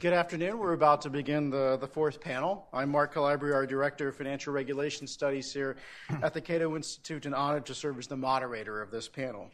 Good 0.00 0.12
afternoon. 0.12 0.58
We're 0.58 0.72
about 0.72 1.00
to 1.02 1.10
begin 1.10 1.50
the, 1.50 1.78
the 1.80 1.86
fourth 1.86 2.20
panel. 2.20 2.66
I'm 2.72 2.90
Mark 2.90 3.12
Calabria, 3.12 3.54
our 3.54 3.66
Director 3.66 4.08
of 4.08 4.16
Financial 4.16 4.52
Regulation 4.52 5.06
Studies 5.06 5.52
here 5.52 5.76
at 6.22 6.34
the 6.34 6.40
Cato 6.40 6.76
Institute, 6.76 7.26
and 7.26 7.34
honored 7.34 7.64
to 7.66 7.74
serve 7.74 7.98
as 7.98 8.06
the 8.06 8.16
moderator 8.16 8.82
of 8.82 8.90
this 8.90 9.08
panel. 9.08 9.50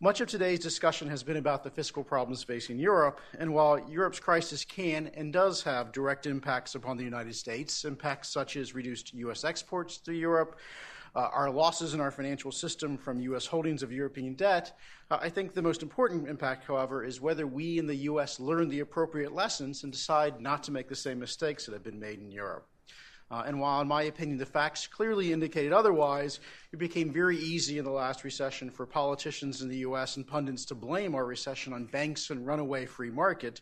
Much 0.00 0.20
of 0.20 0.28
today's 0.28 0.60
discussion 0.60 1.08
has 1.08 1.22
been 1.22 1.36
about 1.36 1.64
the 1.64 1.70
fiscal 1.70 2.02
problems 2.02 2.42
facing 2.42 2.78
Europe, 2.78 3.20
and 3.38 3.52
while 3.52 3.78
Europe's 3.90 4.20
crisis 4.20 4.64
can 4.64 5.08
and 5.14 5.32
does 5.32 5.62
have 5.62 5.92
direct 5.92 6.26
impacts 6.26 6.74
upon 6.74 6.96
the 6.96 7.04
United 7.04 7.34
States, 7.34 7.84
impacts 7.84 8.28
such 8.28 8.56
as 8.56 8.74
reduced 8.74 9.12
U.S. 9.14 9.44
exports 9.44 9.98
to 9.98 10.12
Europe, 10.12 10.58
uh, 11.14 11.28
our 11.32 11.50
losses 11.50 11.94
in 11.94 12.00
our 12.00 12.10
financial 12.10 12.50
system 12.50 12.96
from 12.96 13.20
U.S. 13.20 13.46
holdings 13.46 13.82
of 13.82 13.92
European 13.92 14.34
debt. 14.34 14.76
Uh, 15.10 15.18
I 15.20 15.28
think 15.28 15.54
the 15.54 15.62
most 15.62 15.82
important 15.82 16.28
impact, 16.28 16.66
however, 16.66 17.04
is 17.04 17.20
whether 17.20 17.46
we 17.46 17.78
in 17.78 17.86
the 17.86 17.96
U.S. 17.96 18.40
learn 18.40 18.68
the 18.68 18.80
appropriate 18.80 19.32
lessons 19.32 19.84
and 19.84 19.92
decide 19.92 20.40
not 20.40 20.62
to 20.64 20.72
make 20.72 20.88
the 20.88 20.96
same 20.96 21.18
mistakes 21.18 21.66
that 21.66 21.72
have 21.72 21.84
been 21.84 22.00
made 22.00 22.18
in 22.18 22.30
Europe. 22.30 22.66
Uh, 23.30 23.42
and 23.46 23.58
while, 23.58 23.80
in 23.80 23.88
my 23.88 24.02
opinion, 24.02 24.38
the 24.38 24.46
facts 24.46 24.86
clearly 24.86 25.32
indicated 25.32 25.72
otherwise, 25.72 26.40
it 26.72 26.78
became 26.78 27.10
very 27.10 27.38
easy 27.38 27.78
in 27.78 27.84
the 27.84 27.90
last 27.90 28.22
recession 28.22 28.70
for 28.70 28.84
politicians 28.84 29.62
in 29.62 29.68
the 29.68 29.78
U.S. 29.78 30.16
and 30.16 30.26
pundits 30.26 30.64
to 30.66 30.74
blame 30.74 31.14
our 31.14 31.24
recession 31.24 31.72
on 31.72 31.86
banks 31.86 32.30
and 32.30 32.46
runaway 32.46 32.84
free 32.84 33.10
market. 33.10 33.60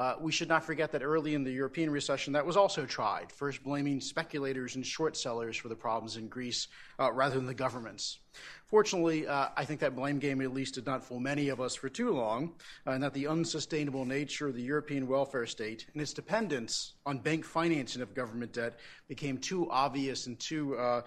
Uh, 0.00 0.14
we 0.18 0.32
should 0.32 0.48
not 0.48 0.64
forget 0.64 0.90
that 0.90 1.02
early 1.02 1.34
in 1.34 1.44
the 1.44 1.52
European 1.52 1.90
recession, 1.90 2.32
that 2.32 2.46
was 2.46 2.56
also 2.56 2.86
tried, 2.86 3.30
first 3.30 3.62
blaming 3.62 4.00
speculators 4.00 4.74
and 4.74 4.86
short 4.86 5.14
sellers 5.14 5.58
for 5.58 5.68
the 5.68 5.76
problems 5.76 6.16
in 6.16 6.26
Greece 6.26 6.68
uh, 6.98 7.12
rather 7.12 7.34
than 7.34 7.44
the 7.44 7.52
governments. 7.52 8.18
Fortunately, 8.64 9.26
uh, 9.26 9.48
I 9.58 9.66
think 9.66 9.78
that 9.80 9.94
blame 9.94 10.18
game 10.18 10.40
at 10.40 10.54
least 10.54 10.76
did 10.76 10.86
not 10.86 11.04
fool 11.04 11.20
many 11.20 11.50
of 11.50 11.60
us 11.60 11.74
for 11.74 11.90
too 11.90 12.12
long, 12.12 12.54
uh, 12.86 12.92
and 12.92 13.02
that 13.02 13.12
the 13.12 13.26
unsustainable 13.26 14.06
nature 14.06 14.48
of 14.48 14.54
the 14.54 14.62
European 14.62 15.06
welfare 15.06 15.44
state 15.44 15.84
and 15.92 16.00
its 16.00 16.14
dependence 16.14 16.94
on 17.04 17.18
bank 17.18 17.44
financing 17.44 18.00
of 18.00 18.14
government 18.14 18.54
debt 18.54 18.78
became 19.06 19.36
too 19.36 19.70
obvious 19.70 20.26
and 20.26 20.40
too 20.40 20.78
uh, 20.78 21.02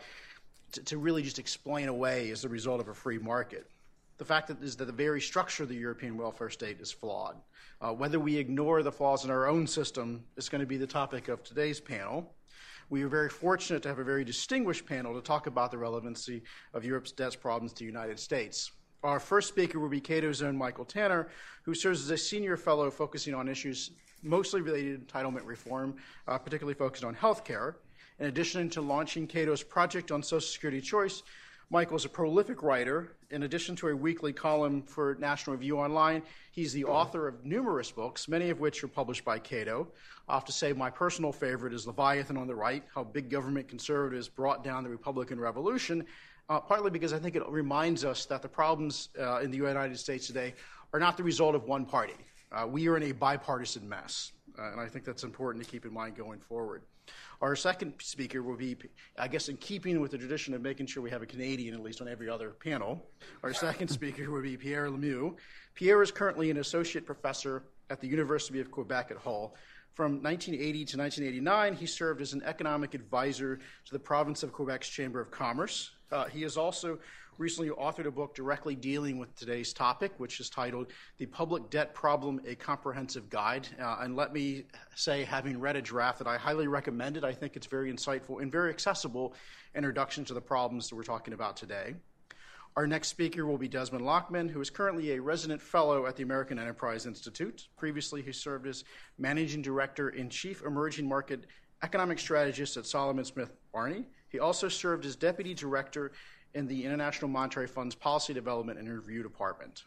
to, 0.71 0.83
to 0.83 0.97
really 0.99 1.23
just 1.23 1.39
explain 1.39 1.87
away 1.87 2.29
as 2.29 2.45
a 2.45 2.49
result 2.49 2.79
of 2.79 2.89
a 2.89 2.93
free 2.93 3.17
market. 3.17 3.65
The 4.17 4.25
fact 4.25 4.51
is 4.61 4.75
that 4.75 4.85
the 4.85 4.91
very 4.91 5.19
structure 5.19 5.63
of 5.63 5.69
the 5.69 5.75
European 5.75 6.17
welfare 6.17 6.49
state 6.49 6.79
is 6.79 6.91
flawed. 6.91 7.35
Uh, 7.81 7.91
whether 7.93 8.19
we 8.19 8.37
ignore 8.37 8.83
the 8.83 8.91
flaws 8.91 9.25
in 9.25 9.31
our 9.31 9.47
own 9.47 9.65
system 9.65 10.23
is 10.37 10.49
going 10.49 10.61
to 10.61 10.67
be 10.67 10.77
the 10.77 10.87
topic 10.87 11.27
of 11.27 11.43
today's 11.43 11.79
panel. 11.79 12.33
We 12.89 13.01
are 13.03 13.09
very 13.09 13.29
fortunate 13.29 13.81
to 13.83 13.89
have 13.89 13.99
a 13.99 14.03
very 14.03 14.23
distinguished 14.23 14.85
panel 14.85 15.15
to 15.15 15.21
talk 15.21 15.47
about 15.47 15.71
the 15.71 15.79
relevancy 15.79 16.43
of 16.73 16.85
Europe's 16.85 17.11
debt 17.11 17.35
problems 17.41 17.73
to 17.73 17.79
the 17.79 17.85
United 17.85 18.19
States. 18.19 18.71
Our 19.03 19.19
first 19.19 19.49
speaker 19.49 19.79
will 19.79 19.89
be 19.89 19.99
Cato's 19.99 20.43
own 20.43 20.55
Michael 20.55 20.85
Tanner, 20.85 21.29
who 21.63 21.73
serves 21.73 22.03
as 22.03 22.09
a 22.11 22.17
senior 22.17 22.55
fellow 22.55 22.91
focusing 22.91 23.33
on 23.33 23.49
issues 23.49 23.91
mostly 24.21 24.61
related 24.61 25.07
to 25.07 25.13
entitlement 25.13 25.45
reform, 25.45 25.95
uh, 26.27 26.37
particularly 26.37 26.75
focused 26.75 27.03
on 27.03 27.13
health 27.13 27.43
care. 27.43 27.77
In 28.19 28.27
addition 28.27 28.69
to 28.69 28.81
launching 28.81 29.27
Cato's 29.27 29.63
project 29.63 30.11
on 30.11 30.21
Social 30.21 30.47
Security 30.47 30.79
Choice, 30.79 31.23
Michael 31.73 31.97
is 31.97 32.05
a 32.05 32.09
prolific 32.09 32.61
writer. 32.61 33.13
In 33.31 33.41
addition 33.41 33.75
to 33.77 33.87
a 33.87 33.95
weekly 33.95 34.31
column 34.31 34.83
for 34.83 35.17
National 35.19 35.55
Review 35.55 35.79
Online, 35.79 36.21
he's 36.51 36.71
the 36.71 36.85
author 36.85 37.27
of 37.27 37.43
numerous 37.47 37.89
books, 37.89 38.27
many 38.27 38.51
of 38.51 38.59
which 38.59 38.83
are 38.83 38.87
published 38.87 39.25
by 39.25 39.39
Cato. 39.39 39.87
I 40.29 40.35
have 40.35 40.45
to 40.45 40.51
say 40.51 40.71
my 40.71 40.91
personal 40.91 41.31
favorite 41.31 41.73
is 41.73 41.87
Leviathan 41.87 42.37
on 42.37 42.45
the 42.45 42.53
Right 42.53 42.83
How 42.93 43.03
Big 43.03 43.27
Government 43.27 43.67
Conservatives 43.67 44.29
Brought 44.29 44.63
Down 44.63 44.83
the 44.83 44.89
Republican 44.91 45.39
Revolution, 45.39 46.05
uh, 46.47 46.59
partly 46.59 46.91
because 46.91 47.11
I 47.11 47.17
think 47.17 47.35
it 47.35 47.41
reminds 47.49 48.05
us 48.05 48.27
that 48.27 48.43
the 48.43 48.47
problems 48.47 49.09
uh, 49.19 49.39
in 49.39 49.49
the 49.49 49.57
United 49.57 49.97
States 49.97 50.27
today 50.27 50.53
are 50.93 50.99
not 50.99 51.17
the 51.17 51.23
result 51.23 51.55
of 51.55 51.63
one 51.63 51.87
party. 51.87 52.13
Uh, 52.51 52.67
we 52.67 52.87
are 52.87 52.97
in 52.97 53.03
a 53.09 53.13
bipartisan 53.13 53.89
mess, 53.89 54.31
uh, 54.59 54.73
and 54.73 54.79
I 54.79 54.85
think 54.85 55.05
that's 55.05 55.23
important 55.23 55.65
to 55.65 55.71
keep 55.71 55.85
in 55.85 55.91
mind 55.91 56.15
going 56.15 56.39
forward. 56.39 56.83
Our 57.41 57.55
second 57.55 57.93
speaker 57.99 58.41
will 58.41 58.55
be, 58.55 58.77
I 59.17 59.27
guess, 59.27 59.49
in 59.49 59.57
keeping 59.57 59.99
with 59.99 60.11
the 60.11 60.17
tradition 60.17 60.53
of 60.53 60.61
making 60.61 60.85
sure 60.85 61.03
we 61.03 61.09
have 61.09 61.21
a 61.21 61.25
Canadian 61.25 61.73
at 61.73 61.81
least 61.81 62.01
on 62.01 62.07
every 62.07 62.29
other 62.29 62.51
panel. 62.51 63.05
Our 63.43 63.53
second 63.53 63.87
speaker 63.89 64.31
will 64.31 64.41
be 64.41 64.55
Pierre 64.55 64.89
Lemieux. 64.89 65.35
Pierre 65.75 66.01
is 66.01 66.11
currently 66.11 66.51
an 66.51 66.57
associate 66.57 67.05
professor 67.05 67.63
at 67.89 67.99
the 67.99 68.07
University 68.07 68.59
of 68.61 68.71
Quebec 68.71 69.11
at 69.11 69.17
Hull. 69.17 69.55
From 69.93 70.23
1980 70.23 70.85
to 70.85 70.97
1989, 70.97 71.75
he 71.75 71.85
served 71.85 72.19
as 72.19 72.33
an 72.33 72.41
economic 72.45 72.95
advisor 72.95 73.57
to 73.57 73.91
the 73.91 73.99
province 73.99 74.41
of 74.41 74.51
Quebec's 74.51 74.89
Chamber 74.89 75.21
of 75.21 75.29
Commerce. 75.29 75.91
Uh, 76.11 76.25
he 76.25 76.41
has 76.41 76.57
also 76.57 76.97
recently 77.37 77.69
authored 77.69 78.07
a 78.07 78.11
book 78.11 78.33
directly 78.33 78.75
dealing 78.75 79.19
with 79.19 79.35
today's 79.35 79.71
topic, 79.71 80.11
which 80.17 80.39
is 80.39 80.49
titled 80.49 80.87
The 81.19 81.27
Public 81.27 81.69
Debt 81.69 81.93
Problem 81.93 82.41
A 82.47 82.55
Comprehensive 82.55 83.29
Guide. 83.29 83.67
Uh, 83.79 83.97
and 84.01 84.15
let 84.15 84.33
me 84.33 84.65
say, 84.95 85.25
having 85.25 85.59
read 85.59 85.75
a 85.75 85.81
draft, 85.81 86.17
that 86.17 86.27
I 86.27 86.37
highly 86.37 86.67
recommend 86.67 87.15
it. 87.15 87.23
I 87.23 87.33
think 87.33 87.55
it's 87.55 87.67
very 87.67 87.93
insightful 87.93 88.41
and 88.41 88.51
very 88.51 88.71
accessible 88.71 89.35
introduction 89.75 90.25
to 90.25 90.33
the 90.33 90.41
problems 90.41 90.89
that 90.89 90.95
we're 90.95 91.03
talking 91.03 91.35
about 91.35 91.55
today. 91.55 91.93
Our 92.75 92.87
next 92.87 93.09
speaker 93.09 93.45
will 93.45 93.59
be 93.59 93.67
Desmond 93.67 94.03
Lachman, 94.03 94.49
who 94.49 94.59
is 94.59 94.71
currently 94.71 95.11
a 95.11 95.21
resident 95.21 95.61
fellow 95.61 96.07
at 96.07 96.15
the 96.15 96.23
American 96.23 96.57
Enterprise 96.57 97.05
Institute. 97.05 97.67
Previously, 97.77 98.23
he 98.23 98.31
served 98.31 98.65
as 98.65 98.83
managing 99.19 99.61
director 99.61 100.09
and 100.09 100.31
chief 100.31 100.63
emerging 100.63 101.07
market 101.07 101.45
economic 101.83 102.17
strategist 102.17 102.75
at 102.75 102.87
Salomon 102.87 103.25
Smith 103.25 103.51
Barney. 103.71 104.05
He 104.29 104.39
also 104.39 104.69
served 104.69 105.05
as 105.05 105.15
deputy 105.15 105.53
director 105.53 106.13
in 106.55 106.65
the 106.65 106.83
International 106.83 107.29
Monetary 107.29 107.67
Fund's 107.67 107.93
Policy 107.93 108.33
Development 108.33 108.79
and 108.79 108.89
Review 108.89 109.21
Department. 109.21 109.83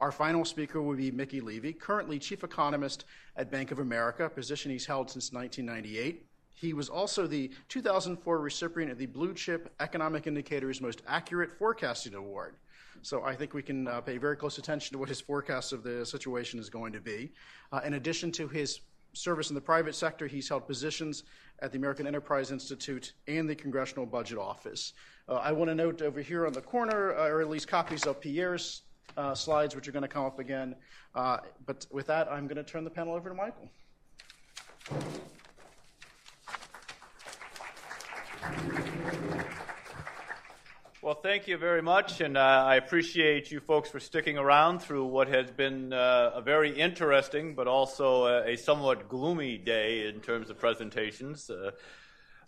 Our 0.00 0.10
final 0.10 0.44
speaker 0.44 0.82
will 0.82 0.96
be 0.96 1.12
Mickey 1.12 1.40
Levy, 1.40 1.72
currently 1.72 2.18
chief 2.18 2.42
economist 2.42 3.04
at 3.36 3.52
Bank 3.52 3.70
of 3.70 3.78
America, 3.78 4.24
a 4.24 4.30
position 4.30 4.72
he's 4.72 4.84
held 4.84 5.10
since 5.10 5.32
1998. 5.32 6.25
He 6.56 6.72
was 6.72 6.88
also 6.88 7.26
the 7.26 7.50
2004 7.68 8.38
recipient 8.38 8.90
of 8.90 8.98
the 8.98 9.06
Blue 9.06 9.34
Chip 9.34 9.72
Economic 9.78 10.26
Indicator's 10.26 10.80
Most 10.80 11.02
Accurate 11.06 11.56
Forecasting 11.58 12.14
Award. 12.14 12.56
So 13.02 13.22
I 13.22 13.36
think 13.36 13.52
we 13.52 13.62
can 13.62 13.86
uh, 13.86 14.00
pay 14.00 14.16
very 14.16 14.36
close 14.36 14.58
attention 14.58 14.94
to 14.94 14.98
what 14.98 15.08
his 15.08 15.20
forecast 15.20 15.72
of 15.72 15.82
the 15.82 16.04
situation 16.04 16.58
is 16.58 16.70
going 16.70 16.94
to 16.94 17.00
be. 17.00 17.30
Uh, 17.70 17.82
in 17.84 17.94
addition 17.94 18.32
to 18.32 18.48
his 18.48 18.80
service 19.12 19.50
in 19.50 19.54
the 19.54 19.60
private 19.60 19.94
sector, 19.94 20.26
he's 20.26 20.48
held 20.48 20.66
positions 20.66 21.24
at 21.60 21.72
the 21.72 21.78
American 21.78 22.06
Enterprise 22.06 22.50
Institute 22.50 23.12
and 23.28 23.48
the 23.48 23.54
Congressional 23.54 24.06
Budget 24.06 24.38
Office. 24.38 24.94
Uh, 25.28 25.34
I 25.34 25.52
want 25.52 25.70
to 25.70 25.74
note 25.74 26.00
over 26.00 26.22
here 26.22 26.46
on 26.46 26.54
the 26.54 26.60
corner, 26.62 27.14
uh, 27.14 27.28
or 27.28 27.42
at 27.42 27.50
least 27.50 27.68
copies 27.68 28.06
of 28.06 28.18
Pierre's 28.18 28.82
uh, 29.16 29.34
slides, 29.34 29.74
which 29.74 29.88
are 29.88 29.92
going 29.92 30.02
to 30.02 30.08
come 30.08 30.24
up 30.24 30.38
again. 30.38 30.74
Uh, 31.14 31.38
but 31.66 31.86
with 31.90 32.06
that, 32.06 32.30
I'm 32.30 32.46
going 32.46 32.56
to 32.56 32.64
turn 32.64 32.82
the 32.82 32.90
panel 32.90 33.14
over 33.14 33.28
to 33.28 33.34
Michael. 33.34 33.70
Well, 41.06 41.14
thank 41.14 41.46
you 41.46 41.56
very 41.56 41.82
much, 41.82 42.20
and 42.20 42.36
uh, 42.36 42.40
I 42.40 42.74
appreciate 42.74 43.52
you 43.52 43.60
folks 43.60 43.88
for 43.88 44.00
sticking 44.00 44.38
around 44.38 44.80
through 44.80 45.04
what 45.04 45.28
has 45.28 45.52
been 45.52 45.92
uh, 45.92 46.32
a 46.34 46.40
very 46.40 46.76
interesting 46.76 47.54
but 47.54 47.68
also 47.68 48.26
a, 48.26 48.54
a, 48.54 48.56
somewhat 48.56 49.08
gloomy 49.08 49.56
day 49.56 50.08
in 50.08 50.20
terms 50.20 50.50
of 50.50 50.58
presentations. 50.58 51.48
Uh, 51.48 51.70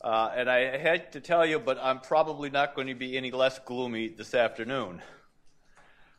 uh 0.00 0.32
and 0.34 0.50
I 0.50 0.76
had 0.76 1.12
to 1.12 1.21
tell 1.21 1.47
you, 1.47 1.60
but 1.60 1.78
I'm 1.81 2.00
probably 2.00 2.50
not 2.50 2.75
going 2.75 2.88
to 2.88 2.97
be 2.97 3.16
any 3.16 3.31
less 3.31 3.60
gloomy 3.60 4.09
this 4.09 4.34
afternoon. 4.34 5.03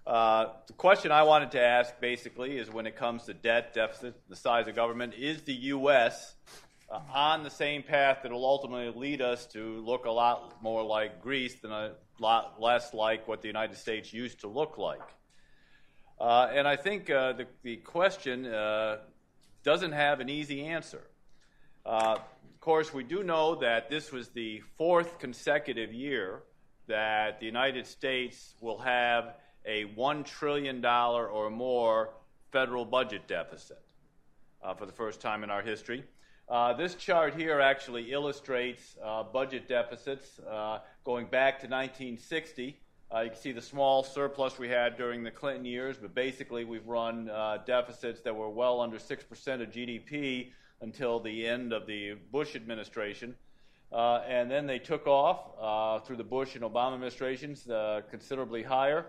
Uh, 0.08 0.46
the 0.68 0.74
question 0.74 1.12
I 1.12 1.24
wanted 1.24 1.52
to 1.52 1.62
ask 1.62 2.00
basically 2.00 2.58
is 2.58 2.72
when 2.72 2.88
it 2.88 2.96
comes 2.96 3.26
to 3.26 3.34
debt, 3.34 3.74
deficit, 3.74 4.16
the 4.30 4.38
size 4.38 4.70
of 4.70 4.76
government, 4.76 5.14
is 5.14 5.42
the 5.42 5.54
U.S 5.54 6.36
uh, 6.92 7.00
on 7.14 7.44
the 7.44 7.50
same 7.50 7.84
path 7.84 8.20
that 8.24 8.32
will 8.32 8.46
ultimately 8.46 8.92
lead 9.00 9.22
us 9.22 9.46
to 9.48 9.80
look 9.82 10.06
a 10.06 10.12
lot 10.12 10.62
more 10.62 10.84
like 10.84 11.22
Greece 11.22 11.60
than 11.60 11.72
a 11.72 11.92
lot 12.20 12.62
less 12.62 12.94
like 12.94 13.28
what 13.28 13.42
the 13.42 13.48
United 13.48 13.78
States 13.78 14.12
used 14.12 14.42
to 14.42 14.48
look 14.48 14.78
like. 14.78 15.02
Uh, 16.20 16.50
and 16.54 16.68
I 16.68 16.76
think 16.76 17.10
uh, 17.10 17.34
the, 17.34 17.48
the 17.64 17.78
question 17.78 18.46
uh, 18.46 18.98
doesn't 19.64 19.94
have 19.94 20.20
an 20.20 20.30
easy 20.30 20.66
answer. 20.66 21.02
Uh, 21.86 22.18
of 22.18 22.60
course, 22.60 22.94
we 22.94 23.04
do 23.04 23.24
know 23.24 23.56
that 23.56 23.90
this 23.90 24.12
was 24.12 24.30
the 24.30 24.62
fourth 24.78 25.20
consecutive 25.20 25.94
year 25.94 26.44
that 26.88 27.40
the 27.40 27.46
United 27.46 27.88
States 27.88 28.56
will 28.60 28.80
have 28.80 29.36
a 29.66 29.86
$1 29.86 30.26
trillion 30.26 30.84
or 30.84 31.50
more 31.50 32.10
federal 32.52 32.84
budget 32.84 33.28
deficit 33.28 33.82
uh, 34.62 34.74
for 34.74 34.86
the 34.86 34.92
first 34.92 35.22
time 35.22 35.44
in 35.44 35.50
our 35.50 35.62
history. 35.62 36.04
Uh, 36.50 36.74
this 36.74 36.96
chart 36.96 37.36
here 37.36 37.60
actually 37.60 38.12
illustrates 38.12 38.98
uh, 39.06 39.22
budget 39.22 39.68
deficits 39.68 40.40
uh, 40.52 40.80
going 41.04 41.28
back 41.28 41.60
to 41.60 41.68
1960. 41.68 42.76
Uh, 43.14 43.20
you 43.20 43.30
can 43.30 43.40
see 43.40 43.52
the 43.52 43.62
small 43.62 44.04
surplus 44.04 44.58
we 44.58 44.68
had 44.68 44.98
during 44.98 45.22
the 45.22 45.30
Clinton 45.30 45.64
years, 45.64 45.98
but 45.98 46.16
basically 46.16 46.66
we've 46.66 46.88
run 46.88 47.30
uh, 47.30 47.60
deficits 47.68 48.22
that 48.22 48.36
were 48.36 48.50
well 48.50 48.82
under 48.82 48.98
6% 48.98 49.62
of 49.62 49.70
GDP 49.70 50.48
until 50.82 51.20
the 51.20 51.46
end 51.46 51.72
of 51.72 51.86
the 51.86 52.16
Bush 52.32 52.56
administration. 52.56 53.36
And 53.92 54.50
then 54.50 54.66
they 54.66 54.80
took 54.80 55.06
off 55.06 56.04
through 56.08 56.18
the 56.18 56.24
Bush 56.24 56.56
and 56.56 56.64
Obama 56.64 56.96
administrations 56.96 57.68
considerably 58.10 58.64
higher. 58.64 59.06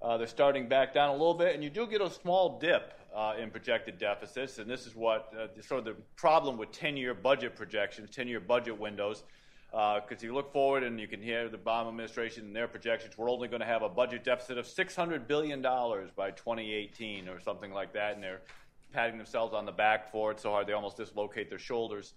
they're 0.00 0.26
starting 0.28 0.68
back 0.68 0.94
down 0.94 1.10
a 1.10 1.12
little 1.12 1.34
bit, 1.34 1.56
and 1.56 1.64
you 1.64 1.70
do 1.70 1.88
get 1.88 2.00
a 2.00 2.10
small 2.10 2.60
dip 2.60 2.97
uh, 3.14 3.34
in 3.40 3.50
projected 3.50 3.98
deficits, 3.98 4.58
and 4.58 4.70
this 4.70 4.86
is 4.86 4.94
what 4.94 5.32
uh, 5.34 5.46
sort 5.62 5.78
of 5.80 5.84
the 5.84 5.96
problem 6.16 6.56
with 6.56 6.70
10-year 6.72 7.14
budget 7.14 7.56
projections, 7.56 8.10
10-year 8.10 8.40
budget 8.40 8.78
windows. 8.78 9.24
Because 9.70 10.22
uh, 10.22 10.26
you 10.26 10.32
look 10.32 10.50
forward 10.50 10.82
and 10.82 10.98
you 10.98 11.06
can 11.06 11.20
hear 11.20 11.46
the 11.50 11.58
Obama 11.58 11.88
administration 11.88 12.46
and 12.46 12.56
their 12.56 12.68
projections, 12.68 13.18
we're 13.18 13.30
only 13.30 13.48
going 13.48 13.60
to 13.60 13.66
have 13.66 13.82
a 13.82 13.88
budget 13.88 14.24
deficit 14.24 14.56
of 14.56 14.64
$600 14.64 15.26
billion 15.26 15.60
by 15.60 16.30
2018 16.30 17.28
or 17.28 17.38
something 17.38 17.70
like 17.70 17.92
that, 17.92 18.14
and 18.14 18.22
they're 18.22 18.40
patting 18.92 19.18
themselves 19.18 19.52
on 19.52 19.66
the 19.66 19.72
back 19.72 20.10
for 20.10 20.30
it 20.32 20.40
so 20.40 20.50
hard 20.50 20.66
they 20.66 20.72
almost 20.72 20.96
dislocate 20.96 21.50
their 21.50 21.58
shoulders. 21.58 22.14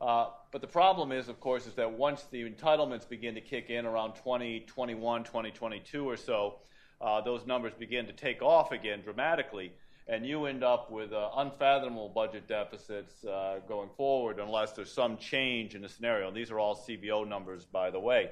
Uh, 0.00 0.26
but 0.52 0.60
the 0.60 0.66
problem 0.66 1.10
is, 1.12 1.28
of 1.28 1.40
course, 1.40 1.66
is 1.66 1.74
that 1.74 1.90
once 1.90 2.24
the 2.30 2.48
entitlements 2.48 3.08
begin 3.08 3.34
to 3.34 3.40
kick 3.40 3.70
in 3.70 3.84
around 3.84 4.14
2021, 4.14 5.24
2022 5.24 6.08
or 6.08 6.16
so, 6.16 6.56
uh, 7.00 7.20
those 7.20 7.46
numbers 7.46 7.72
begin 7.78 8.06
to 8.06 8.12
take 8.12 8.42
off 8.42 8.72
again 8.72 9.02
dramatically, 9.02 9.72
and 10.08 10.26
you 10.26 10.46
end 10.46 10.64
up 10.64 10.90
with 10.90 11.12
uh, 11.12 11.28
unfathomable 11.36 12.08
budget 12.08 12.48
deficits 12.48 13.24
uh, 13.24 13.58
going 13.68 13.90
forward 13.96 14.40
unless 14.40 14.72
there's 14.72 14.92
some 14.92 15.18
change 15.18 15.74
in 15.74 15.82
the 15.82 15.88
scenario. 15.88 16.28
And 16.28 16.36
these 16.36 16.50
are 16.50 16.58
all 16.58 16.74
CBO 16.74 17.28
numbers, 17.28 17.66
by 17.66 17.90
the 17.90 18.00
way. 18.00 18.30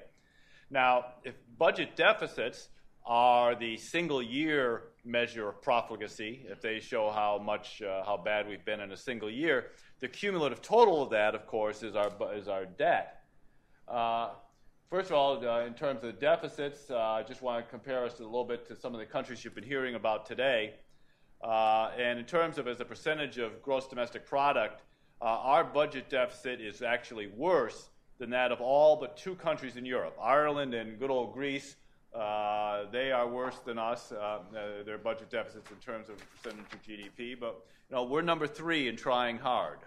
Now, 0.70 1.04
if 1.22 1.34
budget 1.58 1.94
deficits 1.94 2.68
are 3.04 3.54
the 3.54 3.76
single 3.76 4.22
year 4.22 4.84
measure 5.04 5.48
of 5.48 5.60
profligacy, 5.62 6.46
if 6.48 6.62
they 6.62 6.80
show 6.80 7.10
how 7.10 7.38
much, 7.38 7.82
uh, 7.82 8.02
how 8.04 8.16
bad 8.16 8.48
we've 8.48 8.64
been 8.64 8.80
in 8.80 8.90
a 8.90 8.96
single 8.96 9.30
year, 9.30 9.66
the 10.00 10.08
cumulative 10.08 10.62
total 10.62 11.02
of 11.02 11.10
that, 11.10 11.34
of 11.34 11.46
course, 11.46 11.82
is 11.82 11.94
our, 11.94 12.10
is 12.34 12.48
our 12.48 12.64
debt. 12.64 13.20
Uh, 13.86 14.30
First 14.88 15.10
of 15.10 15.16
all, 15.16 15.44
uh, 15.44 15.66
in 15.66 15.74
terms 15.74 16.04
of 16.04 16.14
the 16.14 16.20
deficits, 16.20 16.92
uh, 16.92 16.96
I 16.96 17.24
just 17.24 17.42
want 17.42 17.64
to 17.64 17.68
compare 17.68 18.04
us 18.04 18.20
a 18.20 18.22
little 18.22 18.44
bit 18.44 18.68
to 18.68 18.76
some 18.76 18.94
of 18.94 19.00
the 19.00 19.06
countries 19.06 19.44
you've 19.44 19.54
been 19.54 19.64
hearing 19.64 19.96
about 19.96 20.26
today. 20.26 20.74
Uh, 21.42 21.90
and 21.98 22.18
in 22.18 22.24
terms 22.24 22.58
of 22.58 22.66
as 22.66 22.80
a 22.80 22.84
percentage 22.84 23.38
of 23.38 23.62
gross 23.62 23.86
domestic 23.86 24.26
product, 24.26 24.82
uh, 25.20 25.24
our 25.24 25.64
budget 25.64 26.08
deficit 26.08 26.60
is 26.60 26.82
actually 26.82 27.28
worse 27.28 27.90
than 28.18 28.30
that 28.30 28.52
of 28.52 28.60
all 28.60 28.96
but 28.96 29.16
two 29.16 29.34
countries 29.34 29.76
in 29.76 29.84
Europe, 29.84 30.16
Ireland 30.20 30.74
and 30.74 30.98
good 30.98 31.10
old 31.10 31.32
Greece. 31.32 31.76
Uh, 32.14 32.84
they 32.90 33.12
are 33.12 33.28
worse 33.28 33.58
than 33.66 33.78
us, 33.78 34.10
uh, 34.12 34.38
their 34.84 34.98
budget 34.98 35.30
deficits 35.30 35.70
in 35.70 35.76
terms 35.76 36.08
of 36.08 36.16
percentage 36.30 36.72
of 36.72 36.82
GDP. 36.82 37.38
But 37.38 37.60
you 37.90 37.96
know, 37.96 38.04
we're 38.04 38.22
number 38.22 38.46
three 38.46 38.88
in 38.88 38.96
trying 38.96 39.36
hard. 39.38 39.78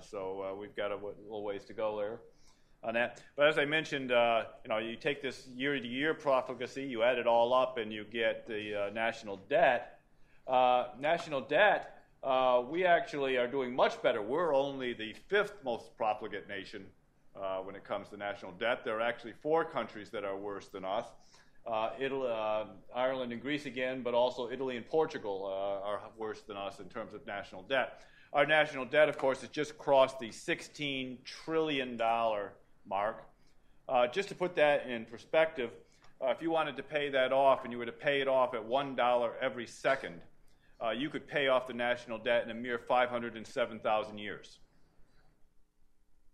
so 0.00 0.56
we've 0.58 0.74
got 0.74 0.92
a 0.92 0.96
little 0.96 1.44
ways 1.44 1.64
to 1.66 1.74
go 1.74 1.98
there 1.98 2.20
on 2.84 2.94
that. 2.94 3.22
But 3.36 3.48
as 3.48 3.58
I 3.58 3.64
mentioned, 3.64 4.12
uh, 4.12 4.44
you 4.64 4.68
know, 4.68 4.78
you 4.78 4.96
take 4.96 5.22
this 5.22 5.46
year-to-year 5.54 6.14
profligacy, 6.14 6.82
you 6.82 7.02
add 7.02 7.18
it 7.18 7.26
all 7.26 7.54
up, 7.54 7.78
and 7.78 7.92
you 7.92 8.04
get 8.04 8.46
the 8.46 8.86
uh, 8.86 8.90
national 8.92 9.36
debt. 9.48 10.00
Uh, 10.46 10.88
national 10.98 11.40
debt, 11.40 11.98
uh, 12.22 12.62
we 12.68 12.84
actually 12.84 13.36
are 13.36 13.46
doing 13.46 13.74
much 13.74 14.00
better. 14.02 14.22
We're 14.22 14.54
only 14.54 14.92
the 14.92 15.14
fifth 15.28 15.54
most 15.64 15.96
profligate 15.96 16.48
nation 16.48 16.86
uh, 17.34 17.58
when 17.58 17.74
it 17.74 17.84
comes 17.84 18.08
to 18.10 18.16
national 18.16 18.52
debt. 18.52 18.84
There 18.84 18.96
are 18.98 19.02
actually 19.02 19.32
four 19.42 19.64
countries 19.64 20.10
that 20.10 20.24
are 20.24 20.36
worse 20.36 20.68
than 20.68 20.84
us. 20.84 21.06
Uh, 21.66 21.90
Italy, 21.98 22.28
Ireland 22.94 23.32
and 23.32 23.40
Greece 23.40 23.66
again, 23.66 24.02
but 24.02 24.14
also 24.14 24.50
Italy 24.50 24.76
and 24.76 24.86
Portugal 24.86 25.44
are 25.84 26.00
worse 26.18 26.40
than 26.42 26.56
us 26.56 26.80
in 26.80 26.88
terms 26.88 27.14
of 27.14 27.24
national 27.24 27.62
debt. 27.62 28.00
Our 28.32 28.46
national 28.46 28.86
debt, 28.86 29.10
of 29.10 29.18
course, 29.18 29.42
has 29.42 29.50
just 29.50 29.76
crossed 29.76 30.18
the 30.18 30.30
$16 30.30 31.18
trillion 31.24 32.00
mark. 32.88 33.24
Uh, 33.88 34.06
just 34.06 34.30
to 34.30 34.34
put 34.34 34.56
that 34.56 34.86
in 34.86 35.04
perspective, 35.04 35.70
uh, 36.22 36.28
if 36.28 36.40
you 36.40 36.50
wanted 36.50 36.76
to 36.78 36.82
pay 36.82 37.10
that 37.10 37.30
off 37.30 37.64
and 37.64 37.72
you 37.72 37.78
were 37.78 37.84
to 37.84 37.92
pay 37.92 38.22
it 38.22 38.28
off 38.28 38.54
at 38.54 38.66
$1 38.66 39.32
every 39.40 39.66
second, 39.66 40.20
uh, 40.82 40.90
you 40.90 41.08
could 41.08 41.28
pay 41.28 41.48
off 41.48 41.66
the 41.66 41.74
national 41.74 42.18
debt 42.18 42.44
in 42.44 42.50
a 42.50 42.54
mere 42.54 42.78
507,000 42.78 44.18
years. 44.18 44.58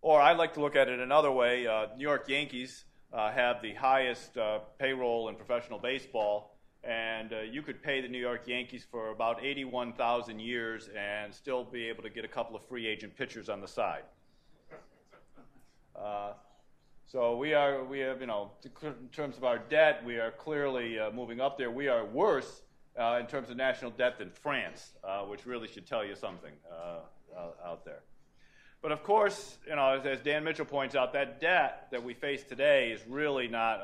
Or 0.01 0.21
I 0.21 0.33
like 0.33 0.53
to 0.53 0.61
look 0.61 0.75
at 0.75 0.87
it 0.87 0.99
another 0.99 1.31
way. 1.31 1.67
Uh, 1.67 1.87
New 1.97 2.07
York 2.07 2.29
Yankees 2.29 2.85
uh, 3.13 3.31
have 3.31 3.61
the 3.61 3.73
highest 3.73 4.37
uh, 4.37 4.59
payroll 4.79 5.29
in 5.29 5.35
professional 5.35 5.77
baseball, 5.77 6.57
and 6.83 7.33
you 7.51 7.61
could 7.61 7.83
pay 7.83 7.99
the 7.99 8.07
New 8.07 8.19
York 8.19 8.47
Yankees 8.47 8.85
for 8.89 9.09
about 9.09 9.43
81,000 9.43 10.39
years 10.39 10.89
and 10.97 11.33
still 11.33 11.65
be 11.65 11.89
able 11.89 12.03
to 12.03 12.09
get 12.09 12.23
a 12.23 12.29
couple 12.29 12.55
of 12.55 12.65
free 12.67 12.87
agent 12.87 13.17
pitchers 13.17 13.49
on 13.49 13.59
the 13.59 13.67
side. 13.67 14.03
Uh, 15.95 16.33
so 17.07 17.35
we 17.35 17.53
are, 17.53 17.83
we 17.83 17.99
have, 17.99 18.21
you 18.21 18.27
know, 18.27 18.51
in 18.83 19.09
terms 19.11 19.35
of 19.35 19.43
our 19.43 19.57
debt, 19.57 20.03
we 20.05 20.17
are 20.17 20.31
clearly 20.31 20.97
uh, 20.97 21.11
moving 21.11 21.41
up 21.41 21.57
there. 21.57 21.69
We 21.69 21.89
are 21.89 22.05
worse 22.05 22.61
uh, 22.61 22.68
in 22.99 23.27
terms 23.27 23.49
of 23.49 23.57
national 23.57 23.91
debt 23.91 24.17
than 24.17 24.29
France, 24.29 24.93
uh, 25.03 25.21
which 25.21 25.45
really 25.45 25.67
should 25.67 25.87
tell 25.87 26.05
you 26.05 26.15
something 26.15 26.51
uh, 26.71 27.39
out 27.65 27.85
there. 27.85 28.01
But 28.81 28.91
of 28.91 29.03
course, 29.03 29.57
you 29.67 29.75
know, 29.75 29.99
as, 29.99 30.05
as, 30.05 30.19
Dan 30.21 30.43
Mitchell 30.43 30.65
points 30.65 30.95
out, 30.95 31.13
that 31.13 31.41
debt 31.41 31.87
that 31.91 32.03
we 32.03 32.13
face 32.13 32.43
today 32.43 32.91
is 32.91 33.01
really 33.07 33.47
not 33.47 33.79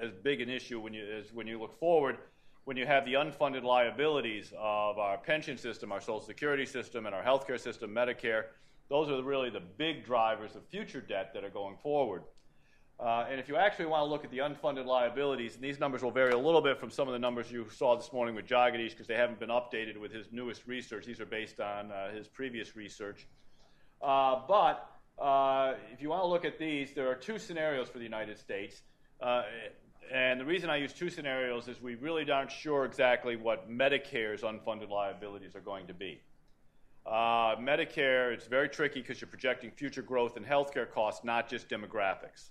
as 0.00 0.12
big 0.22 0.40
an 0.40 0.48
issue 0.48 0.80
when 0.80 0.94
you, 0.94 1.04
as 1.04 1.32
when 1.32 1.46
you 1.46 1.58
look 1.58 1.78
forward 1.78 2.18
when 2.66 2.76
you 2.76 2.84
have 2.84 3.04
the 3.04 3.14
unfunded 3.14 3.62
liabilities 3.62 4.52
of 4.58 4.98
our 4.98 5.16
pension 5.18 5.56
system, 5.56 5.92
our 5.92 6.00
Social 6.00 6.20
Security 6.20 6.66
system, 6.66 7.06
and 7.06 7.14
our 7.14 7.22
healthcare 7.22 7.60
system, 7.60 7.94
Medicare, 7.94 8.46
those 8.88 9.08
are 9.08 9.22
really 9.22 9.50
the 9.50 9.62
big 9.78 10.04
drivers 10.04 10.56
of 10.56 10.66
future 10.66 11.00
debt 11.00 11.30
that 11.32 11.44
are 11.44 11.50
going 11.50 11.76
forward. 11.80 12.24
Uh, 12.98 13.26
and 13.30 13.38
if 13.38 13.46
you 13.46 13.56
actually 13.56 13.84
want 13.84 14.00
to 14.00 14.06
look 14.06 14.24
at 14.24 14.30
the 14.30 14.38
unfunded 14.38 14.86
liabilities, 14.86 15.54
and 15.54 15.62
these 15.62 15.78
numbers 15.78 16.02
will 16.02 16.10
vary 16.10 16.32
a 16.32 16.38
little 16.38 16.62
bit 16.62 16.80
from 16.80 16.90
some 16.90 17.06
of 17.06 17.12
the 17.12 17.18
numbers 17.18 17.52
you 17.52 17.66
saw 17.76 17.94
this 17.94 18.10
morning 18.10 18.34
with 18.34 18.46
Jagadeesh 18.46 18.90
because 18.90 19.06
they 19.06 19.16
haven't 19.16 19.38
been 19.38 19.50
updated 19.50 19.98
with 19.98 20.10
his 20.12 20.26
newest 20.32 20.66
research. 20.66 21.04
These 21.04 21.20
are 21.20 21.26
based 21.26 21.60
on 21.60 21.92
uh, 21.92 22.10
his 22.12 22.26
previous 22.26 22.74
research. 22.74 23.26
Uh, 24.00 24.40
but 24.48 24.90
uh, 25.18 25.74
if 25.92 26.00
you 26.00 26.08
want 26.08 26.22
to 26.22 26.26
look 26.26 26.46
at 26.46 26.58
these, 26.58 26.92
there 26.94 27.10
are 27.10 27.14
two 27.14 27.38
scenarios 27.38 27.88
for 27.88 27.98
the 27.98 28.04
United 28.04 28.38
States. 28.38 28.80
Uh, 29.20 29.42
and 30.10 30.40
the 30.40 30.44
reason 30.44 30.70
I 30.70 30.76
use 30.76 30.94
two 30.94 31.10
scenarios 31.10 31.68
is 31.68 31.82
we 31.82 31.96
really 31.96 32.30
aren't 32.30 32.52
sure 32.52 32.86
exactly 32.86 33.36
what 33.36 33.68
Medicare's 33.68 34.42
unfunded 34.42 34.88
liabilities 34.88 35.54
are 35.54 35.60
going 35.60 35.86
to 35.88 35.94
be. 35.94 36.22
Uh, 37.04 37.56
Medicare, 37.56 38.32
it's 38.32 38.46
very 38.46 38.68
tricky 38.68 39.00
because 39.00 39.20
you're 39.20 39.28
projecting 39.28 39.70
future 39.70 40.02
growth 40.02 40.36
in 40.36 40.44
healthcare 40.44 40.90
costs, 40.90 41.24
not 41.24 41.48
just 41.48 41.68
demographics. 41.68 42.50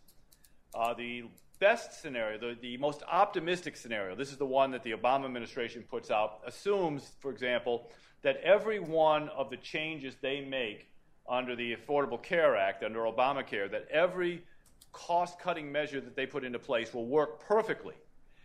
Uh, 0.73 0.93
the 0.93 1.23
best 1.59 2.01
scenario, 2.01 2.55
the, 2.61 2.77
most 2.77 3.01
optimistic 3.09 3.77
scenario, 3.77 4.15
this 4.15 4.31
is 4.31 4.37
the 4.37 4.45
one 4.45 4.71
that 4.71 4.83
the 4.83 4.91
Obama 4.91 5.25
administration 5.25 5.83
puts 5.89 6.11
out, 6.11 6.39
assumes, 6.45 7.11
for 7.19 7.31
example, 7.31 7.89
that 8.21 8.37
every 8.37 8.79
one 8.79 9.29
of 9.29 9.49
the 9.49 9.57
changes 9.57 10.15
they 10.21 10.41
make 10.41 10.89
under 11.29 11.55
the 11.55 11.75
Affordable 11.75 12.21
Care 12.21 12.55
Act, 12.55 12.83
under 12.83 12.99
Obamacare, 13.01 13.69
that 13.71 13.87
every 13.89 14.43
cost 14.91 15.39
cutting 15.39 15.71
measure 15.71 16.01
that 16.01 16.15
they 16.15 16.25
put 16.25 16.43
into 16.43 16.59
place 16.59 16.93
will 16.93 17.07
work 17.07 17.39
perfectly 17.45 17.95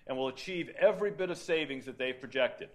and 0.07 0.17
will 0.17 0.29
achieve 0.29 0.71
every 0.79 1.11
bit 1.11 1.31
of 1.31 1.39
savings 1.39 1.85
that 1.87 1.99
they've 1.99 2.19
projected. 2.19 2.69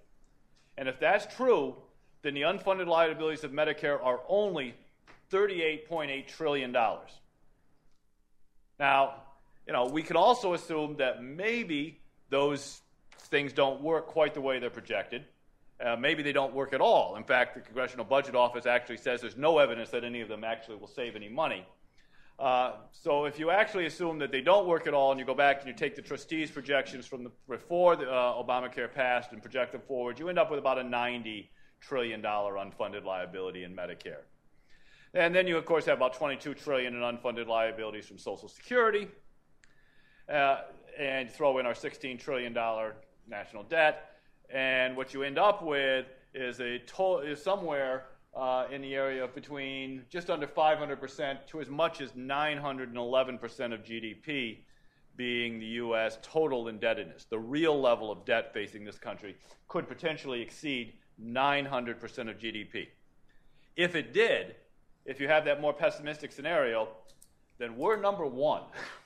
And 0.78 0.88
if 0.88 1.00
that's 1.00 1.34
true, 1.36 1.76
then 2.22 2.34
the 2.34 2.42
unfunded 2.42 2.88
liabilities 2.88 3.44
of 3.44 3.52
Medicare 3.52 4.04
are 4.04 4.22
only 4.28 4.76
$38.8 5.32 6.28
trillion. 6.28 6.76
Now, 8.80 9.16
you 9.68 9.74
know, 9.74 9.86
we 9.86 10.04
can 10.04 10.16
also 10.16 10.54
assume 10.54 10.98
that 10.98 11.24
maybe 11.24 12.00
those 12.30 12.82
things 13.18 13.54
don't 13.54 13.82
work 13.82 14.08
quite 14.08 14.34
the 14.34 14.42
way 14.42 14.60
they're 14.60 14.70
projected. 14.70 15.26
Uh, 15.84 15.96
maybe 15.96 16.24
they 16.24 16.32
don't 16.32 16.54
work 16.54 16.74
at 16.74 16.82
all. 16.82 17.16
In 17.16 17.24
fact, 17.24 17.56
the 17.56 17.62
Congressional 17.62 18.06
Budget 18.06 18.36
Office 18.36 18.66
actually 18.66 18.98
says 18.98 19.22
there's 19.22 19.36
no 19.36 19.58
evidence 19.58 19.90
that 19.90 20.04
any 20.04 20.22
of 20.22 20.30
them 20.30 20.44
actually 20.44 20.78
will 20.78 20.88
save 20.88 21.16
any 21.16 21.28
money. 21.28 21.66
Uh, 22.38 22.74
so 22.92 23.26
if 23.26 23.40
you 23.40 23.50
actually 23.50 23.86
assume 23.86 24.20
that 24.20 24.32
they 24.32 24.42
don't 24.42 24.68
work 24.68 24.88
at 24.88 24.94
all 24.94 25.12
and 25.12 25.20
you 25.20 25.26
go 25.26 25.34
back 25.34 25.60
and 25.60 25.68
you 25.68 25.74
take 25.74 25.96
the 25.96 26.02
trustees' 26.02 26.52
projections 26.52 27.06
from 27.06 27.24
the, 27.24 27.32
before 27.48 27.96
the, 27.96 28.10
uh, 28.10 28.34
Obamacare 28.34 28.94
passed 28.94 29.32
and 29.32 29.42
project 29.42 29.72
them 29.72 29.82
forward, 29.88 30.20
you 30.20 30.28
end 30.28 30.38
up 30.38 30.50
with 30.50 30.60
about 30.60 30.78
a 30.78 30.84
90 30.84 31.50
trillion 31.80 32.22
dollar 32.22 32.56
unfunded 32.56 33.06
liability 33.06 33.64
in 33.64 33.76
Medicare. 33.76 34.24
And 35.14 35.34
then 35.34 35.48
you, 35.48 35.56
of 35.58 35.66
course, 35.66 35.86
have 35.86 35.98
about 35.98 36.16
22 36.16 36.56
trillion 36.56 36.94
in 36.94 37.02
unfunded 37.02 37.48
liabilities 37.48 38.06
from 38.06 38.18
Social 38.18 38.50
Security, 38.50 39.08
uh, 40.30 40.62
and 40.98 41.30
throw 41.30 41.58
in 41.60 41.66
our 41.66 41.76
16 41.76 42.18
trillion 42.18 42.54
dollar 42.54 42.96
national 43.28 43.64
debt, 43.64 44.12
and 44.50 44.96
what 44.96 45.14
you 45.14 45.24
end 45.24 45.38
up 45.38 45.64
with 45.64 46.06
is 46.34 46.60
a 46.60 46.80
to- 46.80 47.20
is 47.20 47.42
somewhere 47.42 48.06
uh, 48.36 48.68
in 48.72 48.82
the 48.82 48.94
area 48.96 49.24
of 49.24 49.34
between 49.34 50.04
just 50.10 50.30
under 50.30 50.46
500% 50.46 51.38
to 51.48 51.62
as 51.62 51.70
much 51.70 52.02
as 52.02 52.12
911% 52.12 53.74
of 53.74 53.84
GDP 53.84 54.58
being 55.16 55.60
the 55.60 55.66
U.S. 55.66 56.20
total 56.22 56.68
indebtedness. 56.68 57.26
The 57.30 57.40
real 57.40 57.80
level 57.80 58.12
of 58.12 58.26
debt 58.26 58.54
facing 58.54 58.84
this 58.84 58.98
country 58.98 59.38
could 59.70 59.88
potentially 59.88 60.42
exceed 60.42 60.94
900% 61.24 61.94
of 62.30 62.38
GDP. 62.38 62.88
If 63.78 63.96
it 63.96 64.14
did, 64.14 64.56
if 65.06 65.22
you 65.22 65.30
have 65.30 65.46
that 65.46 65.62
more 65.62 65.74
pessimistic 65.74 66.34
scenario, 66.34 66.90
then 67.58 67.78
we're 67.78 67.96
number 67.96 68.26
one. 68.26 68.64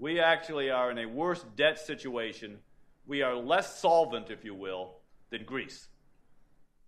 we 0.00 0.18
actually 0.18 0.70
are 0.70 0.90
in 0.90 0.98
a 0.98 1.06
worse 1.06 1.44
debt 1.56 1.78
situation. 1.78 2.58
We 3.06 3.22
are 3.22 3.34
less 3.36 3.78
solvent, 3.80 4.30
if 4.30 4.44
you 4.44 4.54
will, 4.54 4.94
than 5.30 5.44
Greece. 5.44 5.88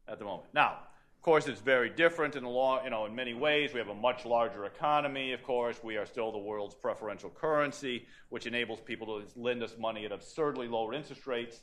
at 0.08 0.18
the 0.18 0.24
moment. 0.24 0.48
Now, 0.52 0.78
of 1.16 1.22
course, 1.22 1.46
it's 1.46 1.60
very 1.60 1.88
different 1.90 2.34
in, 2.34 2.42
law, 2.42 2.82
you 2.82 2.90
know, 2.90 3.04
in 3.06 3.14
many 3.14 3.34
ways. 3.34 3.72
We 3.72 3.78
have 3.78 3.88
a 3.88 3.94
much 3.94 4.24
larger 4.24 4.64
economy, 4.64 5.32
of 5.32 5.42
course. 5.44 5.78
We 5.84 5.96
are 5.96 6.06
still 6.06 6.32
the 6.32 6.38
world's 6.38 6.74
preferential 6.74 7.30
currency, 7.30 8.06
which 8.30 8.46
enables 8.46 8.80
people 8.80 9.06
to 9.06 9.40
lend 9.40 9.62
us 9.62 9.76
money 9.78 10.04
at 10.04 10.10
absurdly 10.10 10.66
lower 10.66 10.94
interest 10.94 11.26
rates. 11.26 11.60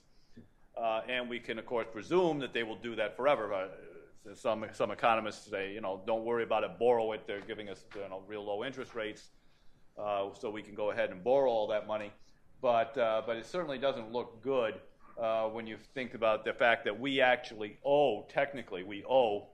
Uh, 0.77 1.01
and 1.09 1.29
we 1.29 1.39
can, 1.39 1.59
of 1.59 1.65
course, 1.65 1.87
presume 1.91 2.39
that 2.39 2.53
they 2.53 2.63
will 2.63 2.77
do 2.77 2.95
that 2.95 3.17
forever. 3.17 3.53
Uh, 3.53 3.67
some, 4.33 4.65
some 4.71 4.91
economists 4.91 5.49
say, 5.49 5.73
you 5.73 5.81
know, 5.81 6.01
don't 6.05 6.23
worry 6.23 6.43
about 6.43 6.63
it, 6.63 6.79
borrow 6.79 7.11
it. 7.11 7.27
They're 7.27 7.41
giving 7.41 7.67
us 7.69 7.83
you 7.95 8.07
know, 8.07 8.23
real 8.27 8.45
low 8.45 8.63
interest 8.63 8.95
rates, 8.95 9.29
uh, 9.97 10.29
so 10.39 10.49
we 10.49 10.61
can 10.61 10.75
go 10.75 10.91
ahead 10.91 11.09
and 11.09 11.23
borrow 11.23 11.49
all 11.49 11.67
that 11.67 11.87
money. 11.87 12.11
But, 12.61 12.97
uh, 12.97 13.21
but 13.25 13.37
it 13.37 13.45
certainly 13.45 13.77
doesn't 13.77 14.11
look 14.11 14.41
good 14.43 14.75
uh, 15.19 15.47
when 15.47 15.67
you 15.67 15.77
think 15.93 16.13
about 16.13 16.45
the 16.45 16.53
fact 16.53 16.85
that 16.85 16.99
we 16.99 17.21
actually 17.21 17.77
owe, 17.85 18.25
technically, 18.29 18.83
we 18.83 19.03
owe 19.05 19.47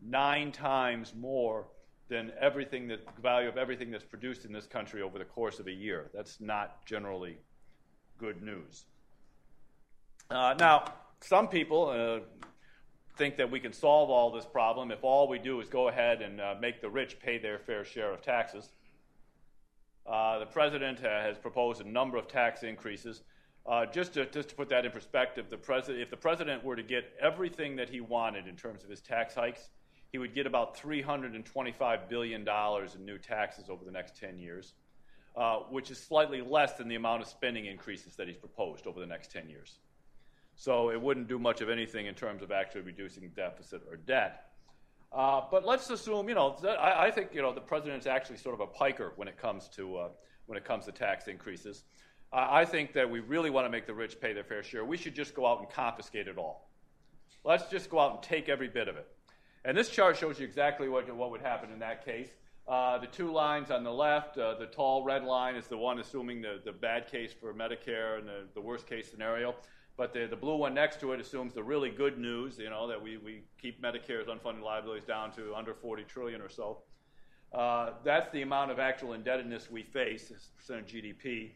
nine 0.00 0.52
times 0.52 1.14
more 1.14 1.66
than 2.08 2.32
everything 2.40 2.86
that 2.88 3.00
value 3.22 3.48
of 3.48 3.56
everything 3.56 3.90
that's 3.90 4.04
produced 4.04 4.44
in 4.44 4.52
this 4.52 4.66
country 4.66 5.02
over 5.02 5.18
the 5.18 5.24
course 5.24 5.58
of 5.58 5.66
a 5.66 5.72
year. 5.72 6.10
That's 6.12 6.40
not 6.40 6.84
generally 6.84 7.38
good 8.18 8.42
news. 8.42 8.84
Uh, 10.30 10.54
now, 10.58 10.84
some 11.20 11.48
people 11.48 11.88
uh, 11.88 12.46
think 13.16 13.36
that 13.36 13.50
we 13.50 13.60
can 13.60 13.72
solve 13.72 14.10
all 14.10 14.30
this 14.30 14.44
problem 14.44 14.90
if 14.90 15.02
all 15.02 15.28
we 15.28 15.38
do 15.38 15.60
is 15.60 15.68
go 15.68 15.88
ahead 15.88 16.22
and 16.22 16.40
uh, 16.40 16.54
make 16.60 16.80
the 16.80 16.88
rich 16.88 17.18
pay 17.20 17.38
their 17.38 17.58
fair 17.58 17.84
share 17.84 18.12
of 18.12 18.20
taxes. 18.20 18.70
Uh, 20.06 20.38
the 20.38 20.46
president 20.46 21.00
has 21.00 21.38
proposed 21.38 21.80
a 21.80 21.88
number 21.88 22.16
of 22.16 22.28
tax 22.28 22.62
increases. 22.62 23.22
Uh, 23.66 23.86
just, 23.86 24.12
to, 24.12 24.26
just 24.26 24.50
to 24.50 24.54
put 24.54 24.68
that 24.68 24.84
in 24.84 24.92
perspective, 24.92 25.46
the 25.48 25.56
president, 25.56 26.02
if 26.02 26.10
the 26.10 26.16
president 26.16 26.62
were 26.62 26.76
to 26.76 26.82
get 26.82 27.12
everything 27.20 27.76
that 27.76 27.88
he 27.88 28.00
wanted 28.00 28.46
in 28.46 28.54
terms 28.54 28.84
of 28.84 28.90
his 28.90 29.00
tax 29.00 29.34
hikes, 29.34 29.70
he 30.12 30.18
would 30.18 30.34
get 30.34 30.46
about 30.46 30.76
$325 30.76 32.08
billion 32.08 32.46
in 32.46 33.04
new 33.04 33.18
taxes 33.18 33.70
over 33.70 33.84
the 33.84 33.90
next 33.90 34.16
10 34.16 34.38
years, 34.38 34.74
uh, 35.34 35.56
which 35.70 35.90
is 35.90 35.98
slightly 35.98 36.42
less 36.42 36.74
than 36.74 36.88
the 36.88 36.94
amount 36.94 37.22
of 37.22 37.28
spending 37.28 37.66
increases 37.66 38.14
that 38.16 38.28
he's 38.28 38.36
proposed 38.36 38.86
over 38.86 39.00
the 39.00 39.06
next 39.06 39.32
10 39.32 39.48
years. 39.48 39.78
So 40.56 40.90
it 40.90 41.00
wouldn't 41.00 41.26
do 41.26 41.38
much 41.38 41.62
of 41.62 41.68
anything 41.68 42.06
in 42.06 42.14
terms 42.14 42.42
of 42.42 42.52
actually 42.52 42.82
reducing 42.82 43.28
deficit 43.30 43.82
or 43.90 43.96
debt. 43.96 44.50
Uh, 45.14 45.42
but 45.50 45.64
let's 45.64 45.88
assume, 45.90 46.28
you 46.28 46.34
know, 46.34 46.56
I, 46.64 47.06
I, 47.06 47.10
think, 47.12 47.28
you 47.32 47.40
know, 47.40 47.54
the 47.54 47.60
president's 47.60 48.06
actually 48.06 48.38
sort 48.38 48.54
of 48.54 48.60
a 48.60 48.66
piker 48.66 49.12
when 49.14 49.28
it 49.28 49.38
comes 49.38 49.68
to, 49.76 49.96
uh, 49.96 50.08
when 50.46 50.58
it 50.58 50.64
comes 50.64 50.86
to 50.86 50.92
tax 50.92 51.28
increases. 51.28 51.84
I 52.36 52.64
think 52.64 52.94
that 52.94 53.08
we 53.08 53.20
really 53.20 53.48
want 53.48 53.64
to 53.64 53.70
make 53.70 53.86
the 53.86 53.94
rich 53.94 54.20
pay 54.20 54.32
their 54.32 54.42
fair 54.42 54.64
share. 54.64 54.84
We 54.84 54.96
should 54.96 55.14
just 55.14 55.36
go 55.36 55.46
out 55.46 55.60
and 55.60 55.70
confiscate 55.70 56.26
it 56.26 56.36
all. 56.36 56.68
Let's 57.44 57.70
just 57.70 57.88
go 57.90 58.00
out 58.00 58.14
and 58.14 58.22
take 58.24 58.48
every 58.48 58.66
bit 58.66 58.88
of 58.88 58.96
it. 58.96 59.06
And 59.64 59.76
this 59.78 59.88
chart 59.88 60.16
shows 60.16 60.40
you 60.40 60.44
exactly 60.44 60.88
what, 60.88 61.14
what 61.14 61.30
would 61.30 61.42
happen 61.42 61.70
in 61.70 61.78
that 61.78 62.04
case. 62.04 62.28
Uh, 62.66 62.98
the 62.98 63.06
two 63.06 63.32
lines 63.32 63.70
on 63.70 63.84
the 63.84 63.92
left, 63.92 64.36
uh, 64.36 64.54
the 64.58 64.66
tall 64.66 65.04
red 65.04 65.22
line 65.22 65.54
is 65.54 65.68
the 65.68 65.78
one 65.78 66.00
assuming 66.00 66.42
the, 66.42 66.60
the 66.64 66.72
bad 66.72 67.06
case 67.06 67.32
for 67.32 67.54
Medicare 67.54 68.18
and 68.18 68.26
the, 68.26 68.46
the 68.54 68.60
worst 68.60 68.88
case 68.88 69.08
scenario. 69.08 69.54
But 69.96 70.12
the, 70.12 70.26
the 70.26 70.36
blue 70.36 70.56
one 70.56 70.74
next 70.74 70.98
to 71.00 71.12
it 71.12 71.20
assumes 71.20 71.54
the 71.54 71.62
really 71.62 71.90
good 71.90 72.18
news, 72.18 72.58
you 72.58 72.68
know, 72.68 72.88
that 72.88 73.00
we, 73.00 73.16
we 73.16 73.42
keep 73.60 73.80
Medicare's 73.80 74.26
unfunded 74.26 74.62
liabilities 74.62 75.06
down 75.06 75.30
to 75.32 75.54
under 75.54 75.72
40 75.72 76.02
trillion 76.04 76.40
or 76.40 76.48
so. 76.48 76.78
Uh, 77.52 77.90
that's 78.02 78.30
the 78.32 78.42
amount 78.42 78.72
of 78.72 78.80
actual 78.80 79.12
indebtedness 79.12 79.70
we 79.70 79.82
face 79.82 80.32
as 80.34 80.48
percent 80.56 80.80
of 80.80 80.86
GDP. 80.86 81.52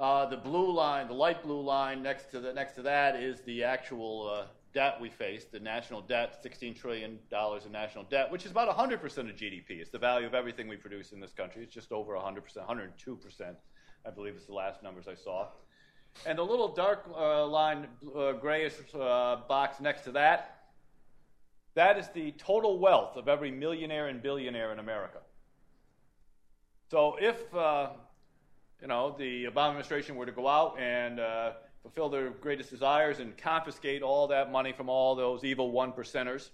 Uh, 0.00 0.26
the 0.26 0.36
blue 0.36 0.72
line, 0.72 1.06
the 1.06 1.14
light 1.14 1.42
blue 1.42 1.60
line 1.60 2.02
next 2.02 2.30
to 2.30 2.40
the 2.40 2.52
next 2.52 2.72
to 2.72 2.82
that 2.82 3.14
is 3.16 3.42
the 3.42 3.62
actual 3.62 4.28
uh, 4.34 4.46
debt 4.72 4.98
we 5.00 5.10
face. 5.10 5.44
The 5.44 5.60
national 5.60 6.00
debt, 6.00 6.42
16 6.42 6.74
trillion 6.74 7.18
dollars 7.30 7.66
in 7.66 7.72
national 7.72 8.04
debt, 8.04 8.32
which 8.32 8.44
is 8.44 8.50
about 8.50 8.66
100 8.66 9.00
percent 9.00 9.30
of 9.30 9.36
GDP. 9.36 9.78
It's 9.78 9.90
the 9.90 9.98
value 9.98 10.26
of 10.26 10.34
everything 10.34 10.66
we 10.66 10.76
produce 10.76 11.12
in 11.12 11.20
this 11.20 11.32
country. 11.32 11.62
It's 11.62 11.74
just 11.74 11.92
over 11.92 12.16
100 12.16 12.42
percent, 12.42 12.66
102 12.66 13.16
percent, 13.16 13.56
I 14.04 14.10
believe 14.10 14.34
is 14.34 14.46
the 14.46 14.54
last 14.54 14.82
numbers 14.82 15.06
I 15.06 15.14
saw. 15.14 15.48
And 16.26 16.38
the 16.38 16.42
little 16.42 16.68
dark 16.68 17.04
uh, 17.16 17.46
line, 17.46 17.86
uh, 18.14 18.32
grayish 18.32 18.74
uh, 18.94 19.36
box 19.48 19.80
next 19.80 20.02
to 20.02 20.12
that, 20.12 20.60
that 21.74 21.98
is 21.98 22.08
the 22.08 22.32
total 22.32 22.78
wealth 22.78 23.16
of 23.16 23.28
every 23.28 23.50
millionaire 23.50 24.08
and 24.08 24.22
billionaire 24.22 24.72
in 24.72 24.78
America. 24.78 25.18
So 26.90 27.16
if 27.20 27.54
uh, 27.54 27.90
you 28.82 28.88
know 28.88 29.14
the 29.16 29.44
Obama 29.44 29.68
administration 29.68 30.16
were 30.16 30.26
to 30.26 30.32
go 30.32 30.48
out 30.48 30.78
and 30.78 31.20
uh, 31.20 31.52
fulfill 31.82 32.08
their 32.08 32.30
greatest 32.30 32.70
desires 32.70 33.20
and 33.20 33.36
confiscate 33.36 34.02
all 34.02 34.26
that 34.28 34.50
money 34.50 34.72
from 34.72 34.88
all 34.88 35.14
those 35.14 35.44
evil 35.44 35.70
one 35.70 35.92
percenters, 35.92 36.50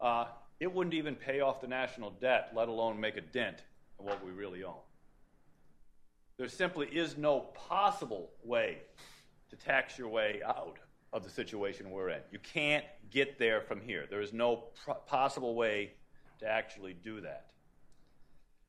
uh, 0.00 0.26
it 0.60 0.72
wouldn't 0.72 0.94
even 0.94 1.14
pay 1.14 1.40
off 1.40 1.60
the 1.60 1.68
national 1.68 2.10
debt, 2.12 2.52
let 2.54 2.68
alone 2.68 3.00
make 3.00 3.16
a 3.16 3.20
dent 3.20 3.64
in 3.98 4.06
what 4.06 4.24
we 4.24 4.30
really 4.30 4.62
own. 4.64 4.87
There 6.38 6.48
simply 6.48 6.86
is 6.86 7.16
no 7.16 7.40
possible 7.40 8.30
way 8.44 8.78
to 9.50 9.56
tax 9.56 9.98
your 9.98 10.08
way 10.08 10.40
out 10.46 10.78
of 11.12 11.24
the 11.24 11.30
situation 11.30 11.90
we're 11.90 12.10
in. 12.10 12.20
You 12.30 12.38
can't 12.38 12.84
get 13.10 13.40
there 13.40 13.60
from 13.60 13.80
here. 13.80 14.04
There 14.08 14.20
is 14.20 14.32
no 14.32 14.68
possible 15.06 15.56
way 15.56 15.94
to 16.38 16.46
actually 16.46 16.94
do 16.94 17.20
that. 17.22 17.50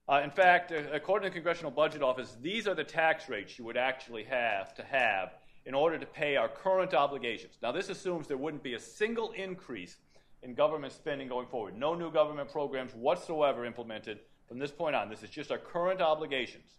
Uh, 0.07 0.21
in 0.23 0.31
fact, 0.31 0.71
uh, 0.71 0.81
according 0.91 1.27
to 1.27 1.29
the 1.29 1.33
Congressional 1.35 1.69
Budget 1.69 2.01
Office, 2.01 2.35
these 2.41 2.67
are 2.67 2.73
the 2.73 2.83
tax 2.83 3.29
rates 3.29 3.59
you 3.59 3.65
would 3.65 3.77
actually 3.77 4.23
have 4.23 4.73
to 4.73 4.83
have 4.83 5.35
in 5.67 5.75
order 5.75 5.99
to 5.99 6.07
pay 6.07 6.37
our 6.37 6.49
current 6.49 6.95
obligations. 6.95 7.59
Now, 7.61 7.71
this 7.71 7.89
assumes 7.89 8.27
there 8.27 8.37
wouldn't 8.37 8.63
be 8.63 8.73
a 8.73 8.79
single 8.79 9.31
increase 9.33 9.97
in 10.41 10.55
government 10.55 10.93
spending 10.93 11.27
going 11.27 11.45
forward. 11.45 11.77
No 11.77 11.93
new 11.93 12.11
government 12.11 12.51
programs 12.51 12.95
whatsoever 12.95 13.63
implemented 13.63 14.21
from 14.47 14.57
this 14.57 14.71
point 14.71 14.95
on. 14.95 15.07
This 15.07 15.21
is 15.21 15.29
just 15.29 15.51
our 15.51 15.59
current 15.59 16.01
obligations 16.01 16.71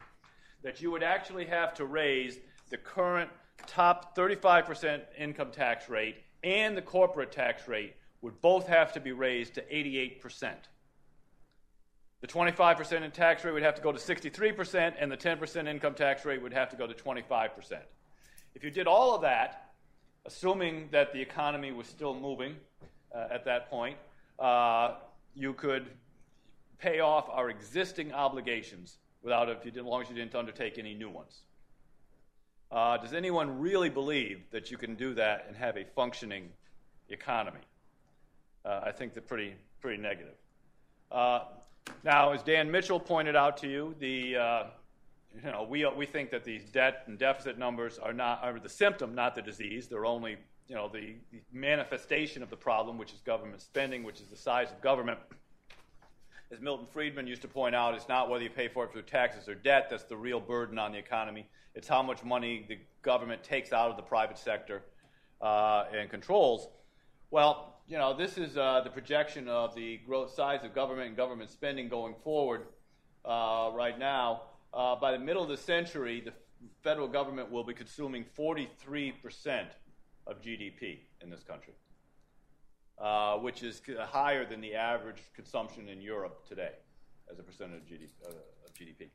that 0.62 0.80
you 0.80 0.90
would 0.90 1.02
actually 1.02 1.46
have 1.46 1.74
to 1.74 1.84
raise 1.84 2.38
the 2.70 2.76
current 2.76 3.30
top 3.66 4.16
35% 4.16 5.02
income 5.18 5.50
tax 5.50 5.88
rate 5.88 6.16
and 6.42 6.76
the 6.76 6.82
corporate 6.82 7.32
tax 7.32 7.68
rate 7.68 7.94
would 8.22 8.40
both 8.40 8.66
have 8.66 8.92
to 8.92 9.00
be 9.00 9.12
raised 9.12 9.54
to 9.54 9.62
88%. 9.62 10.52
The 12.20 12.26
25% 12.26 13.02
in 13.02 13.10
tax 13.10 13.44
rate 13.44 13.52
would 13.52 13.62
have 13.62 13.74
to 13.76 13.82
go 13.82 13.92
to 13.92 13.98
63%, 13.98 14.94
and 14.98 15.10
the 15.10 15.16
10% 15.16 15.68
income 15.68 15.94
tax 15.94 16.24
rate 16.26 16.42
would 16.42 16.52
have 16.52 16.68
to 16.70 16.76
go 16.76 16.86
to 16.86 16.92
25%. 16.92 17.78
If 18.54 18.62
you 18.62 18.70
did 18.70 18.86
all 18.86 19.14
of 19.14 19.22
that, 19.22 19.72
assuming 20.26 20.88
that 20.92 21.14
the 21.14 21.20
economy 21.20 21.72
was 21.72 21.86
still 21.86 22.14
moving 22.14 22.56
uh, 23.14 23.28
at 23.30 23.44
that 23.46 23.70
point, 23.70 23.96
uh, 24.38 24.96
you 25.34 25.54
could 25.54 25.86
pay 26.78 27.00
off 27.00 27.28
our 27.30 27.48
existing 27.48 28.12
obligations 28.12 28.98
without 29.22 29.48
if 29.48 29.64
you 29.64 29.70
did, 29.70 29.80
as 29.80 29.86
long 29.86 30.02
as 30.02 30.08
you 30.08 30.14
didn't 30.14 30.34
undertake 30.34 30.78
any 30.78 30.94
new 30.94 31.10
ones. 31.10 31.42
Uh, 32.70 32.96
does 32.98 33.14
anyone 33.14 33.58
really 33.58 33.88
believe 33.88 34.42
that 34.52 34.70
you 34.70 34.76
can 34.76 34.94
do 34.94 35.12
that 35.14 35.44
and 35.48 35.56
have 35.56 35.76
a 35.76 35.84
functioning 35.96 36.48
economy? 37.08 37.60
Uh, 38.64 38.80
I 38.84 38.92
think 38.92 39.14
they're 39.14 39.22
pretty 39.22 39.54
pretty 39.80 40.00
negative. 40.00 40.34
Uh, 41.10 41.40
now, 42.04 42.32
as 42.32 42.42
Dan 42.42 42.70
Mitchell 42.70 43.00
pointed 43.00 43.34
out 43.34 43.56
to 43.58 43.68
you, 43.68 43.94
the 43.98 44.36
uh, 44.36 44.64
you 45.44 45.50
know 45.50 45.66
we 45.68 45.84
we 45.96 46.06
think 46.06 46.30
that 46.30 46.44
these 46.44 46.64
debt 46.64 47.02
and 47.06 47.18
deficit 47.18 47.58
numbers 47.58 47.98
are 47.98 48.12
not 48.12 48.44
are 48.44 48.58
the 48.60 48.68
symptom, 48.68 49.14
not 49.14 49.34
the 49.34 49.42
disease. 49.42 49.88
They're 49.88 50.06
only 50.06 50.36
you 50.68 50.76
know 50.76 50.88
the, 50.88 51.14
the 51.32 51.40
manifestation 51.52 52.42
of 52.42 52.50
the 52.50 52.56
problem, 52.56 52.98
which 52.98 53.12
is 53.12 53.20
government 53.20 53.62
spending, 53.62 54.04
which 54.04 54.20
is 54.20 54.28
the 54.28 54.36
size 54.36 54.70
of 54.70 54.80
government 54.80 55.18
as 56.52 56.60
Milton 56.60 56.86
Friedman 56.86 57.26
used 57.26 57.42
to 57.42 57.48
point 57.48 57.74
out, 57.74 57.94
it's 57.94 58.08
not 58.08 58.28
whether 58.28 58.42
you 58.42 58.50
pay 58.50 58.66
for 58.66 58.84
it 58.84 58.92
through 58.92 59.02
taxes 59.02 59.48
or 59.48 59.54
debt 59.54 59.86
that's 59.88 60.04
the 60.04 60.16
real 60.16 60.40
burden 60.40 60.78
on 60.78 60.92
the 60.92 60.98
economy. 60.98 61.46
It's 61.74 61.86
how 61.86 62.02
much 62.02 62.24
money 62.24 62.64
the 62.68 62.78
government 63.02 63.44
takes 63.44 63.72
out 63.72 63.90
of 63.90 63.96
the 63.96 64.02
private 64.02 64.36
sector 64.36 64.82
uh, 65.40 65.84
and 65.96 66.10
controls. 66.10 66.66
Well, 67.30 67.76
you 67.86 67.98
know, 67.98 68.16
this 68.16 68.36
is 68.36 68.56
uh, 68.56 68.80
the 68.82 68.90
projection 68.90 69.46
of 69.46 69.76
the 69.76 69.98
growth 69.98 70.32
size 70.34 70.64
of 70.64 70.74
government 70.74 71.08
and 71.08 71.16
government 71.16 71.50
spending 71.50 71.88
going 71.88 72.14
forward 72.24 72.62
uh, 73.24 73.70
right 73.72 73.98
now. 73.98 74.42
Uh, 74.74 74.96
by 74.96 75.12
the 75.12 75.18
middle 75.18 75.42
of 75.42 75.48
the 75.48 75.56
century, 75.56 76.20
the 76.20 76.32
federal 76.82 77.06
government 77.06 77.50
will 77.50 77.64
be 77.64 77.74
consuming 77.74 78.24
43% 78.36 79.66
of 80.26 80.42
GDP 80.42 80.98
in 81.22 81.30
this 81.30 81.42
country 81.44 81.74
uh, 83.00 83.36
which 83.36 83.62
is 83.62 83.80
higher 84.10 84.44
than 84.44 84.60
the 84.60 84.74
average 84.74 85.22
consumption 85.34 85.88
in 85.88 86.00
Europe 86.00 86.46
today 86.46 86.72
as 87.30 87.38
a 87.38 87.42
percentage 87.42 87.82
of 87.82 87.86
GDP. 87.88 88.08
Uh, 88.24 88.30
of 88.30 88.74
GDP. 88.74 89.08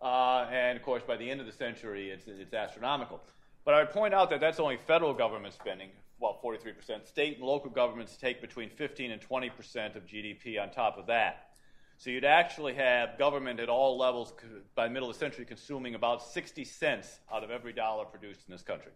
Uh, 0.00 0.48
and 0.50 0.76
of 0.76 0.82
course, 0.84 1.02
by 1.06 1.16
the 1.16 1.28
end 1.30 1.40
of 1.40 1.46
the 1.46 1.52
century, 1.52 2.10
it's, 2.10 2.26
it's 2.26 2.54
astronomical. 2.54 3.20
But 3.64 3.74
I 3.74 3.80
would 3.80 3.90
point 3.90 4.14
out 4.14 4.30
that 4.30 4.40
that's 4.40 4.60
only 4.60 4.78
federal 4.86 5.12
government 5.12 5.54
spending, 5.54 5.90
well, 6.20 6.38
43%. 6.42 7.06
State 7.06 7.36
and 7.38 7.46
local 7.46 7.70
governments 7.70 8.16
take 8.16 8.40
between 8.40 8.70
15 8.70 9.10
and 9.10 9.20
20% 9.20 9.96
of 9.96 10.06
GDP 10.06 10.60
on 10.62 10.70
top 10.70 10.96
of 10.96 11.06
that. 11.06 11.50
So 11.98 12.10
you'd 12.10 12.24
actually 12.24 12.74
have 12.74 13.18
government 13.18 13.58
at 13.58 13.68
all 13.68 13.98
levels 13.98 14.32
by 14.76 14.88
middle 14.88 15.10
of 15.10 15.16
the 15.16 15.18
century 15.18 15.44
consuming 15.44 15.96
about 15.96 16.22
60 16.22 16.64
cents 16.64 17.18
out 17.32 17.42
of 17.42 17.50
every 17.50 17.72
dollar 17.72 18.04
produced 18.04 18.42
in 18.46 18.52
this 18.52 18.62
country. 18.62 18.92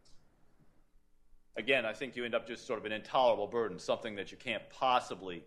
Again, 1.57 1.85
I 1.85 1.93
think 1.93 2.17
you 2.17 2.25
end 2.25 2.35
up 2.35 2.47
just 2.47 2.67
sort 2.67 2.79
of 2.79 2.85
an 2.85 2.93
intolerable 2.93 3.47
burden, 3.47 3.79
something 3.79 4.17
that 4.17 4.31
you 4.31 4.39
can't 4.39 4.63
possibly 4.71 5.45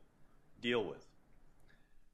deal 0.62 0.84
with. 0.84 1.06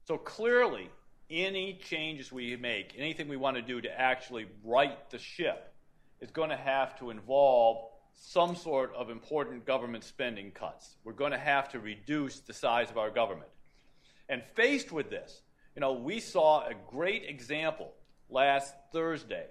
So 0.06 0.18
clearly, 0.18 0.90
any 1.30 1.78
changes 1.82 2.32
we 2.32 2.56
make, 2.56 2.94
anything 2.96 3.28
we 3.28 3.36
want 3.36 3.56
to 3.56 3.62
do 3.62 3.80
to 3.80 4.00
actually 4.00 4.46
right 4.64 4.98
the 5.10 5.18
ship, 5.18 5.72
is 6.20 6.30
going 6.30 6.50
to 6.50 6.56
have 6.56 6.98
to 6.98 7.10
involve 7.10 7.84
some 8.14 8.54
sort 8.54 8.94
of 8.94 9.10
important 9.10 9.64
government 9.64 10.04
spending 10.04 10.50
cuts. 10.50 10.96
We're 11.04 11.12
going 11.12 11.32
to 11.32 11.38
have 11.38 11.70
to 11.70 11.80
reduce 11.80 12.40
the 12.40 12.52
size 12.52 12.90
of 12.90 12.98
our 12.98 13.10
government. 13.10 13.48
And 14.28 14.42
faced 14.54 14.92
with 14.92 15.10
this, 15.10 15.42
you 15.74 15.80
know, 15.80 15.94
we 15.94 16.20
saw 16.20 16.66
a 16.66 16.74
great 16.90 17.24
example 17.24 17.92
last 18.28 18.74
Thursday, 18.92 19.46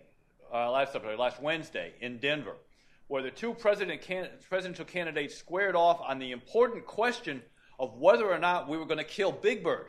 uh, 0.54 0.72
last 0.72 0.96
last 1.18 1.42
Wednesday 1.42 1.94
in 2.00 2.18
Denver, 2.20 2.56
where 3.12 3.22
the 3.22 3.30
two 3.30 3.54
president 3.54 4.02
can- 4.02 4.30
presidential 4.48 4.86
candidates 4.86 5.36
squared 5.36 5.76
off 5.76 6.00
on 6.00 6.18
the 6.18 6.32
important 6.32 6.86
question 6.86 7.42
of 7.78 7.98
whether 7.98 8.32
or 8.32 8.40
not 8.40 8.70
we 8.70 8.78
were 8.78 8.86
going 8.86 9.00
to 9.00 9.04
kill 9.04 9.34
Big 9.34 9.62
Bird. 9.62 9.88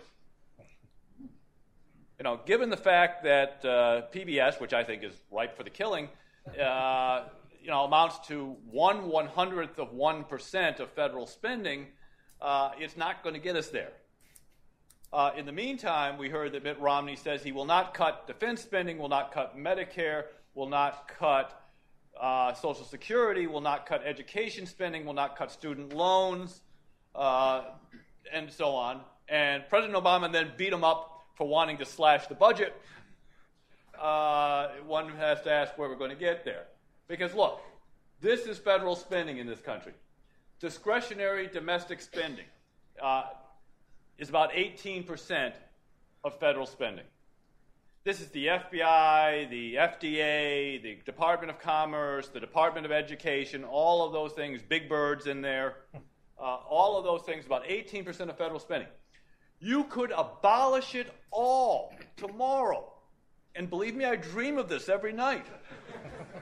You 2.19 2.25
know, 2.25 2.41
given 2.45 2.69
the 2.69 2.76
fact 2.76 3.23
that 3.23 3.64
uh, 3.64 4.02
PBS, 4.12 4.61
which 4.61 4.73
I 4.73 4.83
think 4.83 5.05
is 5.05 5.12
ripe 5.31 5.57
for 5.57 5.62
the 5.62 5.71
killing, 5.71 6.09
uh, 6.61 7.26
you 7.62 7.69
know, 7.69 7.85
amounts 7.85 8.26
to 8.26 8.57
one 8.69 9.09
one 9.09 9.29
hundredth 9.29 9.79
of 9.79 9.93
one 9.93 10.25
percent 10.25 10.81
of 10.81 10.91
federal 10.91 11.29
spending, 11.29 11.87
uh, 12.41 12.71
it's 12.76 12.97
not 12.97 13.23
going 13.23 13.35
to 13.35 13.41
get 13.41 13.55
us 13.55 13.69
there. 13.69 13.93
Uh, 15.12 15.31
in 15.37 15.47
the 15.47 15.52
meantime, 15.52 16.19
we 16.19 16.29
heard 16.29 16.50
that 16.55 16.64
Mitt 16.64 16.81
Romney 16.81 17.14
says 17.14 17.45
he 17.45 17.52
will 17.52 17.67
not 17.67 17.95
cut 17.95 18.26
defense 18.26 18.62
spending, 18.62 18.99
will 18.99 19.09
not 19.09 19.31
cut 19.31 19.57
Medicare, 19.57 20.25
will 20.57 20.69
not 20.69 21.07
cut 21.07 21.62
uh, 22.21 22.54
Social 22.54 22.85
Security, 22.85 23.47
will 23.47 23.61
not 23.61 23.87
cut 23.87 24.02
education 24.04 24.66
spending, 24.66 25.04
will 25.04 25.12
not 25.12 25.37
cut 25.37 25.50
student 25.50 25.92
loans, 25.92 26.61
uh, 27.14 27.62
and 28.33 28.50
so 28.50 28.71
on. 28.71 29.00
And 29.28 29.62
President 29.69 30.02
Obama 30.02 30.31
then 30.31 30.52
beat 30.57 30.73
him 30.73 30.85
up 30.85 31.25
for 31.35 31.49
wanting 31.49 31.78
to 31.78 31.87
slash 31.87 32.26
the 32.26 32.35
budget. 32.35 32.75
Uh, 34.00 34.69
one 34.87 35.09
has 35.11 35.40
to 35.42 35.52
ask 35.52 35.76
where 35.78 35.88
we're 35.88 35.97
going 35.97 36.11
to 36.11 36.16
get 36.16 36.45
there. 36.45 36.64
Because 37.09 37.35
look, 37.35 37.61
this 38.21 38.47
is 38.47 38.59
federal 38.59 38.97
spending 38.97 39.38
in 39.38 39.47
this 39.47 39.61
country. 39.61 39.92
Discretionary 40.61 41.49
domestic 41.49 42.00
spending. 42.00 42.47
Uh, 43.02 43.25
is 44.19 44.28
about 44.28 44.52
18% 44.52 45.52
of 46.23 46.38
federal 46.38 46.66
spending. 46.66 47.04
This 48.04 48.21
is 48.21 48.30
the 48.30 48.49
FBI, 48.49 49.49
the 49.49 49.76
FDA, 49.76 50.82
the 50.82 50.99
Department 51.04 51.52
of 51.52 51.61
Commerce, 51.61 52.26
the 52.26 52.40
Department 52.40 52.85
of 52.85 52.90
Education, 52.90 53.62
all 53.62 54.04
of 54.04 54.12
those 54.12 54.32
things, 54.32 54.61
big 54.61 54.88
birds 54.88 55.28
in 55.28 55.40
there, 55.40 55.76
uh, 56.37 56.42
all 56.42 56.99
of 56.99 57.04
those 57.04 57.23
things, 57.23 57.47
about 57.47 57.64
18% 57.64 58.28
of 58.28 58.37
federal 58.37 58.59
spending. 58.59 58.88
You 59.61 59.85
could 59.85 60.11
abolish 60.11 60.97
it 60.97 61.14
all 61.30 61.94
tomorrow. 62.16 62.92
And 63.54 63.71
believe 63.71 63.94
me, 63.94 64.04
I 64.04 64.16
dream 64.16 64.59
of 64.59 64.68
this 64.68 64.88
every 64.88 65.12
night. 65.12 65.47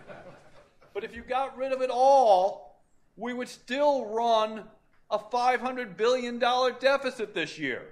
but 0.95 1.05
if 1.05 1.15
you 1.15 1.21
got 1.21 1.59
rid 1.59 1.73
of 1.73 1.83
it 1.83 1.91
all, 1.91 2.81
we 3.17 3.35
would 3.35 3.51
still 3.51 4.07
run 4.07 4.65
a 5.11 5.19
$500 5.19 5.95
billion 5.99 6.39
deficit 6.39 7.35
this 7.35 7.59
year. 7.59 7.83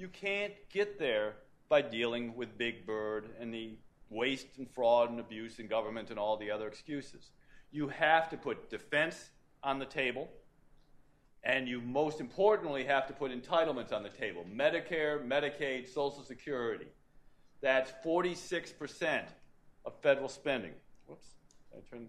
You 0.00 0.08
can't 0.08 0.54
get 0.72 0.98
there 0.98 1.34
by 1.68 1.82
dealing 1.82 2.34
with 2.34 2.56
Big 2.56 2.86
Bird 2.86 3.28
and 3.38 3.52
the 3.52 3.76
waste 4.08 4.46
and 4.56 4.66
fraud 4.70 5.10
and 5.10 5.20
abuse 5.20 5.58
in 5.58 5.66
government 5.66 6.08
and 6.08 6.18
all 6.18 6.38
the 6.38 6.50
other 6.50 6.66
excuses. 6.66 7.32
You 7.70 7.88
have 7.88 8.30
to 8.30 8.38
put 8.38 8.70
defense 8.70 9.28
on 9.62 9.78
the 9.78 9.84
table, 9.84 10.30
and 11.44 11.68
you 11.68 11.82
most 11.82 12.18
importantly 12.18 12.82
have 12.84 13.06
to 13.08 13.12
put 13.12 13.30
entitlements 13.30 13.92
on 13.92 14.02
the 14.02 14.08
table 14.08 14.46
Medicare, 14.50 15.22
Medicaid, 15.22 15.86
Social 15.86 16.24
Security. 16.24 16.86
That's 17.60 17.92
46% 18.02 19.24
of 19.84 19.92
federal 20.00 20.30
spending. 20.30 20.72
Whoops, 21.08 21.26
I 21.74 21.80
turned 21.90 22.08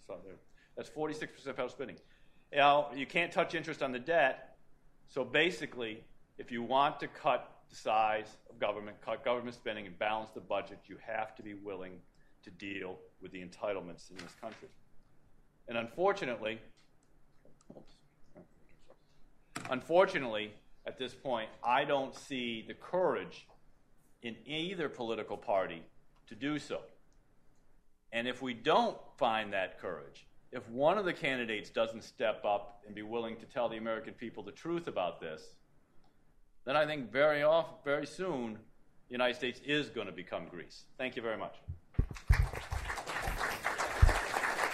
this 0.00 0.08
on 0.08 0.20
there. 0.24 0.36
That's 0.74 0.88
46% 0.88 1.22
of 1.22 1.42
federal 1.44 1.68
spending. 1.68 1.96
Know, 2.50 2.86
you 2.96 3.04
can't 3.04 3.30
touch 3.30 3.54
interest 3.54 3.82
on 3.82 3.92
the 3.92 3.98
debt. 3.98 4.56
So 5.08 5.22
basically, 5.22 6.02
if 6.38 6.50
you 6.50 6.62
want 6.62 7.00
to 7.00 7.08
cut 7.08 7.50
the 7.70 7.76
size 7.76 8.36
of 8.50 8.58
government, 8.58 8.96
cut 9.04 9.24
government 9.24 9.54
spending, 9.54 9.86
and 9.86 9.98
balance 9.98 10.30
the 10.30 10.40
budget, 10.40 10.78
you 10.86 10.96
have 11.04 11.34
to 11.36 11.42
be 11.42 11.54
willing 11.54 11.98
to 12.44 12.50
deal 12.50 12.98
with 13.20 13.32
the 13.32 13.40
entitlements 13.40 14.10
in 14.10 14.16
this 14.16 14.34
country. 14.40 14.68
And 15.68 15.76
unfortunately, 15.76 16.60
unfortunately, 19.70 20.52
at 20.86 20.98
this 20.98 21.12
point, 21.14 21.48
I 21.64 21.84
don't 21.84 22.14
see 22.14 22.64
the 22.66 22.74
courage 22.74 23.46
in 24.22 24.36
either 24.46 24.88
political 24.88 25.36
party 25.36 25.82
to 26.28 26.34
do 26.34 26.58
so. 26.58 26.80
And 28.12 28.28
if 28.28 28.40
we 28.40 28.54
don't 28.54 28.96
find 29.18 29.52
that 29.52 29.80
courage, 29.80 30.26
if 30.52 30.68
one 30.70 30.96
of 30.96 31.04
the 31.04 31.12
candidates 31.12 31.70
doesn't 31.70 32.04
step 32.04 32.44
up 32.44 32.82
and 32.86 32.94
be 32.94 33.02
willing 33.02 33.36
to 33.36 33.46
tell 33.46 33.68
the 33.68 33.76
American 33.76 34.14
people 34.14 34.42
the 34.42 34.52
truth 34.52 34.86
about 34.86 35.20
this, 35.20 35.42
then 36.66 36.76
I 36.76 36.84
think 36.84 37.10
very 37.10 37.44
often, 37.44 37.74
very 37.84 38.06
soon, 38.06 38.58
the 39.08 39.12
United 39.12 39.36
States 39.36 39.60
is 39.64 39.88
going 39.88 40.08
to 40.08 40.12
become 40.12 40.46
Greece. 40.50 40.84
Thank 40.98 41.14
you 41.16 41.22
very 41.22 41.38
much. 41.38 41.54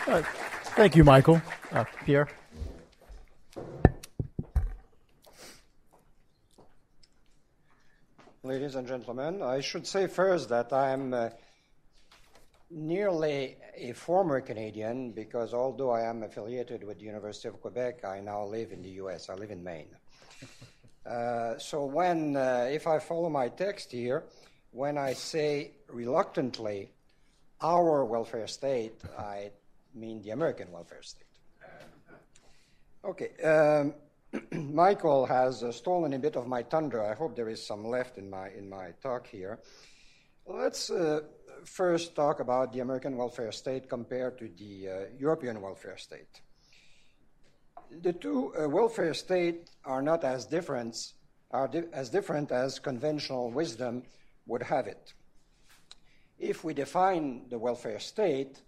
Uh, 0.07 0.23
thank 0.75 0.97
you, 0.97 1.05
Michael. 1.05 1.41
Uh, 1.71 1.85
Pierre. 2.05 2.29
Ladies 8.43 8.75
and 8.75 8.89
gentlemen, 8.89 9.43
I 9.43 9.61
should 9.61 9.87
say 9.87 10.09
first 10.09 10.49
that 10.49 10.73
I'm 10.73 11.15
uh, 11.15 11.29
nearly 12.71 13.57
a 13.77 13.93
former 13.93 14.41
Canadian 14.41 15.13
because 15.13 15.55
although 15.55 15.91
I 15.91 16.03
am 16.03 16.23
affiliated 16.23 16.83
with 16.83 16.99
the 16.99 17.05
University 17.05 17.49
of 17.49 17.61
Quebec, 17.61 18.05
I 18.05 18.21
now 18.21 18.45
live 18.45 18.73
in 18.73 18.83
the 18.83 18.91
US. 19.03 19.29
I 19.29 19.35
live 19.35 19.51
in 19.51 19.63
Maine. 19.63 19.95
Uh, 21.05 21.59
so 21.59 21.85
when, 21.85 22.37
uh, 22.37 22.69
if 22.71 22.87
I 22.87 22.99
follow 22.99 23.29
my 23.29 23.49
text 23.49 23.91
here, 23.93 24.25
when 24.71 24.97
I 24.97 25.13
say 25.15 25.73
reluctantly 25.89 26.91
our 27.61 28.05
welfare 28.05 28.47
state, 28.47 28.95
I 29.19 29.51
mean 29.95 30.23
the 30.23 30.31
American 30.31 30.71
welfare 30.71 31.03
state. 31.03 31.27
Okay. 33.05 33.31
Um, 33.43 33.95
Michael 34.75 35.27
has 35.27 35.63
uh, 35.63 35.73
stolen 35.73 36.13
a 36.15 36.19
bit 36.19 36.37
of 36.37 36.47
my 36.47 36.63
thunder. 36.63 37.05
I 37.05 37.15
hope 37.15 37.35
there 37.35 37.49
is 37.49 37.65
some 37.67 37.85
left 37.85 38.17
in 38.17 38.31
my 38.31 38.49
in 38.51 38.69
my 38.69 38.93
talk 39.03 39.27
here. 39.27 39.59
Let's 40.47 40.89
uh, 40.89 41.21
first 41.65 42.15
talk 42.15 42.41
about 42.41 42.73
the 42.73 42.81
American 42.81 43.17
welfare 43.17 43.53
state 43.53 43.89
compared 43.89 44.39
to 44.39 44.49
the 44.57 44.89
uh, 44.89 44.95
European 45.19 45.61
welfare 45.61 45.97
state. 45.97 46.41
The 48.01 48.13
two 48.15 48.55
uh, 48.55 48.69
welfare 48.69 49.13
states 49.13 49.71
are 49.85 50.01
not 50.01 50.25
as 50.25 50.47
different, 50.47 51.13
are 51.51 51.69
di- 51.69 51.85
as 51.93 52.09
different 52.09 52.51
as 52.51 52.79
conventional 52.79 53.51
wisdom 53.51 54.05
would 54.47 54.63
have 54.63 54.87
it. 54.87 55.13
If 56.39 56.65
we 56.65 56.73
define 56.73 57.49
the 57.51 57.59
welfare 57.59 58.01
state 58.01 58.63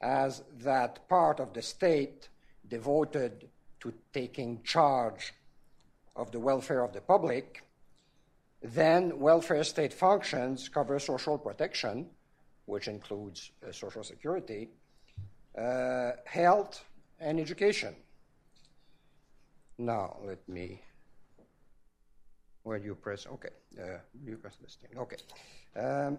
as 0.00 0.44
that 0.60 1.08
part 1.08 1.40
of 1.40 1.52
the 1.54 1.62
state 1.62 2.28
devoted 2.68 3.48
to 3.80 3.92
taking 4.12 4.62
charge 4.62 5.34
of 6.14 6.30
the 6.30 6.38
welfare 6.38 6.84
of 6.84 6.92
the 6.92 7.00
public, 7.00 7.64
then 8.62 9.18
welfare 9.18 9.64
state 9.64 9.92
functions 9.92 10.68
cover 10.68 10.98
social 11.00 11.36
protection, 11.36 12.06
which 12.66 12.86
includes 12.86 13.50
uh, 13.66 13.72
Social 13.72 14.04
Security, 14.04 14.68
uh, 15.56 16.12
health, 16.26 16.84
and 17.18 17.40
education. 17.40 17.94
Now, 19.78 20.16
let 20.24 20.46
me. 20.48 20.82
Where 22.64 22.78
you 22.78 22.96
press? 22.96 23.26
Okay, 23.26 23.50
uh, 23.80 23.98
you 24.24 24.36
press 24.36 24.56
this 24.56 24.76
thing. 24.76 24.98
Okay. 24.98 25.16
Um, 25.76 26.18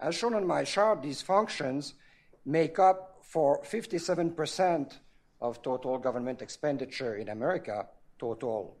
as 0.00 0.14
shown 0.14 0.34
on 0.34 0.46
my 0.46 0.64
chart, 0.64 1.00
these 1.00 1.22
functions 1.22 1.94
make 2.44 2.78
up 2.78 3.20
for 3.22 3.62
57% 3.62 4.98
of 5.40 5.62
total 5.62 5.98
government 5.98 6.42
expenditure 6.42 7.16
in 7.16 7.28
America, 7.28 7.86
total 8.18 8.76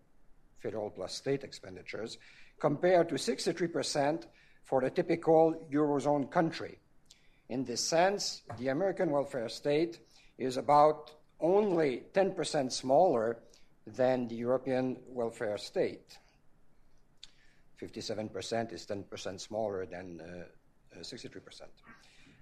federal 0.58 0.90
plus 0.90 1.14
state 1.14 1.44
expenditures, 1.44 2.18
compared 2.58 3.08
to 3.08 3.14
63% 3.14 4.24
for 4.64 4.80
the 4.80 4.90
typical 4.90 5.66
Eurozone 5.72 6.30
country. 6.30 6.78
In 7.48 7.64
this 7.64 7.82
sense, 7.82 8.42
the 8.58 8.68
American 8.68 9.10
welfare 9.10 9.48
state 9.48 10.00
is 10.38 10.56
about 10.56 11.12
only 11.40 12.02
10% 12.12 12.72
smaller 12.72 13.38
than 13.86 14.28
the 14.28 14.34
European 14.34 14.96
welfare 15.08 15.58
state. 15.58 16.18
57% 17.80 18.72
is 18.72 18.86
10% 18.86 19.40
smaller 19.40 19.86
than 19.86 20.20
uh, 20.20 20.98
uh, 20.98 21.02
63%. 21.02 21.62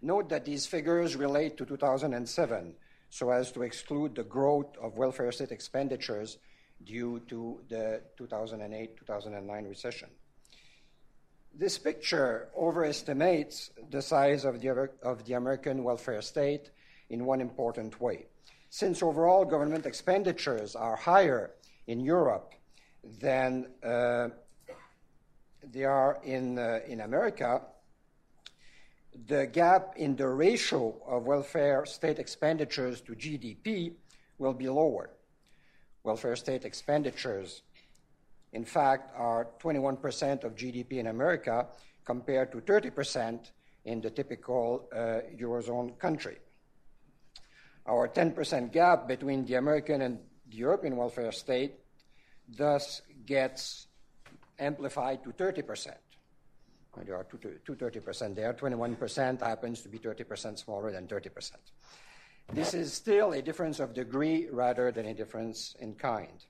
Note 0.02 0.28
that 0.28 0.44
these 0.44 0.66
figures 0.66 1.16
relate 1.16 1.56
to 1.56 1.64
2007, 1.64 2.74
so 3.10 3.30
as 3.30 3.50
to 3.52 3.62
exclude 3.62 4.14
the 4.14 4.22
growth 4.22 4.76
of 4.80 4.96
welfare 4.96 5.32
state 5.32 5.50
expenditures 5.50 6.38
due 6.84 7.20
to 7.28 7.60
the 7.68 8.02
2008 8.16 8.96
2009 8.96 9.64
recession. 9.64 10.08
This 11.56 11.78
picture 11.78 12.48
overestimates 12.56 13.70
the 13.90 14.02
size 14.02 14.44
of 14.44 14.60
the, 14.60 14.90
of 15.02 15.24
the 15.24 15.34
American 15.34 15.84
welfare 15.84 16.20
state 16.20 16.70
in 17.10 17.24
one 17.24 17.40
important 17.40 18.00
way. 18.00 18.26
Since 18.74 19.04
overall 19.04 19.44
government 19.44 19.86
expenditures 19.86 20.74
are 20.74 20.96
higher 20.96 21.52
in 21.86 22.00
Europe 22.00 22.54
than 23.20 23.68
uh, 23.84 24.30
they 25.62 25.84
are 25.84 26.18
in, 26.24 26.58
uh, 26.58 26.80
in 26.84 27.02
America, 27.02 27.62
the 29.28 29.46
gap 29.46 29.94
in 29.94 30.16
the 30.16 30.26
ratio 30.26 30.92
of 31.06 31.22
welfare 31.22 31.86
state 31.86 32.18
expenditures 32.18 33.00
to 33.02 33.12
GDP 33.12 33.92
will 34.38 34.54
be 34.54 34.68
lower. 34.68 35.10
Welfare 36.02 36.34
state 36.34 36.64
expenditures, 36.64 37.62
in 38.54 38.64
fact, 38.64 39.12
are 39.16 39.50
21% 39.62 40.42
of 40.42 40.56
GDP 40.56 40.94
in 40.94 41.06
America 41.06 41.68
compared 42.04 42.50
to 42.50 42.58
30% 42.58 43.52
in 43.84 44.00
the 44.00 44.10
typical 44.10 44.88
uh, 44.92 45.20
Eurozone 45.38 45.96
country. 46.00 46.38
Our 47.86 48.08
10% 48.08 48.72
gap 48.72 49.06
between 49.06 49.44
the 49.44 49.54
American 49.54 50.02
and 50.02 50.18
the 50.48 50.56
European 50.56 50.96
welfare 50.96 51.32
state 51.32 51.74
thus 52.48 53.02
gets 53.26 53.86
amplified 54.58 55.22
to 55.24 55.30
30%. 55.30 55.92
There 57.04 57.16
are 57.16 57.24
two, 57.24 57.38
two 57.66 57.74
30% 57.74 58.36
there. 58.36 58.54
21% 58.54 59.40
happens 59.40 59.82
to 59.82 59.88
be 59.88 59.98
30% 59.98 60.58
smaller 60.58 60.92
than 60.92 61.08
30%. 61.08 61.52
This 62.52 62.74
is 62.74 62.92
still 62.92 63.32
a 63.32 63.42
difference 63.42 63.80
of 63.80 63.94
degree 63.94 64.48
rather 64.50 64.92
than 64.92 65.06
a 65.06 65.14
difference 65.14 65.74
in 65.80 65.94
kind. 65.94 66.44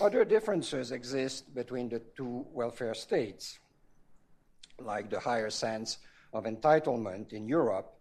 Other 0.00 0.24
differences 0.24 0.92
exist 0.92 1.54
between 1.54 1.88
the 1.88 2.00
two 2.16 2.46
welfare 2.52 2.94
states, 2.94 3.58
like 4.78 5.10
the 5.10 5.20
higher 5.20 5.50
sense 5.50 5.98
of 6.32 6.44
entitlement 6.44 7.32
in 7.32 7.48
Europe 7.48 7.97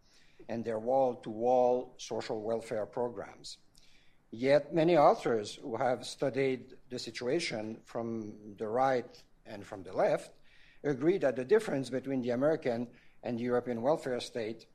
and 0.50 0.64
their 0.64 0.80
wall 0.80 1.16
to 1.16 1.30
wall 1.30 1.94
social 1.98 2.42
welfare 2.42 2.86
programs. 2.86 3.58
Yet, 4.32 4.74
many 4.74 4.98
authors 4.98 5.56
who 5.62 5.78
have 5.78 6.06
studied 6.06 6.76
the 6.90 7.00
situation 7.00 7.78
from 7.86 8.34
the 8.58 8.68
right 8.68 9.24
and 9.46 9.66
from 9.66 9.84
the 9.84 9.94
left 9.94 10.32
agree 10.84 11.18
that 11.20 11.36
the 11.36 11.46
difference 11.46 11.90
between 11.90 12.22
the 12.22 12.32
American 12.32 12.88
and 13.24 13.40
European 13.40 13.82
welfare 13.82 14.20
state 14.20 14.66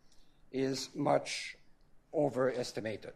is 0.50 0.90
much 0.94 1.56
overestimated. 2.14 3.12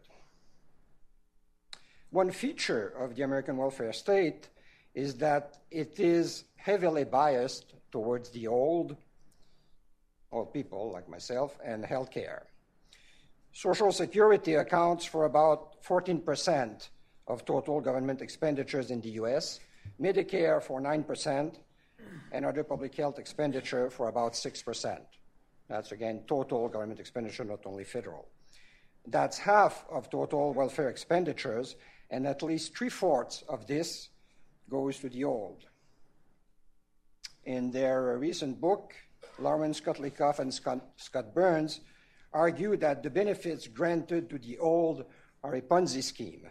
One 2.11 2.31
feature 2.31 2.88
of 2.99 3.16
the 3.16 3.23
American 3.23 3.57
welfare 3.57 3.92
state 3.92 4.49
is 4.95 5.16
that 5.16 5.59
it 5.71 5.99
is 5.99 6.45
heavily 6.57 7.05
biased 7.05 7.75
towards 7.92 8.31
the 8.31 8.47
old, 8.47 8.97
people 10.44 10.90
like 10.92 11.09
myself, 11.09 11.59
and 11.64 11.85
healthcare. 11.85 12.42
Social 13.53 13.90
Security 13.90 14.55
accounts 14.55 15.07
for 15.07 15.25
about 15.25 15.83
14% 15.83 16.88
of 17.29 17.44
total 17.44 17.81
government 17.81 18.20
expenditures 18.20 18.90
in 18.90 19.01
the 19.01 19.11
US, 19.22 19.61
Medicare 19.99 20.62
for 20.62 20.81
9%, 20.81 21.55
and 22.33 22.44
other 22.44 22.64
public 22.64 22.94
health 22.94 23.18
expenditure 23.18 23.88
for 23.88 24.09
about 24.09 24.35
6%. 24.35 25.01
That's 25.68 25.92
again 25.92 26.22
total 26.29 26.68
government 26.68 27.01
expenditure, 27.01 27.44
not 27.44 27.64
only 27.64 27.85
federal. 27.85 28.29
That's 29.07 29.38
half 29.38 29.85
of 29.90 30.11
total 30.11 30.53
welfare 30.53 30.88
expenditures, 30.88 31.77
and 32.11 32.27
at 32.27 32.42
least 32.42 32.77
three 32.77 32.88
fourths 32.88 33.42
of 33.49 33.66
this 33.66 34.11
goes 34.68 34.99
to 34.99 35.09
the 35.09 35.25
old. 35.25 35.64
In 37.44 37.70
their 37.70 38.18
recent 38.18 38.61
book, 38.61 38.94
Lawrence 39.38 39.81
Kotlikoff 39.81 40.38
and 40.38 40.53
Scott, 40.53 40.81
Scott 40.96 41.35
Burns 41.35 41.81
argue 42.33 42.77
that 42.77 43.03
the 43.03 43.11
benefits 43.11 43.68
granted 43.68 44.31
to 44.31 44.38
the 44.38 44.59
old 44.59 45.05
are 45.42 45.55
a 45.55 45.62
Ponzi 45.62 46.03
scheme, 46.03 46.46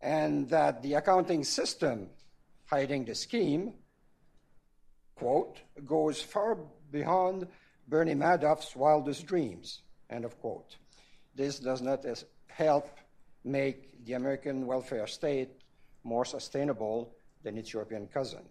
and 0.00 0.48
that 0.48 0.82
the 0.82 0.94
accounting 0.94 1.44
system 1.44 2.10
hiding 2.66 3.04
the 3.04 3.14
scheme 3.14 3.74
quote, 5.20 5.60
goes 5.84 6.22
far 6.22 6.56
beyond 6.90 7.46
Bernie 7.86 8.14
Madoff's 8.14 8.74
wildest 8.74 9.26
dreams, 9.26 9.82
end 10.08 10.24
of 10.24 10.40
quote. 10.40 10.76
This 11.34 11.58
does 11.58 11.82
not 11.82 12.06
help 12.46 12.88
make 13.44 14.02
the 14.06 14.14
American 14.14 14.66
welfare 14.66 15.06
state 15.06 15.50
more 16.04 16.24
sustainable 16.24 17.14
than 17.42 17.58
its 17.58 17.74
European 17.74 18.06
cousin. 18.06 18.44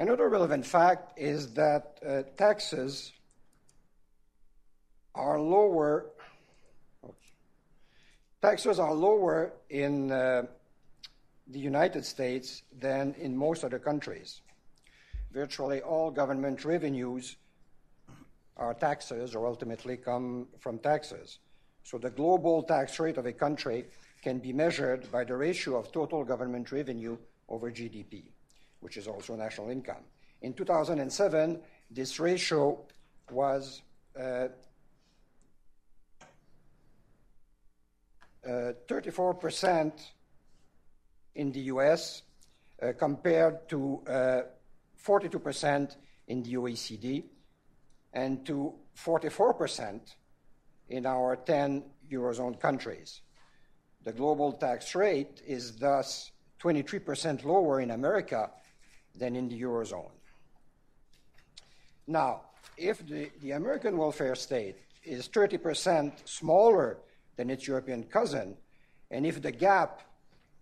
Another 0.00 0.30
relevant 0.30 0.64
fact 0.64 1.18
is 1.18 1.52
that 1.52 1.98
uh, 2.08 2.22
taxes 2.38 3.12
are 5.14 5.38
lower. 5.38 6.06
Taxes 8.40 8.78
are 8.78 8.94
lower 8.94 9.52
in 9.68 10.10
uh, 10.10 10.44
the 11.48 11.58
United 11.58 12.06
States 12.06 12.62
than 12.80 13.14
in 13.20 13.36
most 13.36 13.62
other 13.62 13.78
countries. 13.78 14.40
Virtually 15.32 15.82
all 15.82 16.10
government 16.10 16.64
revenues 16.64 17.36
are 18.56 18.72
taxes 18.72 19.34
or 19.34 19.46
ultimately 19.46 19.98
come 19.98 20.48
from 20.60 20.78
taxes. 20.78 21.40
So 21.82 21.98
the 21.98 22.08
global 22.08 22.62
tax 22.62 22.98
rate 22.98 23.18
of 23.18 23.26
a 23.26 23.34
country 23.34 23.84
can 24.22 24.38
be 24.38 24.54
measured 24.54 25.12
by 25.12 25.24
the 25.24 25.36
ratio 25.36 25.76
of 25.76 25.92
total 25.92 26.24
government 26.24 26.72
revenue 26.72 27.18
over 27.50 27.70
GDP, 27.70 28.30
which 28.80 28.96
is 28.96 29.06
also 29.06 29.36
national 29.36 29.70
income. 29.70 30.04
In 30.42 30.54
2007, 30.54 31.60
this 31.90 32.18
ratio 32.18 32.78
was 33.30 33.82
uh, 34.18 34.48
uh, 38.46 38.72
34% 38.88 39.92
in 41.34 41.52
the 41.52 41.60
US 41.60 42.22
uh, 42.82 42.92
compared 42.98 43.68
to 43.68 44.02
42% 45.04 45.90
uh, 45.90 45.94
in 46.26 46.42
the 46.42 46.54
OECD 46.54 47.24
and 48.12 48.44
to 48.46 48.74
44% 48.96 50.00
in 50.88 51.06
our 51.06 51.36
10 51.36 51.84
Eurozone 52.10 52.58
countries. 52.58 53.20
The 54.02 54.12
global 54.12 54.52
tax 54.52 54.94
rate 54.94 55.42
is 55.46 55.76
thus 55.76 56.32
23% 56.60 57.44
lower 57.44 57.80
in 57.80 57.90
America 57.90 58.50
than 59.14 59.36
in 59.36 59.48
the 59.48 59.60
Eurozone. 59.60 60.10
Now, 62.06 62.42
if 62.76 63.06
the, 63.06 63.30
the 63.40 63.52
American 63.52 63.96
welfare 63.96 64.34
state 64.34 64.76
is 65.04 65.28
30% 65.28 66.12
smaller 66.24 66.98
than 67.36 67.50
its 67.50 67.66
European 67.66 68.04
cousin, 68.04 68.56
and 69.10 69.26
if 69.26 69.40
the 69.42 69.52
gap 69.52 70.02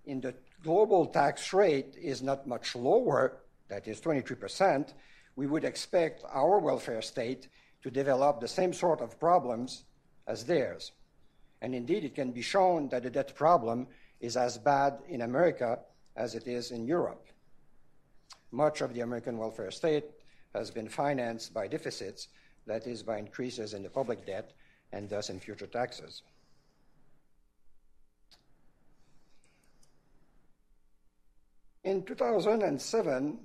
in 0.05 0.21
the 0.21 0.35
global 0.63 1.07
tax 1.07 1.53
rate 1.53 1.97
is 2.01 2.23
not 2.23 2.47
much 2.47 2.75
lower, 2.75 3.39
that 3.69 3.87
is 3.87 4.01
23%, 4.01 4.93
we 5.37 5.47
would 5.47 5.65
expect 5.65 6.25
our 6.33 6.59
welfare 6.59 7.03
state 7.03 7.49
to 7.83 7.91
develop 7.91 8.41
the 8.41 8.49
same 8.49 8.73
sort 8.73 9.01
of 9.01 9.21
problems 9.21 9.85
as 10.27 10.45
theirs. 10.45 10.93
And 11.63 11.75
indeed, 11.75 12.05
it 12.05 12.15
can 12.15 12.33
be 12.33 12.43
shown 12.43 12.89
that 12.89 13.03
the 13.03 13.11
debt 13.11 13.35
problem 13.35 13.87
is 14.21 14.37
as 14.37 14.59
bad 14.59 14.99
in 15.09 15.23
America 15.23 15.79
as 16.17 16.35
it 16.35 16.49
is 16.49 16.71
in 16.71 16.87
Europe. 16.87 17.27
Much 18.51 18.81
of 18.81 18.95
the 18.95 19.01
American 19.01 19.37
welfare 19.39 19.71
state 19.71 20.05
has 20.55 20.71
been 20.71 20.89
financed 20.89 21.53
by 21.53 21.67
deficits, 21.67 22.29
that 22.67 22.87
is, 22.87 23.03
by 23.03 23.19
increases 23.19 23.75
in 23.75 23.83
the 23.83 23.91
public 23.91 24.27
debt 24.27 24.53
and 24.93 25.09
thus 25.09 25.31
in 25.31 25.39
future 25.39 25.67
taxes. 25.67 26.23
In 31.85 32.03
2007, 32.03 33.39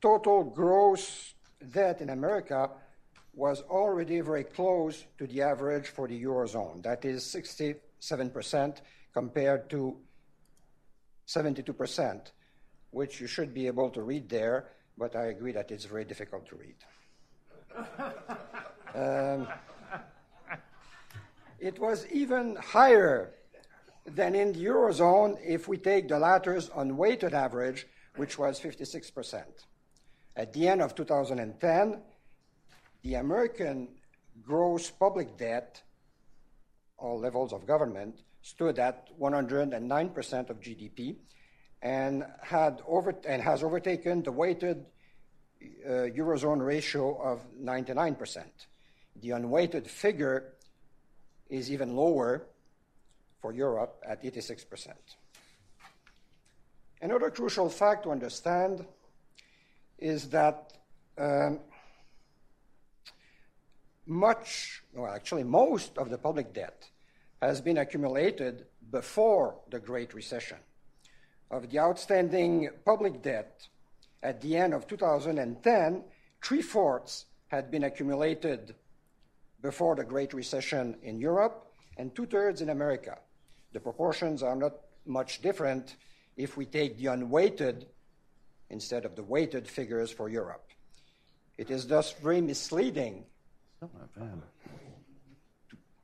total 0.00 0.44
gross 0.44 1.34
debt 1.72 2.00
in 2.00 2.10
America 2.10 2.70
was 3.34 3.62
already 3.62 4.20
very 4.20 4.44
close 4.44 5.04
to 5.18 5.26
the 5.26 5.42
average 5.42 5.88
for 5.88 6.08
the 6.08 6.22
Eurozone. 6.22 6.82
That 6.82 7.04
is 7.04 7.24
67% 7.24 8.76
compared 9.12 9.70
to 9.70 9.96
72%, 11.26 12.32
which 12.90 13.20
you 13.20 13.26
should 13.26 13.54
be 13.54 13.66
able 13.66 13.90
to 13.90 14.02
read 14.02 14.28
there, 14.28 14.68
but 14.98 15.14
I 15.16 15.26
agree 15.26 15.52
that 15.52 15.70
it's 15.70 15.84
very 15.84 16.04
difficult 16.04 16.46
to 16.48 16.56
read. 16.56 16.76
um, 18.94 19.48
it 21.58 21.78
was 21.78 22.06
even 22.08 22.56
higher 22.56 23.34
than 24.06 24.34
in 24.34 24.52
the 24.52 24.64
Eurozone 24.64 25.38
if 25.44 25.68
we 25.68 25.76
take 25.76 26.08
the 26.08 26.18
latter's 26.18 26.70
unweighted 26.76 27.34
average, 27.34 27.86
which 28.16 28.38
was 28.38 28.58
56%. 28.58 29.42
At 30.36 30.52
the 30.52 30.68
end 30.68 30.82
of 30.82 30.94
2010, 30.94 32.00
the 33.02 33.14
American 33.14 33.88
gross 34.42 34.90
public 34.90 35.36
debt, 35.36 35.82
all 36.98 37.18
levels 37.18 37.52
of 37.52 37.66
government, 37.66 38.22
stood 38.42 38.78
at 38.78 39.08
109% 39.18 40.50
of 40.50 40.60
GDP 40.60 41.16
and, 41.82 42.24
had 42.42 42.82
over, 42.86 43.14
and 43.26 43.42
has 43.42 43.62
overtaken 43.62 44.22
the 44.22 44.32
weighted 44.32 44.86
uh, 45.84 45.88
Eurozone 45.88 46.64
ratio 46.64 47.20
of 47.22 47.40
99%. 47.62 48.44
The 49.22 49.30
unweighted 49.32 49.88
figure 49.88 50.52
is 51.48 51.70
even 51.70 51.96
lower 51.96 52.46
for 53.40 53.52
Europe 53.52 54.02
at 54.06 54.22
86%. 54.22 54.88
Another 57.02 57.30
crucial 57.30 57.68
fact 57.68 58.04
to 58.04 58.10
understand 58.10 58.84
is 59.98 60.28
that 60.28 60.74
um, 61.18 61.60
much, 64.06 64.82
well, 64.94 65.12
actually, 65.12 65.44
most 65.44 65.96
of 65.96 66.10
the 66.10 66.18
public 66.18 66.52
debt 66.52 66.88
has 67.40 67.60
been 67.60 67.78
accumulated 67.78 68.66
before 68.90 69.56
the 69.70 69.78
Great 69.78 70.12
Recession. 70.14 70.58
Of 71.50 71.70
the 71.70 71.78
outstanding 71.78 72.70
public 72.84 73.22
debt 73.22 73.66
at 74.22 74.40
the 74.40 74.56
end 74.56 74.74
of 74.74 74.86
2010, 74.86 76.04
three 76.42 76.62
fourths 76.62 77.26
had 77.48 77.70
been 77.70 77.84
accumulated 77.84 78.74
before 79.60 79.96
the 79.96 80.04
Great 80.04 80.32
Recession 80.32 80.96
in 81.02 81.18
Europe 81.18 81.66
and 81.96 82.14
two 82.14 82.26
thirds 82.26 82.62
in 82.62 82.70
America. 82.70 83.18
The 83.72 83.80
proportions 83.80 84.42
are 84.42 84.56
not 84.56 84.74
much 85.06 85.42
different 85.42 85.96
if 86.36 86.56
we 86.56 86.66
take 86.66 86.96
the 86.98 87.06
unweighted 87.06 87.86
instead 88.70 89.04
of 89.04 89.16
the 89.16 89.22
weighted 89.22 89.66
figures 89.68 90.10
for 90.10 90.28
Europe. 90.28 90.70
It 91.58 91.70
is 91.70 91.86
thus 91.86 92.12
very 92.12 92.40
misleading. 92.40 93.24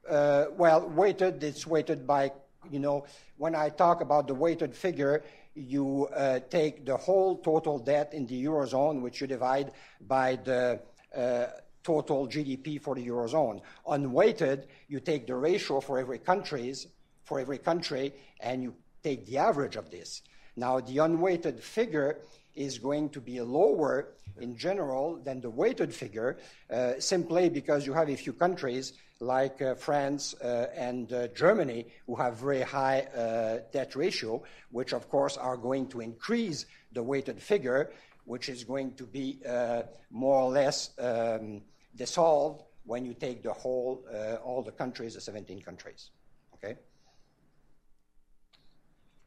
Uh, 0.09 0.47
well, 0.57 0.89
weighted, 0.89 1.43
it's 1.43 1.67
weighted 1.67 2.07
by, 2.07 2.33
you 2.71 2.79
know, 2.79 3.05
when 3.37 3.55
I 3.55 3.69
talk 3.69 4.01
about 4.01 4.27
the 4.27 4.35
weighted 4.35 4.75
figure, 4.75 5.23
you 5.55 6.07
uh, 6.15 6.41
take 6.51 6.85
the 6.85 6.97
whole 6.97 7.39
total 7.39 7.79
debt 7.79 8.13
in 8.13 8.27
the 8.27 8.45
Eurozone, 8.45 9.01
which 9.01 9.21
you 9.21 9.27
divide 9.27 9.73
by 10.07 10.37
the 10.37 10.81
uh, 11.17 11.47
total 11.83 12.27
GDP 12.27 12.81
for 12.81 12.95
the 12.95 13.07
Eurozone. 13.07 13.61
Unweighted, 13.89 14.67
you 14.89 15.01
take 15.01 15.27
the 15.27 15.35
ratio 15.35 15.81
for 15.81 15.99
every 15.99 16.19
countries, 16.19 16.89
for 17.25 17.41
every 17.41 17.59
country, 17.59 18.13
and 18.41 18.63
you 18.63 18.75
take 19.03 19.25
the 19.27 19.39
average 19.39 19.77
of 19.77 19.91
this. 19.91 20.23
Now, 20.57 20.81
the 20.81 20.99
unweighted 20.99 21.63
figure 21.63 22.19
is 22.55 22.79
going 22.79 23.11
to 23.11 23.21
be 23.21 23.41
lower 23.41 24.15
in 24.41 24.57
general 24.57 25.21
than 25.23 25.41
the 25.41 25.51
weighted 25.51 25.95
figure, 25.95 26.39
uh, 26.71 26.95
simply 26.99 27.49
because 27.49 27.87
you 27.87 27.93
have 27.93 28.09
a 28.09 28.17
few 28.17 28.33
countries 28.33 28.95
like 29.21 29.63
uh, 29.63 29.75
France 29.75 30.35
uh, 30.35 30.67
and 30.75 31.13
uh, 31.13 31.29
Germany 31.29 31.87
who 32.07 32.15
have 32.17 32.37
very 32.37 32.63
high 32.63 33.01
uh, 33.01 33.59
debt 33.73 33.97
ratio, 33.97 34.43
which 34.71 34.93
of 34.93 35.09
course 35.09 35.37
are 35.37 35.57
going 35.57 35.87
to 35.89 36.01
increase 36.01 36.67
the 36.93 37.03
weighted 37.03 37.41
figure, 37.41 37.91
which 38.25 38.49
is 38.49 38.65
going 38.65 38.95
to 38.95 39.05
be 39.05 39.39
uh, 39.49 39.83
more 40.11 40.41
or 40.41 40.51
less 40.51 40.91
um, 40.99 41.63
dissolved 41.95 42.63
when 42.85 43.05
you 43.05 43.15
take 43.15 43.43
the 43.43 43.53
whole, 43.53 44.05
all 44.45 44.63
the 44.63 44.71
countries, 44.71 45.15
the 45.15 45.21
17 45.21 45.61
countries. 45.61 46.11
Okay? 46.55 46.77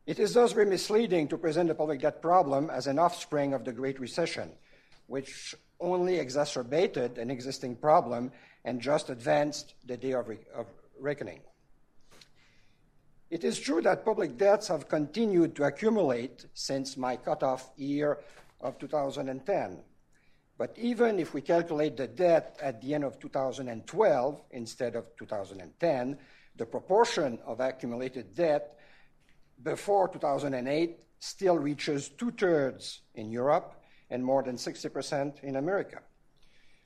It 0.05 0.17
is 0.17 0.33
thus 0.33 0.53
very 0.53 0.65
misleading 0.65 1.27
to 1.27 1.37
present 1.37 1.67
the 1.67 1.75
public 1.75 1.99
debt 1.99 2.21
problem 2.21 2.69
as 2.69 2.87
an 2.87 2.97
offspring 2.97 3.53
of 3.53 3.65
the 3.65 3.73
Great 3.73 3.99
Recession, 3.99 4.49
which 5.07 5.55
only 5.79 6.19
exacerbated 6.19 7.17
an 7.17 7.29
existing 7.29 7.75
problem 7.75 8.31
and 8.65 8.81
just 8.81 9.09
advanced 9.09 9.73
the 9.85 9.97
day 9.97 10.11
of, 10.11 10.27
re- 10.27 10.39
of 10.53 10.67
reckoning. 10.99 11.41
It 13.29 13.43
is 13.43 13.59
true 13.59 13.81
that 13.83 14.05
public 14.05 14.37
debts 14.37 14.67
have 14.69 14.89
continued 14.89 15.55
to 15.55 15.63
accumulate 15.65 16.45
since 16.53 16.97
my 16.97 17.15
cutoff 17.15 17.69
year 17.77 18.17
of 18.59 18.79
2010. 18.79 19.79
But 20.57 20.75
even 20.77 21.19
if 21.19 21.33
we 21.33 21.41
calculate 21.41 21.95
the 21.95 22.07
debt 22.07 22.57
at 22.61 22.81
the 22.81 22.93
end 22.93 23.03
of 23.03 23.19
2012 23.19 24.41
instead 24.51 24.95
of 24.95 25.05
2010, 25.17 26.17
the 26.57 26.65
proportion 26.65 27.39
of 27.45 27.59
accumulated 27.61 28.35
debt 28.35 28.77
before 29.63 30.09
2008 30.09 30.97
still 31.19 31.57
reaches 31.57 32.09
two 32.09 32.31
thirds 32.31 33.01
in 33.15 33.31
Europe 33.31 33.75
and 34.09 34.23
more 34.23 34.43
than 34.43 34.55
60% 34.55 35.43
in 35.43 35.55
America. 35.55 35.99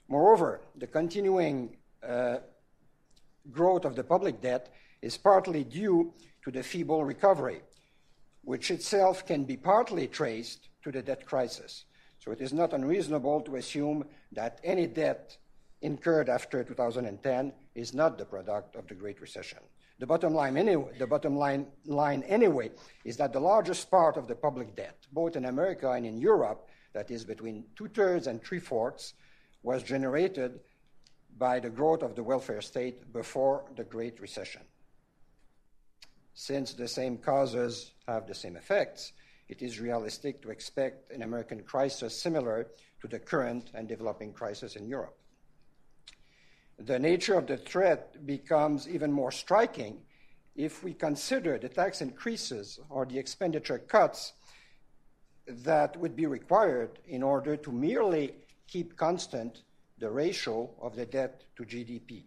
Moreover, 0.07 0.61
the 0.75 0.87
continuing 0.87 1.77
uh, 2.07 2.37
growth 3.51 3.85
of 3.85 3.95
the 3.95 4.03
public 4.03 4.41
debt 4.41 4.69
is 5.01 5.17
partly 5.17 5.63
due 5.63 6.13
to 6.43 6.51
the 6.51 6.63
feeble 6.63 7.03
recovery, 7.03 7.61
which 8.43 8.71
itself 8.71 9.25
can 9.25 9.43
be 9.43 9.57
partly 9.57 10.07
traced 10.07 10.69
to 10.83 10.91
the 10.91 11.01
debt 11.01 11.25
crisis. 11.25 11.85
So 12.19 12.31
it 12.31 12.41
is 12.41 12.53
not 12.53 12.73
unreasonable 12.73 13.41
to 13.41 13.55
assume 13.57 14.05
that 14.31 14.59
any 14.63 14.87
debt 14.87 15.37
incurred 15.81 16.29
after 16.29 16.63
2010 16.63 17.53
is 17.75 17.93
not 17.93 18.17
the 18.17 18.25
product 18.25 18.75
of 18.75 18.87
the 18.87 18.95
Great 18.95 19.19
Recession. 19.19 19.59
The 19.99 20.07
bottom 20.07 20.33
line, 20.33 20.57
anyway, 20.57 20.93
the 20.97 21.07
bottom 21.07 21.35
line, 21.35 21.67
line 21.85 22.23
anyway 22.23 22.71
is 23.05 23.17
that 23.17 23.33
the 23.33 23.39
largest 23.39 23.91
part 23.91 24.17
of 24.17 24.27
the 24.27 24.35
public 24.35 24.75
debt, 24.75 24.97
both 25.11 25.35
in 25.35 25.45
America 25.45 25.91
and 25.91 26.05
in 26.05 26.17
Europe, 26.17 26.67
that 26.93 27.11
is 27.11 27.23
between 27.23 27.65
two 27.75 27.87
thirds 27.87 28.27
and 28.27 28.43
three 28.43 28.59
fourths, 28.59 29.13
was 29.63 29.81
generated 29.81 30.59
by 31.37 31.59
the 31.59 31.69
growth 31.69 32.03
of 32.03 32.15
the 32.15 32.23
welfare 32.23 32.61
state 32.61 33.11
before 33.11 33.65
the 33.75 33.83
Great 33.83 34.19
Recession. 34.19 34.61
Since 36.35 36.73
the 36.73 36.87
same 36.87 37.17
causes 37.17 37.91
have 38.07 38.27
the 38.27 38.35
same 38.35 38.55
effects, 38.55 39.13
it 39.49 39.61
is 39.61 39.79
realistic 39.79 40.41
to 40.41 40.51
expect 40.51 41.11
an 41.11 41.23
American 41.23 41.63
crisis 41.63 42.19
similar 42.19 42.67
to 43.01 43.07
the 43.07 43.19
current 43.19 43.71
and 43.73 43.87
developing 43.87 44.33
crisis 44.33 44.75
in 44.75 44.87
Europe 44.87 45.17
the 46.79 46.99
nature 46.99 47.35
of 47.35 47.47
the 47.47 47.57
threat 47.57 48.25
becomes 48.25 48.87
even 48.89 49.11
more 49.11 49.31
striking 49.31 50.01
if 50.55 50.83
we 50.83 50.93
consider 50.93 51.57
the 51.57 51.69
tax 51.69 52.01
increases 52.01 52.79
or 52.89 53.05
the 53.05 53.17
expenditure 53.17 53.79
cuts 53.79 54.33
that 55.47 55.97
would 55.97 56.15
be 56.15 56.25
required 56.25 56.99
in 57.07 57.23
order 57.23 57.55
to 57.57 57.71
merely 57.71 58.33
keep 58.73 58.97
constant 58.97 59.61
the 59.99 60.09
ratio 60.09 60.67
of 60.81 60.95
the 60.95 61.05
debt 61.05 61.43
to 61.55 61.63
GDP. 61.63 62.23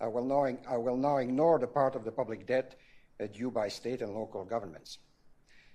I 0.00 0.08
will 0.08 0.24
now, 0.24 0.44
I 0.68 0.76
will 0.76 0.96
now 0.96 1.18
ignore 1.18 1.60
the 1.60 1.68
part 1.68 1.94
of 1.94 2.04
the 2.04 2.10
public 2.10 2.44
debt 2.44 2.74
uh, 3.20 3.28
due 3.28 3.52
by 3.52 3.68
state 3.68 4.02
and 4.02 4.12
local 4.12 4.44
governments. 4.44 4.98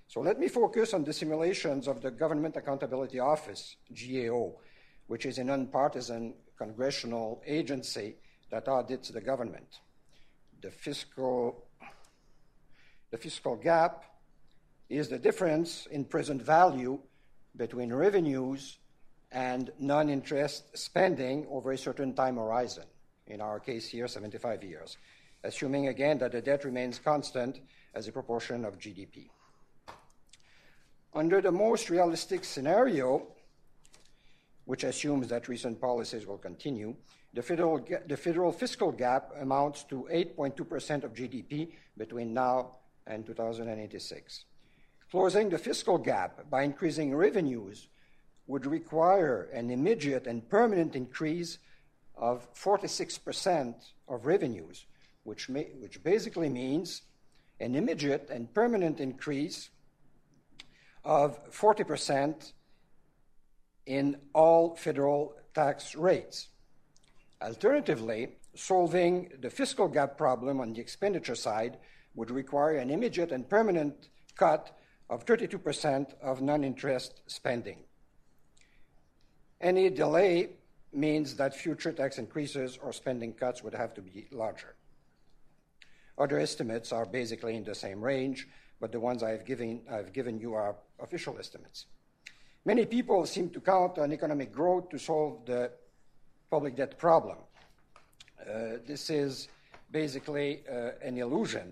So 0.08 0.20
let 0.20 0.38
me 0.38 0.50
focus 0.50 0.94
on 0.94 1.06
the 1.06 1.14
simulations 1.14 1.88
of 1.88 2.02
the 2.02 2.12
Government 2.12 2.58
Accountability 2.58 3.20
Office, 3.20 3.78
GAO, 3.94 4.56
which 5.08 5.26
is 5.26 5.38
a 5.38 5.46
nonpartisan 5.46 6.34
congressional 6.58 7.42
agency 7.46 8.16
that 8.52 8.68
audits 8.68 9.10
the 9.10 9.22
government. 9.22 9.80
The 10.62 10.72
fiscal, 10.72 11.64
the 13.12 13.18
fiscal 13.18 13.56
gap 13.56 14.04
is 14.90 15.08
the 15.08 15.20
difference 15.20 15.86
in 15.90 16.04
present 16.04 16.42
value 16.42 17.00
between 17.56 17.94
revenues 17.94 18.80
and 19.32 19.72
non 19.80 20.10
interest 20.10 20.78
spending 20.78 21.46
over 21.50 21.72
a 21.72 21.78
certain 21.78 22.14
time 22.14 22.36
horizon, 22.36 22.86
in 23.28 23.42
our 23.42 23.60
case 23.60 23.88
here, 23.88 24.08
75 24.08 24.64
years, 24.64 24.98
assuming 25.44 25.88
again 25.88 26.18
that 26.20 26.32
the 26.32 26.42
debt 26.42 26.66
remains 26.66 27.00
constant 27.00 27.60
as 27.94 28.08
a 28.08 28.12
proportion 28.12 28.66
of 28.66 28.80
GDP. 28.80 29.30
Under 31.14 31.42
the 31.42 31.52
most 31.52 31.90
realistic 31.90 32.44
scenario, 32.44 33.28
which 34.66 34.84
assumes 34.84 35.28
that 35.30 35.48
recent 35.48 35.82
policies 35.82 36.28
will 36.28 36.38
continue, 36.38 36.96
the 37.34 37.42
federal, 37.42 37.86
the 38.08 38.18
federal 38.18 38.52
fiscal 38.52 38.92
gap 38.92 39.32
amounts 39.40 39.84
to 39.84 40.08
8.2% 40.12 41.04
of 41.04 41.14
GDP 41.14 41.70
between 41.98 42.34
now 42.34 42.76
and 43.06 43.26
2086. 43.26 44.46
Closing 45.12 45.50
the 45.50 45.58
fiscal 45.58 45.98
gap 45.98 46.50
by 46.50 46.64
increasing 46.64 47.16
revenues 47.16 47.88
would 48.50 48.66
require 48.66 49.48
an 49.54 49.70
immediate 49.70 50.26
and 50.26 50.50
permanent 50.50 50.96
increase 50.96 51.60
of 52.18 52.52
46% 52.56 53.76
of 54.08 54.26
revenues, 54.26 54.88
which, 55.24 55.50
may, 55.50 55.66
which 55.80 56.04
basically 56.04 56.50
means 56.50 57.04
an 57.60 57.76
immediate 57.76 58.28
and 58.32 58.52
permanent 58.52 59.00
increase 59.00 59.70
of 61.06 61.40
40% 61.52 62.54
in 63.86 64.18
all 64.34 64.76
federal 64.76 65.36
tax 65.54 65.96
rates. 65.96 66.48
Alternatively, 67.44 68.30
solving 68.56 69.30
the 69.42 69.52
fiscal 69.52 69.88
gap 69.88 70.18
problem 70.18 70.60
on 70.60 70.74
the 70.74 70.82
expenditure 70.82 71.36
side 71.36 71.78
would 72.16 72.32
require 72.32 72.78
an 72.78 72.90
immediate 72.90 73.32
and 73.32 73.48
permanent 73.48 74.10
cut 74.36 74.76
of 75.08 75.24
32% 75.24 76.16
of 76.20 76.42
non 76.42 76.64
interest 76.64 77.22
spending. 77.28 77.84
Any 79.62 79.90
delay 79.90 80.50
means 80.94 81.36
that 81.36 81.54
future 81.54 81.92
tax 81.92 82.18
increases 82.18 82.80
or 82.82 82.94
spending 82.94 83.34
cuts 83.34 83.64
would 83.64 83.74
have 83.74 83.94
to 83.96 84.02
be 84.02 84.28
larger. 84.32 84.76
Other 86.18 86.40
estimates 86.40 86.92
are 86.92 87.06
basically 87.06 87.56
in 87.56 87.64
the 87.64 87.76
same 87.76 88.02
range, 88.02 88.48
but 88.80 88.92
the 88.92 89.00
ones 89.00 89.24
I've 89.24 89.46
given, 89.46 89.82
I've 89.92 90.14
given 90.14 90.40
you 90.40 90.54
are 90.54 90.76
official 91.00 91.38
estimates. 91.38 91.86
Many 92.66 92.86
people 92.86 93.26
seem 93.26 93.50
to 93.52 93.60
count 93.60 93.98
on 94.00 94.12
economic 94.12 94.52
growth 94.52 94.90
to 94.90 95.00
solve 95.00 95.46
the 95.46 95.72
public 96.50 96.76
debt 96.76 96.98
problem. 96.98 97.38
Uh, 98.42 98.78
this 98.86 99.10
is 99.10 99.48
basically 99.92 100.64
uh, 100.72 100.92
an 101.02 101.18
illusion 101.18 101.72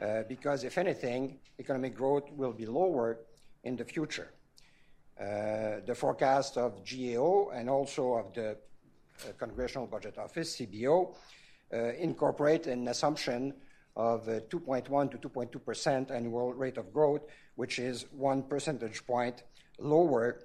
uh, 0.00 0.22
because, 0.28 0.64
if 0.64 0.78
anything, 0.78 1.38
economic 1.58 1.94
growth 1.94 2.30
will 2.32 2.52
be 2.52 2.66
lower 2.66 3.18
in 3.62 3.76
the 3.76 3.84
future. 3.84 4.30
Uh, 5.20 5.78
the 5.86 5.94
forecast 5.94 6.56
of 6.56 6.82
GAO 6.84 7.50
and 7.54 7.70
also 7.70 8.14
of 8.14 8.34
the 8.34 8.50
uh, 8.50 9.32
Congressional 9.38 9.86
Budget 9.86 10.18
Office, 10.18 10.56
CBO, 10.56 11.14
uh, 11.72 11.76
incorporate 11.92 12.66
an 12.66 12.88
assumption 12.88 13.54
of 13.94 14.26
2.1 14.26 15.10
to 15.12 15.18
2.2 15.28 15.64
percent 15.64 16.10
annual 16.10 16.52
rate 16.52 16.78
of 16.78 16.92
growth, 16.92 17.22
which 17.54 17.78
is 17.78 18.06
one 18.10 18.42
percentage 18.42 19.06
point 19.06 19.44
lower 19.78 20.40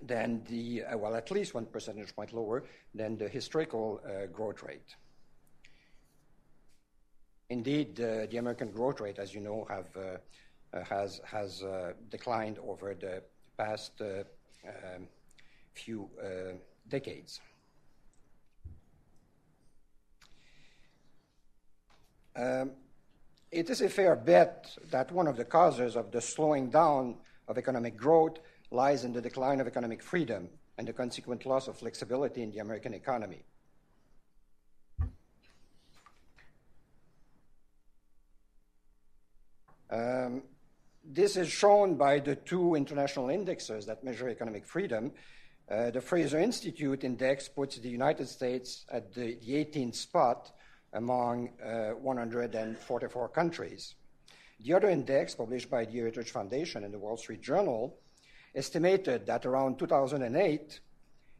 than 0.00 0.42
the, 0.48 0.82
well, 0.96 1.14
at 1.14 1.30
least 1.30 1.52
one 1.52 1.66
percentage 1.66 2.16
point 2.16 2.32
lower 2.32 2.64
than 2.94 3.18
the 3.18 3.28
historical 3.28 4.00
growth 4.32 4.62
rate. 4.62 4.96
Indeed, 7.50 7.96
the 7.96 8.38
American 8.38 8.70
growth 8.70 9.02
rate, 9.02 9.18
as 9.18 9.34
you 9.34 9.40
know, 9.40 9.66
have, 9.68 10.88
has, 10.88 11.20
has 11.24 11.62
declined 12.10 12.58
over 12.58 12.94
the 12.94 13.22
past 13.56 14.00
um, 14.00 15.06
few 15.74 16.08
decades. 16.88 17.40
Um, 22.36 22.72
it 23.50 23.70
is 23.70 23.80
a 23.80 23.88
fair 23.88 24.14
bet 24.14 24.76
that 24.90 25.10
one 25.10 25.26
of 25.26 25.36
the 25.36 25.44
causes 25.44 25.96
of 25.96 26.10
the 26.10 26.20
slowing 26.20 26.68
down 26.68 27.16
of 27.48 27.56
economic 27.56 27.96
growth 27.96 28.38
lies 28.70 29.04
in 29.04 29.12
the 29.12 29.20
decline 29.20 29.60
of 29.60 29.66
economic 29.66 30.02
freedom 30.02 30.48
and 30.76 30.86
the 30.86 30.92
consequent 30.92 31.46
loss 31.46 31.68
of 31.68 31.78
flexibility 31.78 32.42
in 32.42 32.50
the 32.50 32.58
American 32.58 32.92
economy. 32.92 33.42
Um, 39.90 40.42
this 41.08 41.36
is 41.36 41.48
shown 41.48 41.94
by 41.94 42.18
the 42.18 42.34
two 42.34 42.74
international 42.74 43.30
indexes 43.30 43.86
that 43.86 44.02
measure 44.02 44.28
economic 44.28 44.66
freedom. 44.66 45.12
Uh, 45.70 45.90
the 45.90 46.00
Fraser 46.00 46.38
Institute 46.38 47.04
index 47.04 47.48
puts 47.48 47.76
the 47.78 47.88
United 47.88 48.28
States 48.28 48.84
at 48.90 49.12
the, 49.14 49.38
the 49.44 49.64
18th 49.64 49.94
spot 49.94 50.52
among 50.92 51.50
uh, 51.62 51.90
144 51.90 53.28
countries. 53.28 53.94
The 54.60 54.72
other 54.72 54.88
index, 54.88 55.34
published 55.34 55.70
by 55.70 55.84
the 55.84 55.92
Heritage 55.92 56.30
Foundation 56.30 56.82
and 56.84 56.92
the 56.92 56.98
Wall 56.98 57.16
Street 57.16 57.42
Journal, 57.42 57.96
estimated 58.54 59.26
that 59.26 59.44
around 59.44 59.78
2008, 59.78 60.80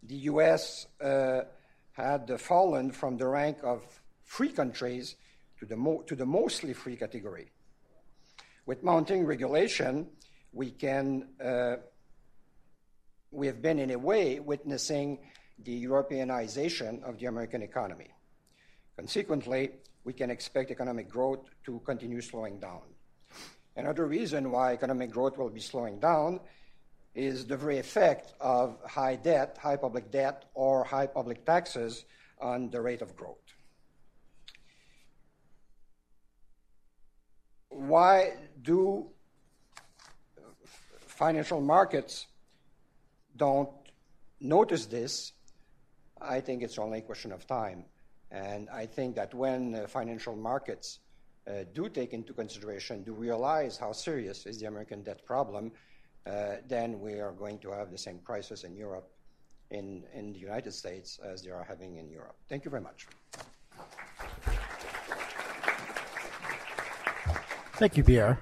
the 0.03 0.15
US 0.15 0.87
uh, 1.01 1.43
had 1.93 2.41
fallen 2.41 2.91
from 2.93 3.17
the 3.17 3.27
rank 3.27 3.59
of 3.63 3.85
free 4.23 4.51
countries 4.51 5.17
to 5.59 5.67
the, 5.67 5.77
mo- 5.77 6.03
to 6.07 6.15
the 6.15 6.27
mostly 6.27 6.73
free 6.75 6.97
category. 6.97 7.51
With 8.67 8.83
mounting 8.83 9.25
regulation, 9.25 10.09
we 10.53 10.73
can 10.73 11.29
uh, 11.43 11.77
we 13.31 13.47
have 13.47 13.63
been 13.63 13.79
in 13.79 13.93
a 13.93 13.99
way 13.99 14.41
witnessing 14.41 15.19
the 15.63 15.85
Europeanization 15.85 17.03
of 17.05 17.19
the 17.19 17.27
American 17.27 17.63
economy. 17.63 18.11
Consequently, 18.97 19.71
we 20.05 20.13
can 20.13 20.31
expect 20.31 20.71
economic 20.71 21.09
growth 21.09 21.47
to 21.65 21.81
continue 21.85 22.21
slowing 22.21 22.59
down. 22.59 22.83
Another 23.77 24.07
reason 24.07 24.51
why 24.51 24.73
economic 24.73 25.11
growth 25.11 25.37
will 25.39 25.51
be 25.51 25.61
slowing 25.61 26.01
down 26.01 26.41
is 27.15 27.47
the 27.47 27.57
very 27.57 27.79
effect 27.79 28.33
of 28.41 28.79
high 28.87 29.17
debt, 29.17 29.59
high 29.61 29.77
public 29.77 30.11
debt, 30.11 30.47
or 30.55 30.83
high 30.83 31.07
public 31.07 31.45
taxes 31.45 32.05
on 32.41 32.71
the 32.71 32.81
rate 32.81 33.03
of 33.03 33.15
growth. 33.17 33.37
Why 37.69 38.33
do 38.67 39.07
financial 40.99 41.61
markets 41.61 42.27
don't 43.37 43.71
notice 44.41 44.87
this? 44.87 45.33
I 46.21 46.41
think 46.41 46.63
it's 46.63 46.79
only 46.79 46.99
a 46.99 47.03
question 47.03 47.33
of 47.33 47.47
time. 47.47 47.85
And 48.31 48.69
I 48.71 48.85
think 48.87 49.15
that 49.17 49.33
when 49.33 49.75
uh, 49.75 49.87
financial 49.87 50.35
markets 50.35 50.99
uh, 51.47 51.65
do 51.73 51.89
take 51.89 52.13
into 52.13 52.33
consideration, 52.33 53.05
do 53.05 53.13
realize 53.13 53.79
how 53.79 53.93
serious 53.93 54.47
is 54.47 54.59
the 54.59 54.67
American 54.67 55.03
debt 55.03 55.25
problem, 55.25 55.71
uh, 56.27 56.57
then 56.67 57.01
we 57.01 57.21
are 57.21 57.33
going 57.33 57.59
to 57.61 57.71
have 57.71 57.93
the 57.93 57.99
same 57.99 58.19
crisis 58.25 58.65
in 58.65 58.75
Europe, 58.75 59.09
in, 59.71 60.03
in 60.13 60.33
the 60.33 60.41
United 60.41 60.73
States, 60.73 61.21
as 61.23 61.41
they 61.43 61.51
are 61.51 61.63
having 61.63 61.99
in 61.99 62.11
Europe. 62.11 62.37
Thank 62.49 62.65
you 62.65 62.71
very 62.71 62.83
much. 62.83 63.07
Thank 67.79 67.97
you, 67.97 68.03
Pierre. 68.03 68.41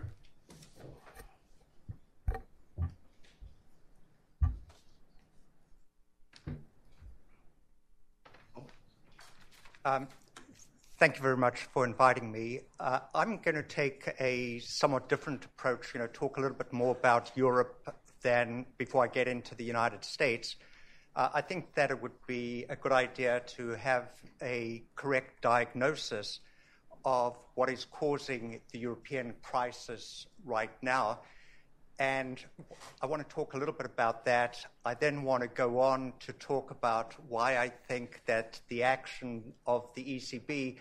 Um, 9.87 10.09
thank 10.99 11.17
you 11.17 11.23
very 11.23 11.37
much 11.37 11.65
for 11.75 11.85
inviting 11.85 12.33
me. 12.33 12.61
Uh, 12.81 13.01
I'm 13.15 13.37
going 13.43 13.57
to 13.57 13.63
take 13.63 14.15
a 14.19 14.59
somewhat 14.61 15.11
different 15.11 15.45
approach, 15.45 15.93
you 15.93 16.01
know, 16.01 16.07
talk 16.07 16.39
a 16.39 16.41
little 16.41 16.57
bit 16.57 16.73
more 16.73 16.93
about 16.93 17.31
Europe 17.35 17.95
than 18.23 18.65
before 18.79 19.05
I 19.05 19.09
get 19.09 19.29
into 19.29 19.55
the 19.55 19.65
United 19.65 20.03
States. 20.03 20.57
Uh, 21.15 21.29
I 21.35 21.43
think 21.43 21.75
that 21.75 21.91
it 21.91 22.01
would 22.01 22.17
be 22.27 22.65
a 22.71 22.77
good 22.77 22.93
idea 22.93 23.43
to 23.59 23.73
have 23.73 24.09
a 24.41 24.83
correct 24.97 25.43
diagnosis 25.43 26.41
of 27.05 27.37
what 27.55 27.69
is 27.69 27.85
causing 27.85 28.63
the 28.73 28.79
European 28.79 29.35
crisis 29.43 30.27
right 30.47 30.73
now 30.81 31.21
and 31.99 32.45
I 33.01 33.07
want 33.07 33.27
to 33.27 33.35
talk 33.35 33.55
a 33.55 33.57
little 33.57 33.75
bit 33.75 33.87
about 33.87 34.25
that. 34.25 34.65
I 34.85 34.95
then 34.95 35.23
want 35.23 35.43
to 35.43 35.49
go 35.49 35.81
on 35.81 36.13
to 36.21 36.33
talk 36.33 36.71
about 36.71 37.15
why 37.29 37.59
I 37.59 37.69
think 37.69 38.23
that 38.27 38.61
the 38.69 38.83
action 38.83 39.53
of 39.67 39.89
the 39.95 40.05
ECB 40.05 40.79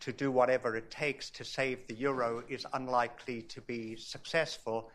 to 0.00 0.12
do 0.12 0.30
whatever 0.30 0.76
it 0.76 0.90
takes 0.90 1.30
to 1.30 1.44
save 1.44 1.86
the 1.86 1.94
euro 1.94 2.42
is 2.48 2.66
unlikely 2.72 3.42
to 3.42 3.60
be 3.62 3.96
successful. 3.96 4.90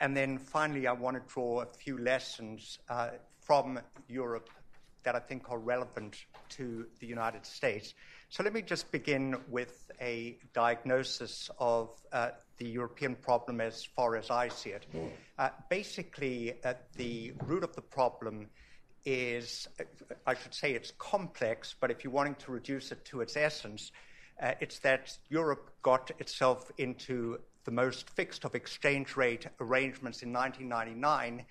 And 0.00 0.16
then 0.16 0.38
finally, 0.38 0.86
I 0.86 0.92
want 0.92 1.16
to 1.16 1.32
draw 1.32 1.60
a 1.60 1.66
few 1.66 1.98
lessons 1.98 2.78
uh, 2.88 3.10
from 3.40 3.80
Europe 4.08 4.48
that 5.04 5.14
I 5.14 5.20
think 5.20 5.50
are 5.50 5.58
relevant 5.58 6.16
to 6.50 6.86
the 7.00 7.06
United 7.06 7.44
States. 7.44 7.94
So 8.32 8.42
let 8.42 8.54
me 8.54 8.62
just 8.62 8.90
begin 8.90 9.36
with 9.50 9.90
a 10.00 10.38
diagnosis 10.54 11.50
of 11.58 11.90
uh, 12.14 12.30
the 12.56 12.66
European 12.66 13.14
problem 13.14 13.60
as 13.60 13.84
far 13.84 14.16
as 14.16 14.30
I 14.30 14.48
see 14.48 14.70
it. 14.70 14.86
Uh, 15.38 15.50
basically, 15.68 16.54
uh, 16.64 16.72
the 16.96 17.34
root 17.44 17.62
of 17.62 17.76
the 17.76 17.82
problem 17.82 18.46
is, 19.04 19.68
uh, 19.78 19.84
I 20.26 20.32
should 20.32 20.54
say, 20.54 20.72
it's 20.72 20.94
complex, 20.96 21.74
but 21.78 21.90
if 21.90 22.04
you're 22.04 22.12
wanting 22.14 22.36
to 22.36 22.52
reduce 22.52 22.90
it 22.90 23.04
to 23.04 23.20
its 23.20 23.36
essence, 23.36 23.92
uh, 24.42 24.52
it's 24.60 24.78
that 24.78 25.14
Europe 25.28 25.70
got 25.82 26.10
itself 26.18 26.70
into 26.78 27.38
the 27.64 27.70
most 27.70 28.08
fixed 28.08 28.46
of 28.46 28.54
exchange 28.54 29.14
rate 29.14 29.46
arrangements 29.60 30.22
in 30.22 30.32
1999 30.32 31.44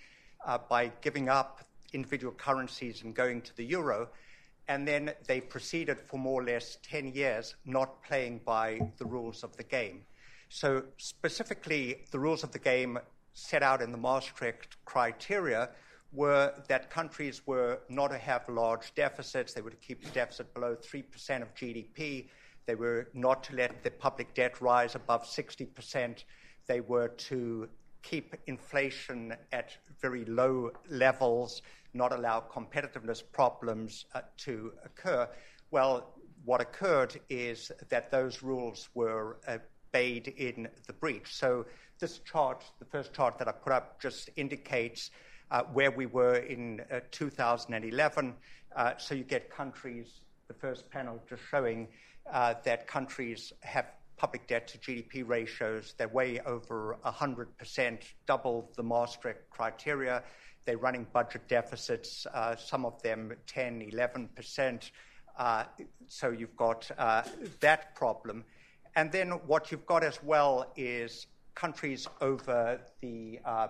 uh, 0.48 0.58
by 0.68 0.92
giving 1.02 1.30
up 1.30 1.64
individual 1.94 2.34
currencies 2.34 3.04
and 3.04 3.14
going 3.14 3.40
to 3.44 3.56
the 3.56 3.66
euro 3.66 4.10
and 4.68 4.88
then 4.88 5.14
they 5.28 5.42
proceeded 5.42 6.00
for 6.00 6.18
more 6.18 6.42
or 6.42 6.46
less 6.46 6.78
10 6.84 7.14
years 7.14 7.56
not 7.66 8.04
playing 8.04 8.42
by 8.46 8.80
the 8.98 9.06
rules 9.06 9.44
of 9.44 9.56
the 9.58 9.64
game. 9.64 10.02
So, 10.50 10.84
specifically, 10.98 12.06
the 12.12 12.20
rules 12.20 12.44
of 12.44 12.52
the 12.52 12.60
game 12.60 13.00
set 13.34 13.64
out 13.64 13.82
in 13.82 13.92
the 13.92 13.98
Maastricht 13.98 14.76
criteria 14.86 15.70
were 16.12 16.54
that 16.68 16.90
countries 16.90 17.48
were 17.48 17.80
not 17.90 18.10
to 18.10 18.18
have 18.18 18.48
large 18.50 18.94
deficits, 18.96 19.54
they 19.54 19.62
were 19.62 19.70
to 19.70 19.78
keep 19.78 20.04
the 20.04 20.12
deficit 20.12 20.54
below 20.54 20.76
3% 20.76 21.42
of 21.42 21.54
GDP, 21.56 22.28
they 22.66 22.76
were 22.76 23.08
not 23.14 23.44
to 23.46 23.56
let 23.56 23.84
the 23.84 23.92
public 23.92 24.34
debt 24.34 24.60
rise 24.62 24.96
above 24.96 25.24
60%, 25.24 26.24
they 26.68 26.82
were 26.82 27.08
to 27.08 27.70
keep 28.02 28.36
inflation 28.48 29.34
at 29.52 29.78
very 30.02 30.26
low 30.26 30.72
levels, 30.90 31.62
not 31.94 32.12
allow 32.14 32.40
competitiveness 32.40 33.24
problems 33.32 34.06
uh, 34.14 34.22
to 34.38 34.74
occur. 34.84 35.28
Well, 35.72 36.14
what 36.46 36.62
occurred 36.62 37.20
is 37.30 37.72
that 37.90 38.12
those 38.12 38.42
rules 38.42 38.90
were 38.94 39.38
obeyed 39.48 40.30
in 40.30 40.68
the 40.88 40.94
breach. 40.94 41.36
So, 41.36 41.66
this 42.00 42.20
chart, 42.20 42.64
the 42.80 42.86
first 42.86 43.14
chart 43.14 43.38
that 43.38 43.48
I 43.48 43.52
put 43.52 43.72
up, 43.72 44.02
just 44.02 44.30
indicates 44.36 45.12
uh, 45.52 45.64
where 45.74 45.92
we 45.92 46.08
were 46.08 46.38
in 46.38 46.82
uh, 46.92 47.02
2011. 47.12 48.34
Uh, 48.76 48.94
so 48.98 49.14
you 49.14 49.24
get 49.24 49.52
countries, 49.52 50.22
the 50.48 50.54
first 50.54 50.90
panel 50.90 51.22
just 51.30 51.44
showing 51.52 51.88
uh, 52.32 52.56
that 52.64 52.88
countries 52.88 53.54
have 53.62 53.86
public 54.18 54.48
debt 54.48 54.68
to 54.68 54.78
GDP 54.78 55.28
ratios. 55.28 55.94
They're 55.98 56.08
way 56.08 56.40
over 56.46 56.98
100%, 57.06 58.04
double 58.28 58.72
the 58.76 58.84
Maastricht 58.84 59.50
criteria. 59.50 60.24
They're 60.66 60.78
running 60.78 61.08
budget 61.12 61.48
deficits, 61.48 62.26
uh, 62.34 62.56
some 62.56 62.86
of 62.86 63.02
them 63.02 63.34
10, 63.48 63.92
11%. 63.92 64.92
Uh, 65.38 65.64
so 66.08 66.30
you've 66.30 66.56
got 66.56 66.90
uh, 66.98 67.24
that 67.62 67.96
problem. 67.96 68.44
And 68.96 69.12
then 69.12 69.32
what 69.48 69.72
you've 69.72 69.86
got 69.86 70.04
as 70.04 70.22
well 70.24 70.72
is 70.76 71.28
countries 71.56 72.08
over 72.20 72.80
the 73.02 73.40
uh, 73.46 73.68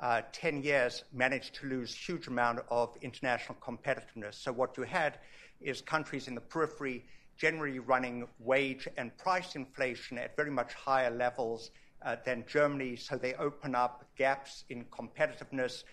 uh, 0.00 0.22
10 0.32 0.62
years 0.62 1.04
managed 1.12 1.54
to 1.56 1.66
lose 1.66 1.94
huge 1.94 2.26
amount 2.26 2.60
of 2.70 2.96
international 3.00 3.56
competitiveness. 3.60 4.34
So 4.34 4.52
what 4.52 4.76
you 4.76 4.82
had 4.84 5.18
is 5.60 5.80
countries 5.80 6.28
in 6.28 6.34
the 6.34 6.40
periphery 6.40 7.04
generally 7.36 7.78
running 7.78 8.26
wage 8.38 8.86
and 8.96 9.16
price 9.18 9.56
inflation 9.56 10.18
at 10.18 10.36
very 10.36 10.50
much 10.50 10.72
higher 10.74 11.10
levels 11.10 11.70
uh, 12.04 12.16
than 12.24 12.44
Germany. 12.46 12.96
So 12.96 13.16
they 13.16 13.34
open 13.34 13.74
up 13.74 14.04
gaps 14.16 14.64
in 14.68 14.84
competitiveness, 14.86 15.84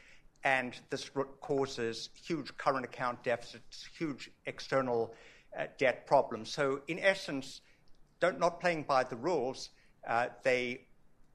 and 0.43 0.79
this 0.89 1.09
causes 1.39 2.09
huge 2.15 2.55
current 2.57 2.85
account 2.85 3.23
deficits, 3.23 3.87
huge 3.97 4.31
external 4.45 5.13
uh, 5.57 5.65
debt 5.77 6.07
problems. 6.07 6.51
So 6.51 6.81
in 6.87 6.99
essence, 6.99 7.61
not 8.21 8.59
playing 8.59 8.83
by 8.83 9.03
the 9.03 9.15
rules, 9.15 9.69
uh, 10.07 10.27
they 10.43 10.81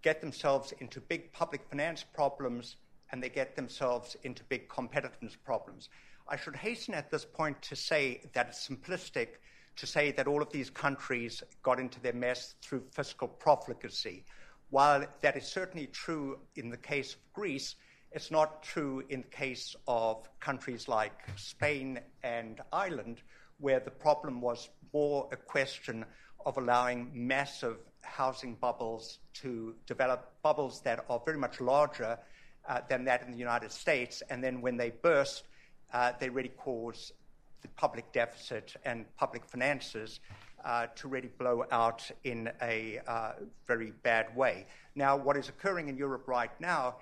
get 0.03 0.21
themselves 0.21 0.73
into 0.81 1.01
big 1.01 1.33
public 1.33 1.63
finance 1.69 2.05
problems 2.05 2.77
and 3.11 3.23
they 3.23 3.29
get 3.29 3.55
themselves 3.55 4.17
into 4.25 4.43
big 4.45 4.69
competitiveness 4.69 5.37
problems. 5.45 5.89
I 6.29 6.37
should 6.37 6.57
hasten 6.57 6.95
at 6.95 7.11
this 7.11 7.25
point 7.25 7.61
to 7.63 7.77
say 7.77 8.23
that 8.33 8.49
it's 8.49 8.69
simplistic 8.69 9.39
to 9.77 9.87
say 9.87 10.11
that 10.13 10.27
all 10.27 10.43
of 10.43 10.51
these 10.51 10.71
countries 10.71 11.43
got 11.63 11.79
into 11.79 12.01
their 12.01 12.13
mess 12.13 12.55
through 12.63 12.83
fiscal 12.91 13.29
profligacy. 13.29 14.25
While 14.71 15.07
that 15.21 15.37
is 15.37 15.47
certainly 15.47 15.87
true 15.87 16.39
in 16.57 16.71
the 16.71 16.77
case 16.77 17.15
of 17.15 17.33
Greece, 17.33 17.77
it's 18.17 18.31
not 18.31 18.63
true 18.63 19.05
in 19.11 19.21
the 19.21 19.29
case 19.29 19.77
of 19.87 20.27
countries 20.41 20.89
like 20.89 21.13
Spain 21.37 22.01
and 22.23 22.63
Ireland, 22.73 23.21
where 23.61 23.79
the 23.79 23.91
problem 23.91 24.41
was 24.41 24.71
more 24.95 25.29
a 25.33 25.37
question 25.37 26.03
of 26.47 26.57
allowing 26.57 27.11
massive 27.13 27.77
housing 28.01 28.55
bubbles 28.55 29.19
to 29.35 29.75
develop, 29.87 30.33
bubbles 30.43 30.81
that 30.81 31.05
are 31.11 31.21
very 31.27 31.37
much 31.37 31.61
larger 31.61 32.19
uh, 32.67 32.81
than 32.89 33.05
that 33.05 33.23
in 33.23 33.33
the 33.33 33.37
United 33.37 33.71
States. 33.71 34.23
And 34.31 34.43
then 34.43 34.63
when 34.63 34.79
they 34.79 34.93
burst, 35.03 35.45
uh, 35.93 36.13
they 36.19 36.31
really 36.31 36.55
cause 36.57 37.13
the 37.61 37.69
public 37.69 38.11
deficit 38.13 38.77
and 38.87 39.05
public 39.19 39.45
finances 39.45 40.21
uh, 40.65 40.87
to 40.97 41.07
really 41.07 41.31
blow 41.37 41.67
out 41.71 42.11
in 42.25 42.51
a 42.63 42.99
uh, 43.07 43.33
very 43.67 43.93
bad 44.03 44.35
way. 44.35 44.67
Now, 44.95 45.19
what 45.19 45.37
is 45.37 45.51
occurring 45.51 45.89
in 45.89 45.99
Europe 45.99 46.27
right 46.27 46.59
now 46.59 46.97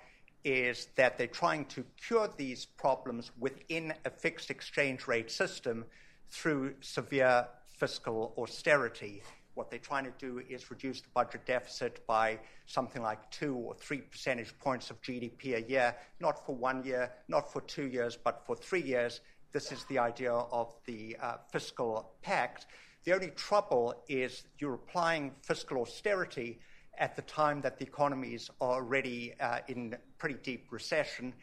is 0.45 0.89
that 0.95 1.17
they're 1.17 1.27
trying 1.27 1.65
to 1.65 1.83
cure 1.97 2.29
these 2.37 2.65
problems 2.65 3.31
within 3.39 3.91
a 4.05 4.09
fixed 4.11 4.51
exchange 4.51 5.07
rate 5.07 5.31
system 5.31 5.83
through 6.29 6.75
severe 6.81 7.47
fiscal 7.67 8.31
austerity. 8.37 9.23
What 9.55 9.71
they're 9.71 9.79
trying 9.79 10.03
to 10.05 10.13
do 10.19 10.41
is 10.47 10.69
reduce 10.69 11.01
the 11.01 11.09
budget 11.15 11.45
deficit 11.47 12.05
by 12.05 12.39
something 12.67 13.01
like 13.01 13.31
two 13.31 13.55
or 13.55 13.73
three 13.73 14.01
percentage 14.01 14.57
points 14.59 14.91
of 14.91 15.01
GDP 15.01 15.55
a 15.55 15.67
year, 15.67 15.95
not 16.19 16.45
for 16.45 16.55
one 16.55 16.83
year, 16.83 17.11
not 17.27 17.51
for 17.51 17.61
two 17.61 17.87
years, 17.87 18.15
but 18.15 18.43
for 18.45 18.55
three 18.55 18.83
years. 18.83 19.21
This 19.51 19.71
is 19.71 19.83
the 19.85 19.97
idea 19.97 20.31
of 20.31 20.75
the 20.85 21.17
uh, 21.21 21.37
fiscal 21.51 22.11
pact. 22.21 22.67
The 23.03 23.13
only 23.13 23.31
trouble 23.31 24.03
is 24.07 24.43
you're 24.59 24.75
applying 24.75 25.31
fiscal 25.41 25.81
austerity 25.81 26.59
at 26.97 27.15
the 27.15 27.21
time 27.23 27.61
that 27.61 27.77
the 27.77 27.85
economies 27.85 28.49
are 28.61 28.73
already 28.73 29.33
uh, 29.39 29.59
in 29.67 29.95
pretty 30.17 30.35
deep 30.43 30.67
recession. 30.71 31.33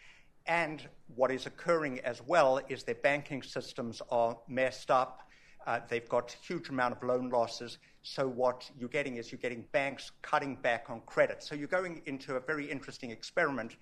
And 0.47 0.89
what 1.15 1.31
is 1.31 1.47
occurring 1.47 2.01
as 2.01 2.21
well 2.27 2.61
is 2.69 2.83
their 2.83 2.97
banking 2.97 3.43
systems 3.43 4.03
are 4.11 4.37
messed 4.49 4.91
up. 4.91 5.29
Uh, 5.67 5.81
they've 5.89 6.09
got 6.09 6.35
a 6.35 6.47
huge 6.47 6.69
amount 6.69 6.97
of 6.97 7.03
loan 7.03 7.29
losses. 7.29 7.79
So 8.03 8.27
what 8.27 8.69
you're 8.77 8.89
getting 8.89 9.17
is 9.17 9.31
you're 9.31 9.39
getting 9.39 9.65
banks 9.71 10.11
cutting 10.23 10.57
back 10.57 10.87
on 10.89 11.03
credit. 11.07 11.43
So 11.43 11.55
you're 11.55 11.69
going 11.69 12.03
into 12.07 12.35
a 12.35 12.41
very 12.41 12.69
interesting 12.69 13.11
experiment 13.11 13.77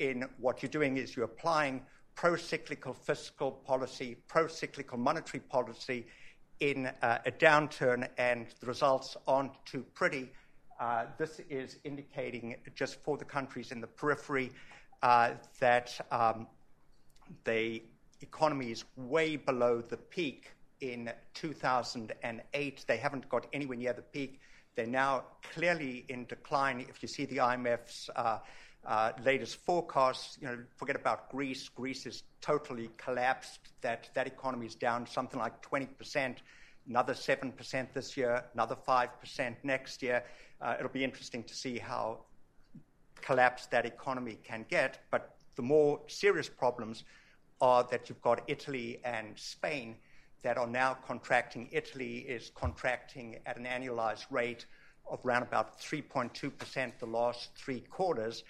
in 0.00 0.24
what 0.38 0.62
you're 0.62 0.70
doing 0.70 0.96
is 0.96 1.14
you're 1.14 1.26
applying 1.26 1.82
pro-cyclical 2.16 2.92
fiscal 2.92 3.52
policy, 3.52 4.16
pro-cyclical 4.26 4.98
monetary 4.98 5.40
policy 5.40 6.06
in 6.58 6.86
uh, 7.02 7.18
a 7.24 7.30
downturn, 7.30 8.08
and 8.18 8.46
the 8.60 8.66
results 8.66 9.16
aren't 9.26 9.52
too 9.64 9.84
pretty. 9.94 10.30
Uh, 10.80 11.04
this 11.18 11.42
is 11.50 11.76
indicating 11.84 12.56
just 12.74 12.96
for 13.04 13.18
the 13.18 13.24
countries 13.24 13.70
in 13.70 13.82
the 13.82 13.86
periphery 13.86 14.50
uh, 15.02 15.32
that 15.58 15.94
um, 16.10 16.46
the 17.44 17.82
economy 18.22 18.70
is 18.70 18.84
way 18.96 19.36
below 19.36 19.82
the 19.82 19.98
peak 19.98 20.52
in 20.80 21.12
2008. 21.34 22.84
They 22.88 22.96
haven't 22.96 23.28
got 23.28 23.46
anywhere 23.52 23.76
near 23.76 23.92
the 23.92 24.00
peak. 24.00 24.40
They're 24.74 24.86
now 24.86 25.24
clearly 25.52 26.06
in 26.08 26.24
decline. 26.24 26.80
If 26.88 27.02
you 27.02 27.08
see 27.08 27.26
the 27.26 27.36
IMF's 27.36 28.08
uh, 28.16 28.38
latest 29.22 29.56
forecasts, 29.56 30.38
you 30.40 30.48
know, 30.48 30.58
forget 30.76 30.96
about 30.96 31.30
Greece. 31.30 31.68
Greece 31.68 32.06
is 32.06 32.22
totally 32.40 32.88
collapsed. 32.96 33.60
That 33.82 34.08
economy 34.16 34.64
is 34.64 34.76
down 34.76 35.06
something 35.06 35.38
like 35.38 35.60
20 35.60 35.84
percent, 35.86 36.40
another 36.88 37.14
seven 37.14 37.52
percent 37.52 37.92
this 37.94 38.16
year, 38.16 38.44
another 38.54 38.76
five 38.76 39.18
percent 39.20 39.56
next 39.62 40.02
year. 40.02 40.24
Uh, 40.60 40.76
it'll 40.78 40.90
be 40.90 41.04
interesting 41.04 41.42
to 41.44 41.54
see 41.54 41.78
how 41.78 42.20
collapsed 43.20 43.70
that 43.70 43.86
economy 43.86 44.38
can 44.44 44.64
get. 44.68 45.00
But 45.10 45.36
the 45.56 45.62
more 45.62 46.00
serious 46.06 46.48
problems 46.48 47.04
are 47.60 47.84
that 47.90 48.08
you've 48.08 48.22
got 48.22 48.42
Italy 48.46 49.00
and 49.04 49.38
Spain 49.38 49.96
that 50.42 50.56
are 50.56 50.66
now 50.66 50.96
contracting. 51.06 51.68
Italy 51.70 52.18
is 52.18 52.50
contracting 52.54 53.38
at 53.46 53.56
an 53.58 53.64
annualized 53.64 54.26
rate 54.30 54.66
of 55.10 55.24
around 55.24 55.42
about 55.42 55.78
3.2% 55.80 56.92
the 56.98 57.06
last 57.06 57.50
three 57.56 57.80
quarters, 57.80 58.44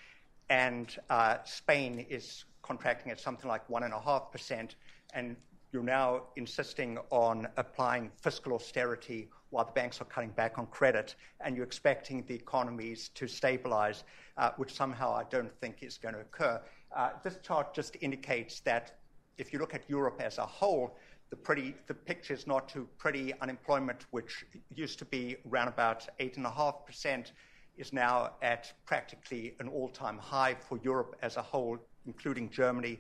and 0.51 0.99
uh, 1.09 1.39
Spain 1.45 2.07
is 2.09 2.45
contracting 2.63 3.11
at 3.11 3.19
something 3.19 3.49
like 3.49 3.67
1.5%, 3.69 4.71
and 5.15 5.37
you're 5.73 5.83
now 5.83 6.23
insisting 6.37 6.99
on 7.11 7.47
applying 7.57 8.11
fiscal 8.21 8.55
austerity 8.55 9.29
while 9.51 9.65
the 9.65 9.73
banks 9.73 10.01
are 10.01 10.05
cutting 10.05 10.31
back 10.31 10.59
on 10.59 10.67
credit, 10.67 11.15
and 11.41 11.57
you're 11.57 11.65
expecting 11.65 12.25
the 12.27 12.35
economies 12.35 13.09
to 13.15 13.27
stabilize, 13.27 14.05
uh, 14.37 14.51
which 14.57 14.73
somehow 14.73 15.15
I 15.15 15.25
don't 15.25 15.53
think 15.61 15.83
is 15.83 15.99
going 15.99 16.15
to 16.15 16.21
occur. 16.21 16.61
Uh, 16.95 17.11
this 17.23 17.39
chart 17.43 17.75
just 17.75 17.97
indicates 18.01 18.61
that 18.61 18.99
if 19.39 19.53
you 19.53 19.59
look 19.59 19.75
at 19.75 19.89
Europe 19.89 20.21
as 20.25 20.39
a 20.39 20.47
whole, 20.47 20.97
the, 21.31 21.37
pretty, 21.37 21.75
the 21.87 21.95
picture 21.95 22.35
is 22.35 22.47
not 22.47 22.69
too 22.69 22.89
pretty. 22.99 23.33
Unemployment, 23.41 24.07
which 24.11 24.45
used 24.75 24.99
to 24.99 25.05
be 25.05 25.37
around 25.49 25.69
about 25.69 26.07
8.5%, 26.19 27.31
is 27.79 27.93
now 27.93 28.33
at 28.43 28.73
practically 28.85 29.55
an 29.61 29.69
all 29.69 29.89
time 29.89 30.19
high 30.19 30.55
for 30.55 30.79
Europe 30.83 31.17
as 31.23 31.37
a 31.37 31.43
whole, 31.43 31.79
including 32.07 32.51
Germany. 32.51 32.99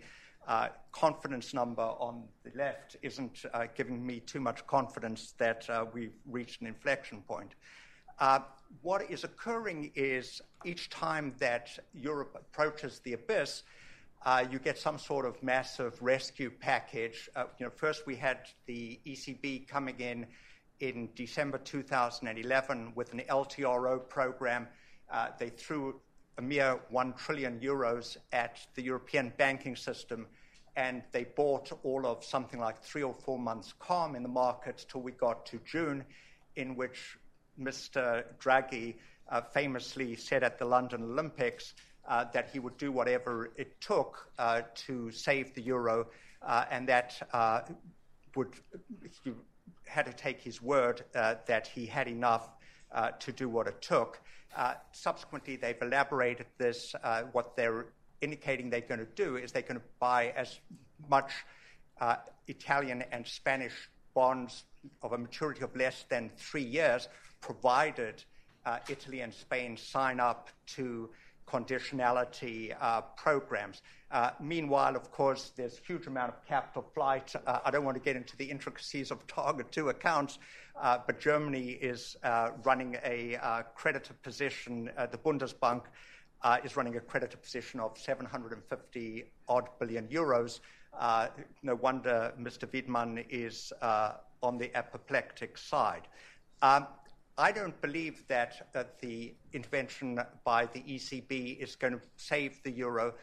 Uh, 0.51 0.67
confidence 0.91 1.55
number 1.55 1.81
on 2.01 2.25
the 2.43 2.51
left 2.59 2.97
isn't 3.03 3.45
uh, 3.55 3.67
giving 3.77 4.05
me 4.05 4.19
too 4.19 4.41
much 4.41 4.67
confidence 4.67 5.33
that 5.39 5.65
uh, 5.71 5.85
we've 5.93 6.17
reached 6.29 6.61
an 6.61 6.67
inflection 6.67 7.23
point. 7.23 7.55
Uh, 8.19 8.41
what 8.83 9.09
is 9.09 9.23
occurring 9.23 9.93
is 9.95 10.43
each 10.65 10.91
time 10.91 11.33
that 11.39 11.79
Europe 11.95 12.35
approaches 12.35 12.99
the 13.05 13.13
abyss, 13.13 13.63
uh, 14.27 14.45
you 14.51 14.59
get 14.59 14.77
some 14.77 14.99
sort 14.99 15.25
of 15.25 15.41
massive 15.41 15.97
rescue 16.03 16.51
package. 16.51 17.31
You 17.61 17.67
know, 17.67 17.71
first 17.71 18.05
we 18.05 18.17
had 18.17 18.39
the 18.67 18.99
ECB 19.07 19.69
coming 19.69 20.01
in 20.01 20.27
in 20.81 21.11
December 21.15 21.59
2011 21.59 22.93
with 22.97 23.13
an 23.13 23.23
LTRO 23.31 24.09
program. 24.09 24.67
They 25.39 25.51
threw 25.51 26.01
a 26.39 26.43
mere 26.43 26.81
1 26.89 27.13
trillion 27.13 27.61
euros 27.61 28.17
at 28.33 28.67
the 28.75 28.83
European 28.83 29.33
banking 29.37 29.77
system, 29.77 30.27
and 30.81 31.03
they 31.13 31.25
bought 31.25 31.71
all 31.83 32.07
of 32.07 32.25
something 32.25 32.59
like 32.59 32.83
three 32.83 33.03
or 33.03 33.13
four 33.13 33.39
months 33.39 33.75
calm 33.79 34.17
in 34.17 34.23
the 34.23 34.29
market 34.31 34.87
till 34.91 35.03
we 35.03 35.13
got 35.13 35.45
to 35.45 35.61
June, 35.67 36.03
in 36.57 36.75
which 36.75 37.19
Mr. 37.61 38.25
Draghi 38.39 38.95
uh, 39.29 39.43
famously 39.43 40.17
said 40.17 40.43
at 40.43 40.59
the 40.59 40.65
London 40.65 41.03
Olympics 41.03 41.75
uh, 42.09 42.25
that 42.33 42.49
he 42.51 42.59
would 42.59 42.79
do 42.79 42.91
whatever 42.91 43.53
it 43.57 43.79
took 43.83 44.31
uh, 44.39 44.63
to 44.75 45.11
save 45.11 45.53
the 45.55 45.61
euro, 45.61 46.07
uh, 46.41 46.65
and 46.71 46.89
that 46.89 47.29
uh, 47.35 47.61
would 48.35 48.55
he 49.23 49.33
had 49.87 50.07
to 50.07 50.15
take 50.15 50.41
his 50.41 50.63
word 50.63 51.05
uh, 51.15 51.35
that 51.47 51.67
he 51.67 51.85
had 51.85 52.09
enough 52.09 52.49
to 53.21 53.31
do 53.33 53.49
what 53.49 53.67
it 53.69 53.81
took. 53.83 54.19
subsequently, 54.93 55.57
they've 55.57 55.83
elaborated 55.83 56.47
this. 56.59 56.95
what 57.33 57.55
they're 57.55 57.87
indicating 58.21 58.71
they're 58.71 58.81
going 58.81 59.01
to 59.01 59.07
do 59.15 59.37
is 59.37 59.53
they're 59.53 59.63
going 59.63 59.81
to 59.81 59.87
buy 59.99 60.33
as 60.37 60.61
much 61.09 61.33
uh, 62.01 62.17
Italian 62.49 63.05
and 63.13 63.27
Spanish 63.27 63.91
bonds 64.15 64.65
of 65.03 65.13
a 65.13 65.19
maturity 65.19 65.63
of 65.63 65.75
less 65.77 66.05
than 66.09 66.31
three 66.37 66.63
years, 66.63 67.09
provided 67.41 68.23
uh, 68.67 68.79
Italy 68.89 69.21
and 69.21 69.33
Spain 69.33 69.77
sign 69.77 70.21
up 70.21 70.49
to 70.67 71.11
conditionality 71.51 72.75
uh, 72.81 73.01
programs. 73.17 73.83
Uh, 74.11 74.31
meanwhile, 74.41 74.97
of 74.97 75.11
course, 75.11 75.53
there's 75.57 75.79
a 75.79 75.87
huge 75.87 76.07
amount 76.07 76.31
of 76.31 76.47
capital 76.47 76.85
flight. 76.95 77.33
Uh, 77.47 77.61
I 77.65 77.71
don't 77.71 77.85
want 77.85 77.97
to 77.97 78.03
get 78.03 78.17
into 78.17 78.37
the 78.37 78.45
intricacies 78.45 79.11
of 79.11 79.27
Target 79.27 79.71
2 79.73 79.89
accounts, 79.89 80.39
uh, 80.81 80.99
but 81.07 81.21
Germany 81.21 81.71
is 81.71 82.17
uh, 82.23 82.51
running 82.65 82.97
a 83.05 83.37
uh, 83.37 83.63
creditor 83.75 84.15
position. 84.23 84.91
the 85.11 85.19
Bundesbank 85.19 85.83
is 86.65 86.77
running 86.77 86.97
a 86.97 87.01
creditor 87.01 87.37
position 87.37 87.81
of 87.81 87.97
750 87.99 89.25
odd 89.49 89.69
billion 89.79 90.07
euros. 90.09 90.61
no 91.63 91.75
wonder 91.75 92.33
Mr. 92.39 92.67
Weidmann 92.67 93.25
is 93.29 93.73
on 94.43 94.59
the 94.59 94.75
apoplectic 94.75 95.59
side. 95.59 96.09
Um, 96.63 96.87
I 97.39 97.53
don't 97.53 97.81
believe 97.81 98.27
that 98.29 98.69
uh, 98.75 98.85
the 99.01 99.33
intervention 99.55 100.21
by 100.45 100.67
the 100.67 100.81
ECB 100.81 101.59
is 101.59 101.75
going 101.75 101.95
to 101.95 102.01
save 102.17 102.63
the 102.65 102.71
euro. 102.71 103.15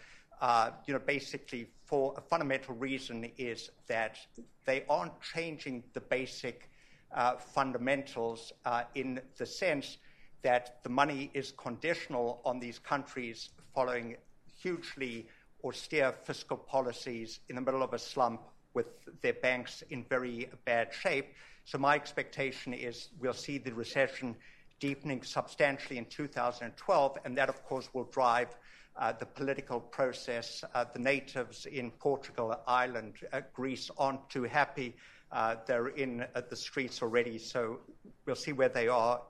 Uh, 0.42 0.72
you 0.88 0.94
know, 0.94 1.00
basically, 1.00 1.68
for 1.86 2.16
a 2.18 2.22
fundamental 2.22 2.74
reason 2.74 3.30
is 3.38 3.70
that 3.88 4.18
they 4.66 4.86
aren't 4.90 5.20
changing 5.22 5.84
the 5.94 6.02
basic 6.02 6.70
uh, 7.14 7.36
fundamentals 7.36 8.54
uh, 8.66 8.84
in 8.96 9.22
the 9.38 9.46
sense 9.46 9.98
that 10.44 10.84
the 10.84 10.90
money 10.90 11.30
is 11.34 11.52
conditional 11.52 12.42
on 12.46 12.60
these 12.60 12.80
countries 12.80 13.50
following 13.74 14.16
hugely 14.62 15.28
austere 15.64 16.14
fiscal 16.24 16.58
policies 16.58 17.40
in 17.50 17.56
the 17.56 17.62
middle 17.62 17.84
of 17.84 17.94
a 17.94 18.00
slump 18.00 18.42
with 18.74 18.88
their 19.22 19.34
banks 19.34 19.84
in 19.90 20.04
very 20.06 20.50
bad 20.66 20.94
shape. 20.94 21.34
So 21.66 21.78
my 21.78 21.96
expectation 21.96 22.74
is 22.74 23.10
we'll 23.20 23.34
see 23.34 23.58
the 23.58 23.74
recession 23.74 24.36
deepening 24.80 25.24
substantially 25.24 25.98
in 25.98 26.06
2012, 26.06 27.18
and 27.26 27.38
that, 27.38 27.50
of 27.50 27.64
course, 27.66 27.90
will 27.94 28.06
drive 28.06 28.56
uh, 28.96 29.12
the 29.14 29.26
political 29.26 29.80
process. 29.80 30.64
Uh, 30.74 30.86
the 30.94 31.00
natives 31.00 31.66
in 31.66 31.92
Portugal, 31.92 32.56
Ireland, 32.68 33.16
uh, 33.34 33.42
Greece 33.54 33.90
aren't 33.98 34.30
too 34.30 34.44
happy. 34.44 34.96
Uh, 35.32 35.56
they're 35.66 35.90
in 35.90 36.26
uh, 36.36 36.42
the 36.50 36.56
streets 36.56 37.02
already, 37.02 37.38
so 37.38 37.80
we'll 38.26 38.36
see 38.36 38.54
where 38.54 38.70
they 38.70 38.88
are 38.88 39.22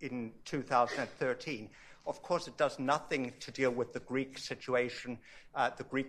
in 0.00 0.32
2013. 0.44 1.70
Of 2.06 2.22
course, 2.22 2.48
it 2.48 2.56
does 2.56 2.78
nothing 2.78 3.32
to 3.40 3.50
deal 3.50 3.70
with 3.70 3.92
the 3.92 4.00
Greek 4.00 4.38
situation. 4.38 5.18
Uh, 5.54 5.70
the 5.76 5.84
Greek 5.84 6.08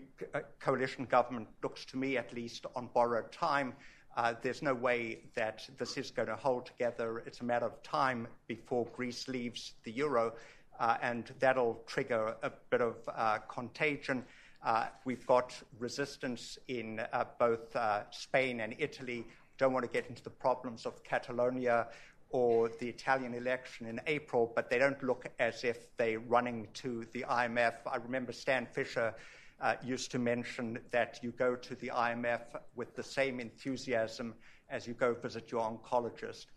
coalition 0.60 1.06
government 1.06 1.48
looks 1.64 1.86
to 1.86 1.98
me, 1.98 2.18
at 2.18 2.34
least, 2.34 2.66
on 2.76 2.90
borrowed 2.94 3.32
time. 3.32 3.74
Uh, 4.18 4.34
there's 4.42 4.62
no 4.62 4.74
way 4.74 5.20
that 5.36 5.68
this 5.78 5.98
is 5.98 6.12
going 6.12 6.28
to 6.28 6.36
hold 6.36 6.66
together. 6.66 7.24
It's 7.26 7.42
a 7.42 7.44
matter 7.44 7.66
of 7.66 7.82
time 7.84 8.28
before 8.48 8.86
Greece 8.96 9.28
leaves 9.28 9.74
the 9.84 9.92
euro, 9.92 10.34
uh, 10.80 10.98
and 11.02 11.32
that'll 11.40 11.82
trigger 11.86 12.36
a 12.42 12.52
bit 12.70 12.82
of 12.82 12.96
uh, 13.14 13.40
contagion. 13.50 14.24
Uh, 14.64 14.88
we've 15.04 15.26
got 15.28 15.54
resistance 15.80 16.58
in 16.70 17.02
uh, 17.12 17.26
both 17.38 17.76
uh, 17.76 18.10
Spain 18.12 18.62
and 18.62 18.74
Italy. 18.80 19.26
Don't 19.58 19.74
want 19.74 19.86
to 19.86 19.92
get 19.92 20.08
into 20.10 20.24
the 20.24 20.30
problems 20.30 20.86
of 20.86 21.04
Catalonia 21.04 21.88
or 22.36 22.70
the 22.82 22.90
Italian 22.90 23.34
election 23.34 23.88
in 23.88 23.98
April, 24.08 24.52
but 24.54 24.70
they 24.70 24.78
don't 24.78 25.02
look 25.02 25.26
as 25.40 25.64
if 25.64 25.96
they're 25.96 26.20
running 26.20 26.68
to 26.74 27.06
the 27.14 27.24
IMF. 27.30 27.76
I 27.90 27.96
remember 27.96 28.34
Stan 28.34 28.66
Fischer 28.66 29.16
uh, 29.62 29.76
used 29.82 30.12
to 30.12 30.20
mention 30.20 30.78
that 30.92 31.20
you 31.24 31.32
go 31.32 31.56
to 31.56 31.76
the 31.76 31.90
IMF 31.96 32.42
with 32.76 32.94
the 32.94 33.04
same 33.04 33.40
enthusiasm 33.40 34.34
as 34.70 34.86
you 34.86 34.94
go 34.94 35.14
visit 35.14 35.50
your 35.50 35.62
oncologist. 35.62 36.48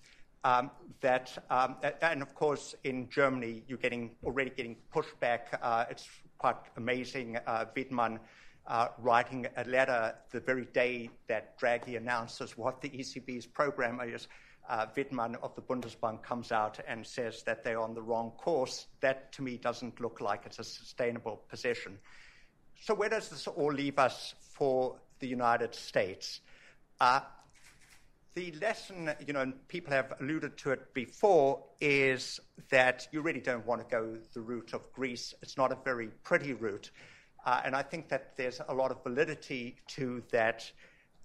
Um, 0.43 0.73
that 1.01 1.45
um, 1.49 1.77
and 2.03 2.23
of 2.23 2.35
course 2.35 2.75
in 2.83 3.09
Germany 3.09 3.63
you're 3.69 3.79
getting 3.79 4.17
already 4.25 4.51
getting 4.51 4.75
pushback. 4.93 5.43
Uh, 5.63 5.85
it's 5.89 6.09
quite 6.39 6.57
amazing. 6.77 7.39
Uh, 7.47 7.67
Weidmann 7.77 8.19
uh, 8.67 8.89
writing 8.99 9.47
a 9.57 9.65
letter 9.65 10.17
the 10.33 10.41
very 10.41 10.67
day 10.67 11.09
that 11.29 11.57
Draghi 11.61 11.97
announces 11.97 12.59
what 12.59 12.81
the 12.81 12.89
ECB's 12.89 13.47
program 13.47 14.01
is. 14.01 14.27
Uh, 14.69 14.87
Weidmann 14.95 15.37
of 15.43 15.55
the 15.55 15.63
Bundesbank 15.63 16.23
comes 16.23 16.53
out 16.53 16.79
and 16.87 17.07
says 17.07 17.43
that 17.45 17.65
they're 17.65 17.81
on 17.81 17.95
the 17.95 18.03
wrong 18.03 18.33
course. 18.33 18.87
That 19.01 19.33
to 19.33 19.43
me 19.43 19.57
doesn't 19.57 19.99
look 20.01 20.21
like 20.21 20.43
it's 20.45 20.59
a 20.59 20.65
sustainable 20.65 21.43
position. 21.49 21.99
So, 22.81 22.95
where 22.95 23.09
does 23.09 23.31
this 23.31 23.47
all 23.47 23.73
leave 23.73 23.99
us 23.99 24.35
for 24.53 24.97
the 25.21 25.27
United 25.27 25.75
States? 25.75 26.41
Uh, 27.01 27.21
the 28.35 28.53
lesson, 28.61 29.11
you 29.27 29.33
know, 29.33 29.41
and 29.41 29.67
people 29.69 29.93
have 29.93 30.13
alluded 30.21 30.57
to 30.59 30.71
it 30.71 30.93
before, 30.95 31.65
is 31.81 32.39
that 32.69 33.09
you 33.11 33.21
really 33.21 33.41
don't 33.41 33.67
want 33.67 33.81
to 33.81 33.87
go 33.91 34.17
the 34.35 34.41
route 34.41 34.75
of 34.75 34.93
Greece. 34.93 35.35
It's 35.43 35.57
not 35.57 35.73
a 35.73 35.79
very 35.85 36.09
pretty 36.23 36.53
route. 36.53 36.91
Uh, 37.45 37.63
and 37.65 37.75
I 37.75 37.83
think 37.83 38.09
that 38.11 38.37
there's 38.37 38.61
a 38.69 38.75
lot 38.75 38.91
of 38.91 39.03
validity 39.03 39.77
to 39.89 40.23
that 40.31 40.71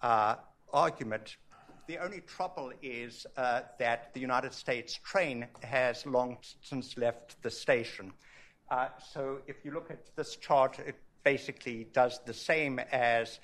uh, 0.02 0.36
argument. 0.72 1.38
The 1.86 1.98
only 1.98 2.22
trouble 2.22 2.72
is 2.82 3.26
uh, 3.36 3.62
that 3.78 4.14
the 4.14 4.22
United 4.22 4.54
States 4.54 4.98
train 5.04 5.48
has 5.64 6.06
long 6.06 6.38
since 6.62 6.98
left 6.98 7.42
the 7.44 7.52
station. 7.52 8.14
Uh, 8.72 8.88
so 9.12 9.40
if 9.48 9.66
you 9.66 9.72
look 9.72 9.92
at 9.92 10.16
this 10.16 10.38
chart, 10.38 10.80
it 10.80 10.96
basically 11.24 11.88
does 11.92 12.22
the 12.26 12.34
same 12.34 12.80
as 12.80 13.40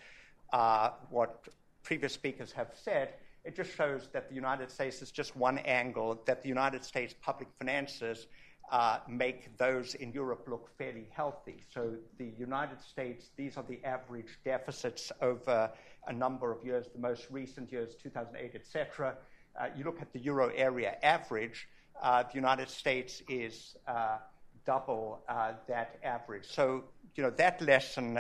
uh, 0.54 0.92
what 1.10 1.50
previous 1.84 2.14
speakers 2.14 2.54
have 2.54 2.72
said. 2.82 3.16
It 3.44 3.58
just 3.58 3.76
shows 3.76 4.08
that 4.14 4.30
the 4.30 4.36
United 4.36 4.72
States 4.72 5.02
is 5.02 5.12
just 5.12 5.36
one 5.36 5.58
angle, 5.60 6.22
that 6.26 6.42
the 6.42 6.50
United 6.50 6.86
States 6.86 7.14
public 7.22 7.50
finances 7.58 8.28
uh, 8.72 9.00
make 9.08 9.58
those 9.58 9.96
in 9.96 10.14
Europe 10.14 10.46
look 10.48 10.70
fairly 10.78 11.10
healthy. 11.12 11.64
So 11.74 11.96
the 12.18 12.32
United 12.38 12.80
States, 12.82 13.32
these 13.36 13.58
are 13.58 13.66
the 13.68 13.84
average 13.84 14.40
deficits 14.46 15.12
over 15.22 15.72
a 16.10 16.14
number 16.14 16.52
of 16.52 16.64
years, 16.66 16.88
the 16.94 17.00
most 17.00 17.28
recent 17.30 17.72
years, 17.72 17.96
2008, 17.96 18.56
etc. 18.56 19.16
Uh, 19.60 19.68
you 19.78 19.84
look 19.84 20.02
at 20.02 20.12
the 20.12 20.20
euro 20.20 20.50
area 20.56 20.98
average, 21.04 21.70
uh, 22.02 22.24
the 22.24 22.36
United 22.36 22.70
States 22.70 23.22
is 23.30 23.76
uh, 23.88 24.18
double 24.66 25.22
that 25.68 25.98
average. 26.04 26.46
So 26.46 26.84
you 27.16 27.24
know, 27.24 27.30
that 27.32 27.62
lesson 27.62 28.20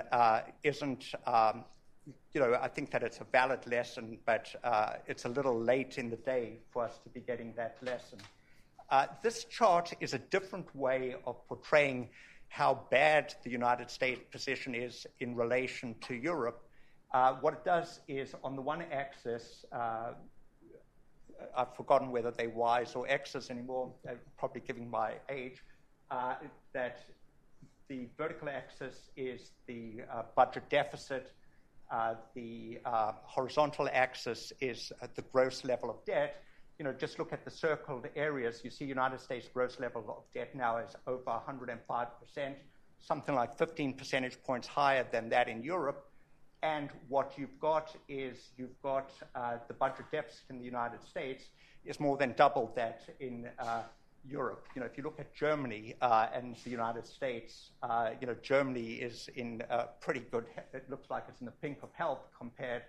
isn't, 0.63 1.13
um, 1.25 1.63
you 2.33 2.41
know, 2.41 2.57
I 2.61 2.67
think 2.67 2.91
that 2.91 3.03
it's 3.03 3.19
a 3.19 3.23
valid 3.23 3.65
lesson, 3.67 4.17
but 4.25 4.53
it's 5.07 5.25
a 5.25 5.29
little 5.29 5.59
late 5.59 5.97
in 5.97 6.09
the 6.09 6.17
day 6.17 6.57
for 6.71 6.83
us 6.83 6.97
to 7.03 7.09
be 7.09 7.19
getting 7.21 7.53
that 7.55 7.77
lesson. 7.81 8.19
This 9.23 9.45
chart 9.45 9.93
is 9.99 10.13
a 10.13 10.19
different 10.19 10.75
way 10.75 11.15
of 11.25 11.35
portraying 11.47 12.09
how 12.49 12.81
bad 12.89 13.35
the 13.43 13.49
United 13.49 13.89
States 13.89 14.21
position 14.31 14.75
is 14.75 15.05
in 15.19 15.35
relation 15.35 15.95
to 16.01 16.15
Europe. 16.15 16.68
Uh, 17.11 17.33
what 17.41 17.53
it 17.53 17.65
does 17.65 18.01
is, 18.07 18.35
on 18.43 18.55
the 18.55 18.61
one 18.61 18.83
axis, 18.91 19.65
uh, 19.71 20.11
I've 21.55 21.75
forgotten 21.75 22.11
whether 22.11 22.31
they're 22.31 22.49
Y's 22.49 22.95
or 22.95 23.07
X's 23.07 23.49
anymore, 23.49 23.91
uh, 24.07 24.13
probably 24.37 24.61
giving 24.61 24.89
my 24.89 25.13
age, 25.29 25.63
that 26.73 26.99
the 27.89 28.07
vertical 28.17 28.47
axis 28.49 29.09
is 29.17 29.51
the 29.65 30.01
uh, 30.11 30.23
budget 30.35 30.69
deficit. 30.69 31.33
Uh, 31.91 32.13
the 32.35 32.79
uh, 32.85 33.13
horizontal 33.23 33.89
axis 33.91 34.53
is 34.61 34.91
uh, 35.01 35.07
the 35.15 35.23
gross 35.33 35.65
level 35.65 35.89
of 35.89 36.05
debt. 36.05 36.43
You 36.77 36.85
know, 36.85 36.93
just 36.93 37.17
look 37.17 37.33
at 37.33 37.43
the 37.43 37.51
circled 37.51 38.07
areas. 38.15 38.61
You 38.63 38.69
see, 38.69 38.85
United 38.85 39.19
States 39.19 39.49
gross 39.51 39.79
level 39.79 40.05
of 40.07 40.23
debt 40.33 40.55
now 40.55 40.77
is 40.77 40.95
over 41.07 41.23
105 41.25 42.07
percent, 42.21 42.55
something 42.99 43.33
like 43.33 43.57
15 43.57 43.93
percentage 43.93 44.41
points 44.43 44.67
higher 44.67 45.05
than 45.11 45.29
that 45.29 45.49
in 45.49 45.63
Europe. 45.63 46.08
And 46.61 46.89
what 47.07 47.33
you've 47.37 47.57
got 47.59 47.95
is 48.09 48.49
you've 48.57 48.81
got 48.81 49.11
uh, 49.33 49.57
the 49.67 49.73
budget 49.73 50.05
deficit 50.11 50.43
in 50.49 50.59
the 50.59 50.65
United 50.65 51.01
States 51.03 51.45
is 51.85 51.99
more 51.99 52.17
than 52.17 52.33
double 52.33 52.71
that 52.75 53.03
in 53.21 53.47
uh, 53.59 53.83
Europe. 54.27 54.67
You 54.75 54.81
know, 54.81 54.85
if 54.85 54.97
you 54.97 55.03
look 55.03 55.19
at 55.19 55.33
Germany 55.33 55.95
uh, 56.01 56.27
and 56.33 56.57
the 56.65 56.69
United 56.69 57.07
States, 57.07 57.71
uh, 57.81 58.09
you 58.19 58.27
know, 58.27 58.35
Germany 58.41 58.95
is 58.95 59.29
in 59.35 59.63
pretty 60.01 60.25
good. 60.31 60.45
It 60.73 60.89
looks 60.89 61.09
like 61.09 61.23
it's 61.29 61.39
in 61.39 61.45
the 61.45 61.53
pink 61.53 61.77
of 61.81 61.89
health 61.93 62.27
compared 62.37 62.83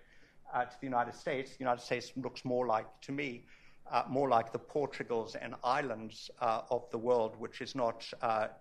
uh, 0.53 0.65
to 0.65 0.75
the 0.81 0.85
United 0.85 1.15
States. 1.15 1.51
The 1.51 1.59
United 1.59 1.81
States 1.81 2.11
looks 2.17 2.43
more 2.43 2.67
like, 2.67 2.87
to 3.03 3.13
me, 3.13 3.45
uh, 3.89 4.03
more 4.09 4.27
like 4.27 4.51
the 4.51 4.59
Portugals 4.59 5.35
and 5.35 5.55
Irelands 5.63 6.29
of 6.39 6.89
the 6.91 6.97
world, 6.97 7.35
which 7.39 7.61
is 7.61 7.73
not 7.73 8.05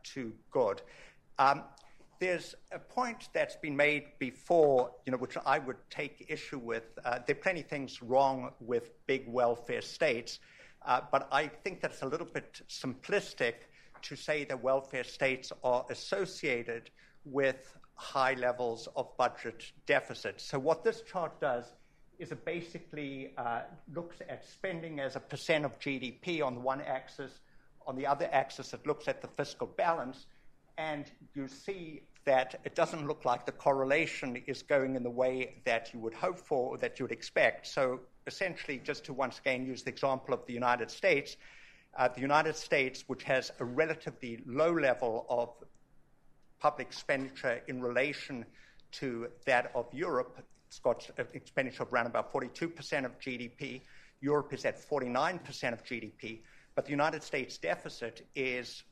too 0.05 0.33
good. 0.53 0.83
Um, 1.41 1.65
there's 2.21 2.55
a 2.71 2.79
point 2.79 3.29
that's 3.33 3.57
been 3.57 3.77
made 3.77 4.05
before, 4.18 4.93
you 5.07 5.12
know, 5.12 5.18
which 5.18 5.37
I 5.45 5.59
would 5.59 5.79
take 5.89 6.27
issue 6.29 6.59
with. 6.59 6.85
there 7.03 7.25
are 7.31 7.35
plenty 7.35 7.61
of 7.61 7.66
things 7.66 8.03
wrong 8.03 8.53
with 8.61 8.91
big 9.07 9.25
welfare 9.27 9.83
states. 9.83 10.39
Uh, 10.87 11.01
but 11.11 11.29
I 11.33 11.47
think 11.47 11.81
that's 11.81 12.03
a 12.03 12.07
little 12.07 12.27
bit 12.27 12.62
simplistic 12.68 13.55
to 14.03 14.16
say 14.16 14.45
that 14.45 14.62
welfare 14.62 15.05
states 15.05 15.53
are 15.62 15.85
associated 15.91 16.91
with 17.25 17.77
high 17.95 18.35
levels 18.35 18.89
of 18.97 19.14
budget 19.18 19.73
deficits. 19.87 20.43
So, 20.45 20.59
what 20.59 20.85
this 20.85 21.03
chart 21.03 21.39
does 21.41 21.64
is 22.18 22.33
it 22.33 22.45
basically 22.45 23.33
uh, 23.37 23.62
looks 23.95 24.16
at 24.29 24.45
spending 24.45 25.01
as 25.01 25.16
a 25.16 25.21
percent 25.21 25.64
of 25.64 25.79
GDP 25.79 26.43
on 26.43 26.55
the 26.55 26.61
one 26.61 26.81
axis, 26.81 27.41
on 27.87 27.97
the 27.97 28.07
other 28.07 28.29
axis, 28.33 28.73
it 28.73 28.87
looks 28.87 29.09
at 29.09 29.21
the 29.21 29.29
fiscal 29.29 29.66
balance, 29.66 30.27
and 30.79 31.11
you 31.35 31.47
see 31.47 32.03
that 32.31 32.61
it 32.62 32.76
doesn't 32.76 33.09
look 33.09 33.24
like 33.24 33.45
the 33.45 33.51
correlation 33.66 34.41
is 34.47 34.62
going 34.62 34.95
in 34.95 35.03
the 35.03 35.11
way 35.11 35.61
that 35.64 35.93
you 35.93 35.99
would 35.99 36.14
hope 36.14 36.39
for 36.39 36.70
or 36.70 36.78
that 36.78 36.97
you 36.97 37.05
would 37.05 37.11
expect. 37.11 37.66
So, 37.66 37.99
essentially, 38.28 38.81
just 38.85 39.05
to 39.07 39.12
once 39.12 39.41
again 39.41 39.66
use 39.66 39.83
the 39.83 39.91
example 39.91 40.33
of 40.33 40.47
the 40.47 40.53
United 40.53 40.93
States, 40.93 41.37
uh, 41.99 42.07
the 42.07 42.20
United 42.20 42.55
States, 42.55 43.03
which 43.09 43.24
has 43.24 43.51
a 43.59 43.64
relatively 43.64 44.39
low 44.47 44.72
level 44.72 45.26
of 45.28 45.49
public 46.61 46.87
expenditure 46.87 47.62
in 47.66 47.83
relation 47.83 48.47
to 49.01 49.26
that 49.47 49.72
of 49.74 49.93
Europe, 49.93 50.39
it's 50.68 50.78
got 50.78 51.11
an 51.18 51.26
expenditure 51.35 51.83
of 51.83 51.93
around 51.93 52.07
about 52.07 52.33
42% 52.33 53.05
of 53.05 53.18
GDP. 53.18 53.81
Europe 54.20 54.53
is 54.53 54.64
at 54.64 54.78
49% 54.78 55.72
of 55.72 55.83
GDP, 55.83 56.43
but 56.76 56.85
the 56.85 56.93
United 56.93 57.24
States 57.24 57.59
deficit 57.59 58.24
is 58.37 58.85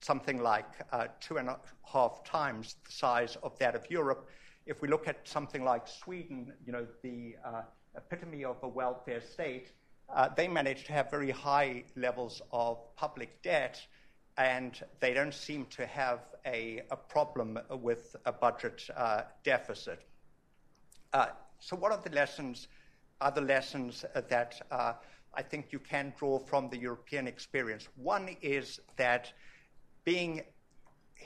something 0.00 0.42
like 0.42 0.66
uh, 0.92 1.06
two 1.20 1.38
and 1.38 1.48
a 1.48 1.58
half 1.84 2.24
times 2.24 2.76
the 2.84 2.92
size 2.92 3.36
of 3.42 3.58
that 3.58 3.74
of 3.74 3.90
Europe. 3.90 4.28
If 4.66 4.82
we 4.82 4.88
look 4.88 5.08
at 5.08 5.26
something 5.26 5.64
like 5.64 5.88
Sweden, 5.88 6.52
you 6.64 6.72
know, 6.72 6.86
the 7.02 7.36
uh, 7.44 7.62
epitome 7.96 8.44
of 8.44 8.56
a 8.62 8.68
welfare 8.68 9.20
state, 9.20 9.72
uh, 10.14 10.28
they 10.36 10.48
manage 10.48 10.84
to 10.84 10.92
have 10.92 11.10
very 11.10 11.30
high 11.30 11.84
levels 11.96 12.40
of 12.52 12.78
public 12.96 13.42
debt, 13.42 13.80
and 14.36 14.82
they 15.00 15.12
don't 15.12 15.34
seem 15.34 15.66
to 15.66 15.84
have 15.86 16.20
a, 16.46 16.82
a 16.90 16.96
problem 16.96 17.58
with 17.70 18.16
a 18.24 18.32
budget 18.32 18.82
uh, 18.96 19.22
deficit. 19.42 20.02
Uh, 21.12 21.26
so, 21.58 21.76
what 21.76 21.92
are 21.92 22.00
the 22.02 22.14
lessons? 22.14 22.68
Other 23.20 23.40
lessons 23.40 24.04
that 24.14 24.60
uh, 24.70 24.92
I 25.34 25.42
think 25.42 25.72
you 25.72 25.78
can 25.78 26.12
draw 26.18 26.38
from 26.38 26.68
the 26.70 26.78
European 26.78 27.26
experience. 27.26 27.88
One 27.96 28.36
is 28.40 28.80
that 28.96 29.32
being 30.08 30.40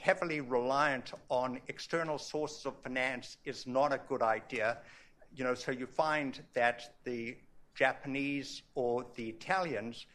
heavily 0.00 0.40
reliant 0.40 1.12
on 1.28 1.60
external 1.68 2.18
sources 2.18 2.66
of 2.66 2.74
finance 2.82 3.36
is 3.44 3.64
not 3.64 3.92
a 3.92 4.00
good 4.08 4.22
idea. 4.22 4.78
You 5.36 5.44
know, 5.44 5.54
so 5.54 5.70
you 5.70 5.86
find 5.86 6.42
that 6.54 6.96
the 7.04 7.36
Japanese 7.76 8.62
or 8.74 9.06
the 9.14 9.28
Italians 9.28 10.06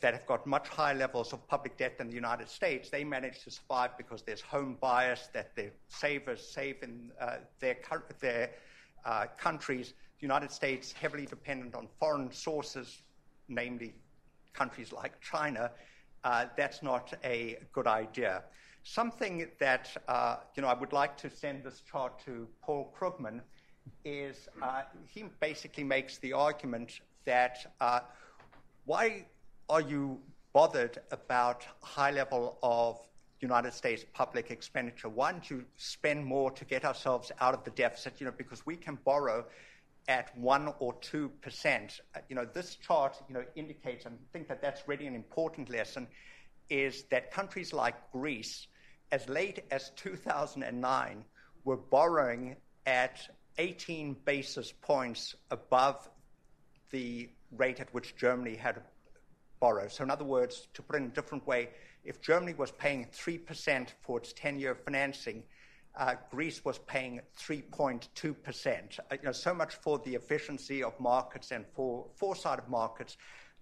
that 0.00 0.14
have 0.14 0.26
got 0.26 0.48
much 0.48 0.66
higher 0.66 0.96
levels 0.96 1.32
of 1.32 1.46
public 1.46 1.76
debt 1.76 1.96
than 1.96 2.08
the 2.08 2.14
United 2.14 2.48
States, 2.48 2.90
they 2.90 3.04
manage 3.04 3.44
to 3.44 3.52
survive 3.52 3.96
because 3.96 4.22
there's 4.22 4.40
home 4.40 4.76
bias, 4.80 5.28
that 5.32 5.54
their 5.54 5.70
savers 5.86 6.44
save 6.44 6.82
in 6.82 7.12
uh, 7.20 7.36
their, 7.60 7.76
their 8.18 8.50
uh, 9.04 9.26
countries. 9.38 9.94
The 10.18 10.22
United 10.22 10.50
States 10.50 10.90
heavily 10.90 11.26
dependent 11.26 11.76
on 11.76 11.86
foreign 12.00 12.32
sources, 12.32 13.02
namely 13.48 13.94
countries 14.54 14.92
like 14.92 15.20
China. 15.20 15.70
Uh, 16.24 16.46
that's 16.56 16.82
not 16.82 17.12
a 17.24 17.58
good 17.72 17.86
idea. 17.86 18.44
Something 18.84 19.48
that 19.58 19.90
uh, 20.08 20.36
you 20.54 20.62
know 20.62 20.68
I 20.68 20.74
would 20.74 20.92
like 20.92 21.16
to 21.18 21.30
send 21.30 21.64
this 21.64 21.82
chart 21.90 22.18
to 22.24 22.48
Paul 22.62 22.92
Krugman 22.98 23.40
is 24.04 24.48
uh, 24.60 24.82
he 25.06 25.24
basically 25.40 25.84
makes 25.84 26.18
the 26.18 26.32
argument 26.32 27.00
that 27.24 27.66
why 28.84 29.24
are 29.68 29.80
you 29.80 30.20
bothered 30.52 30.98
about 31.10 31.64
high 31.80 32.10
level 32.10 32.58
of 32.62 32.98
United 33.40 33.72
States 33.72 34.04
public 34.12 34.50
expenditure? 34.50 35.08
Why 35.08 35.32
don't 35.32 35.48
you 35.48 35.64
spend 35.76 36.24
more 36.24 36.50
to 36.52 36.64
get 36.64 36.84
ourselves 36.84 37.32
out 37.40 37.54
of 37.54 37.64
the 37.64 37.70
deficit? 37.70 38.14
You 38.18 38.26
know, 38.26 38.34
because 38.36 38.64
we 38.66 38.76
can 38.76 38.98
borrow 39.04 39.44
at 40.08 40.36
one 40.36 40.72
or 40.78 40.94
two 41.00 41.28
percent. 41.40 42.00
Uh, 42.14 42.20
you 42.28 42.36
know, 42.36 42.44
this 42.44 42.76
chart 42.76 43.16
you 43.28 43.34
know 43.34 43.44
indicates, 43.54 44.04
and 44.06 44.14
I 44.14 44.26
think 44.32 44.48
that 44.48 44.60
that's 44.60 44.86
really 44.86 45.06
an 45.06 45.14
important 45.14 45.70
lesson, 45.70 46.08
is 46.68 47.04
that 47.04 47.30
countries 47.30 47.72
like 47.72 48.10
Greece, 48.12 48.66
as 49.10 49.28
late 49.28 49.60
as 49.70 49.90
2009, 49.96 51.24
were 51.64 51.76
borrowing 51.76 52.56
at 52.86 53.20
18 53.58 54.16
basis 54.24 54.72
points 54.72 55.34
above 55.50 56.08
the 56.90 57.28
rate 57.56 57.80
at 57.80 57.92
which 57.92 58.16
Germany 58.16 58.56
had 58.56 58.82
borrowed. 59.60 59.92
So, 59.92 60.02
in 60.02 60.10
other 60.10 60.24
words, 60.24 60.68
to 60.74 60.82
put 60.82 60.96
it 60.96 61.02
in 61.02 61.06
a 61.06 61.14
different 61.14 61.46
way, 61.46 61.68
if 62.04 62.20
Germany 62.20 62.54
was 62.54 62.70
paying 62.72 63.06
3% 63.12 63.88
for 64.00 64.18
its 64.18 64.32
10 64.32 64.58
year 64.58 64.74
financing, 64.74 65.44
uh, 65.96 66.14
Greece 66.30 66.64
was 66.64 66.78
paying 66.78 67.20
3.2%. 67.38 68.98
Uh, 68.98 69.14
you 69.14 69.18
know, 69.22 69.32
so 69.32 69.54
much 69.54 69.74
for 69.74 69.98
the 69.98 70.14
efficiency 70.14 70.82
of 70.82 70.98
markets 70.98 71.50
and 71.50 71.66
for 71.74 72.06
foresight 72.16 72.58
of 72.58 72.68
markets. 72.68 73.16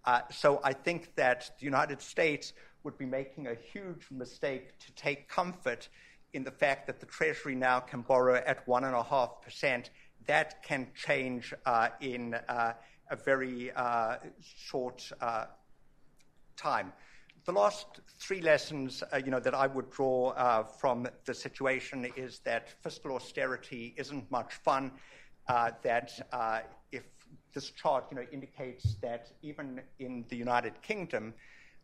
Uh, 0.04 0.20
so 0.30 0.60
I 0.62 0.72
think 0.72 1.14
that 1.16 1.50
the 1.58 1.64
United 1.64 2.00
States 2.00 2.52
would 2.84 2.96
be 2.96 3.04
making 3.04 3.48
a 3.48 3.54
huge 3.54 4.06
mistake 4.10 4.78
to 4.78 4.92
take 4.92 5.28
comfort 5.28 5.88
in 6.32 6.44
the 6.44 6.50
fact 6.50 6.86
that 6.86 7.00
the 7.00 7.06
Treasury 7.06 7.54
now 7.54 7.80
can 7.80 8.02
borrow 8.02 8.36
at 8.36 8.66
1.5%. 8.66 9.90
That 10.26 10.62
can 10.62 10.88
change 10.94 11.52
uh, 11.66 11.88
in 12.00 12.34
uh, 12.34 12.74
a 13.10 13.16
very 13.16 13.72
uh, 13.72 14.16
short 14.40 15.10
time. 16.56 16.92
The 17.46 17.52
last 17.52 18.00
three 18.18 18.40
lessons 18.42 19.02
uh, 19.12 19.16
you 19.16 19.30
know, 19.30 19.40
that 19.40 19.54
I 19.54 19.66
would 19.66 19.90
draw 19.90 20.30
uh, 20.30 20.62
from 20.62 21.08
the 21.24 21.34
situation 21.34 22.06
is 22.16 22.40
that 22.40 22.70
fiscal 22.82 23.16
austerity 23.16 23.94
isn't 23.96 24.30
much 24.30 24.54
fun, 24.54 24.92
that 25.48 26.20
if 26.92 27.02
this 27.54 27.70
chart 27.70 28.04
you 28.10 28.16
know, 28.16 28.26
indicates 28.32 28.96
that 29.02 29.32
even 29.42 29.80
in 29.98 30.24
the 30.28 30.36
United 30.36 30.80
Kingdom, 30.82 31.34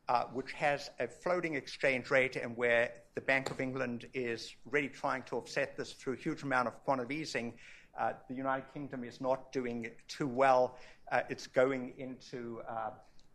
uh, 0.08 0.24
which 0.32 0.52
has 0.52 0.90
a 1.00 1.08
floating 1.08 1.54
exchange 1.54 2.10
rate 2.10 2.36
and 2.36 2.56
where 2.56 2.92
the 3.14 3.20
Bank 3.20 3.50
of 3.50 3.60
England 3.60 4.06
is 4.14 4.54
really 4.70 4.88
trying 4.88 5.22
to 5.24 5.36
offset 5.36 5.76
this 5.76 5.92
through 5.92 6.12
a 6.12 6.16
huge 6.16 6.42
amount 6.42 6.68
of 6.68 6.74
quantitative 6.84 7.20
easing. 7.20 7.54
Uh, 7.98 8.12
the 8.28 8.34
United 8.34 8.66
Kingdom 8.72 9.02
is 9.02 9.20
not 9.20 9.50
doing 9.52 9.90
too 10.06 10.28
well. 10.28 10.76
Uh, 11.10 11.22
it's 11.28 11.46
going 11.46 11.94
into 11.98 12.60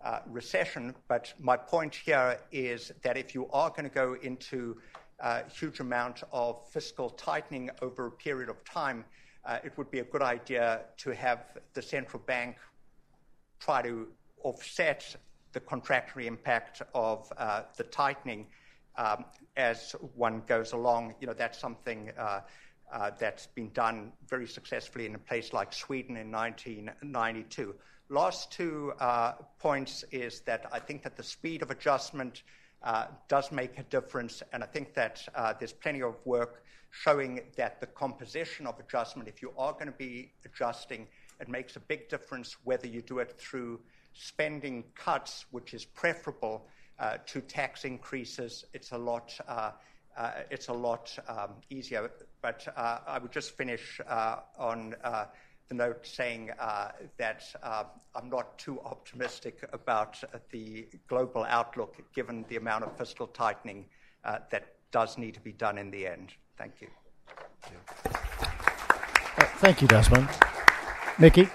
uh, 0.04 0.20
recession. 0.28 0.96
But 1.08 1.34
my 1.40 1.58
point 1.58 1.96
here 1.96 2.40
is 2.52 2.92
that 3.04 3.18
if 3.18 3.34
you 3.34 3.48
are 3.52 3.70
going 3.70 3.84
to 3.84 3.90
go 3.90 4.16
into 4.22 4.78
a 5.20 5.48
huge 5.50 5.80
amount 5.80 6.24
of 6.32 6.68
fiscal 6.70 7.10
tightening 7.10 7.70
over 7.82 8.08
a 8.08 8.12
period 8.12 8.50
of 8.50 8.64
time, 8.66 9.06
uh, 9.46 9.60
it 9.64 9.78
would 9.78 9.90
be 9.92 10.00
a 10.00 10.04
good 10.04 10.22
idea 10.22 10.82
to 10.98 11.14
have 11.14 11.58
the 11.74 11.82
central 11.82 12.22
bank 12.26 12.58
try 13.60 13.82
to 13.82 14.08
offset 14.44 15.16
the 15.54 15.60
contractory 15.60 16.28
impact 16.28 16.82
of 16.94 17.32
uh, 17.38 17.64
the 17.78 17.84
tightening 17.84 18.48
um, 18.98 19.26
as 19.58 19.96
one 20.16 20.42
goes 20.48 20.74
along. 20.74 21.14
You 21.20 21.28
know, 21.28 21.34
that's 21.34 21.60
something 21.60 22.12
uh, 22.18 22.42
uh, 22.92 23.12
that's 23.18 23.48
been 23.48 23.70
done 23.74 24.12
very 24.28 24.48
successfully 24.48 25.06
in 25.06 25.16
a 25.16 25.20
place 25.20 25.54
like 25.54 25.74
Sweden 25.74 26.18
in 26.18 26.32
1992. 26.32 27.76
Last 28.12 28.52
two 28.52 28.92
uh, 29.00 29.36
points 29.58 30.04
is 30.12 30.42
that 30.42 30.66
I 30.74 30.80
think 30.80 31.02
that 31.04 31.16
the 31.16 31.24
speed 31.24 31.62
of 31.62 31.72
adjustment 31.72 32.44
uh, 32.84 33.06
does 33.30 33.54
make 33.54 33.80
a 33.80 33.84
difference, 33.84 34.44
and 34.52 34.62
I 34.62 34.68
think 34.68 34.94
that 34.96 35.26
uh, 35.34 35.54
there's 35.58 35.72
plenty 35.72 36.02
of 36.02 36.16
work 36.26 36.66
showing 36.90 37.40
that 37.56 37.80
the 37.80 37.88
composition 37.88 38.68
of 38.68 38.78
adjustment, 38.82 39.30
if 39.30 39.42
you 39.42 39.54
are 39.58 39.72
going 39.72 39.86
to 39.86 39.94
be 39.94 40.34
adjusting, 40.44 41.08
it 41.40 41.48
makes 41.48 41.78
a 41.78 41.80
big 41.80 42.10
difference 42.10 42.58
whether 42.66 42.86
you 42.86 43.02
do 43.02 43.20
it 43.20 43.40
through 43.40 43.80
spending 44.12 44.84
cuts, 44.94 45.46
which 45.52 45.74
is 45.74 45.86
preferable 45.86 46.68
uh, 47.00 47.16
to 47.28 47.40
tax 47.40 47.86
increases. 47.86 48.66
It's 48.74 48.92
a 48.92 48.98
lot. 48.98 49.34
Uh, 49.48 49.72
uh, 50.18 50.32
it's 50.50 50.68
a 50.68 50.74
lot 50.74 51.18
um, 51.30 51.52
easier. 51.70 52.12
But 52.42 52.68
I 52.76 53.20
would 53.22 53.32
just 53.32 53.56
finish 53.56 54.02
on 54.58 54.96
the 55.72 55.76
note 55.76 56.06
saying 56.06 56.52
uh, 56.60 56.90
that 57.18 57.46
uh, 57.64 57.86
I'm 58.14 58.30
not 58.30 58.58
too 58.58 58.82
optimistic 58.82 59.64
about 59.72 60.22
the 60.52 60.86
global 61.08 61.46
outlook, 61.48 61.96
given 62.14 62.44
the 62.50 62.58
amount 62.58 62.84
of 62.84 62.98
fiscal 62.98 63.28
tightening 63.28 63.86
uh, 64.26 64.40
that 64.50 64.76
does 64.92 65.18
need 65.18 65.34
to 65.34 65.40
be 65.40 65.54
done 65.54 65.78
in 65.78 65.90
the 65.90 66.06
end. 66.06 66.34
Thank 66.58 66.74
you. 66.82 66.90
Thank 69.60 69.82
you, 69.82 69.88
Desmond. 69.88 70.28
Mickey. 71.18 71.48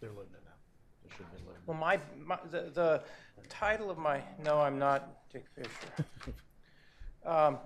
They're 0.00 0.08
loading 0.10 0.32
it 0.32 0.40
now. 0.46 0.69
They 1.02 1.16
should 1.16 1.30
be 1.30 1.38
loading. 1.46 1.62
Well, 1.66 1.76
my, 1.76 1.98
my 2.24 2.38
the, 2.50 2.70
the 2.72 3.02
title 3.48 3.90
of 3.90 3.98
my 3.98 4.22
no, 4.42 4.60
I'm 4.60 4.78
not 4.78 5.28
Dick 5.32 5.46
Fisher. 5.54 6.34
um, 7.26 7.58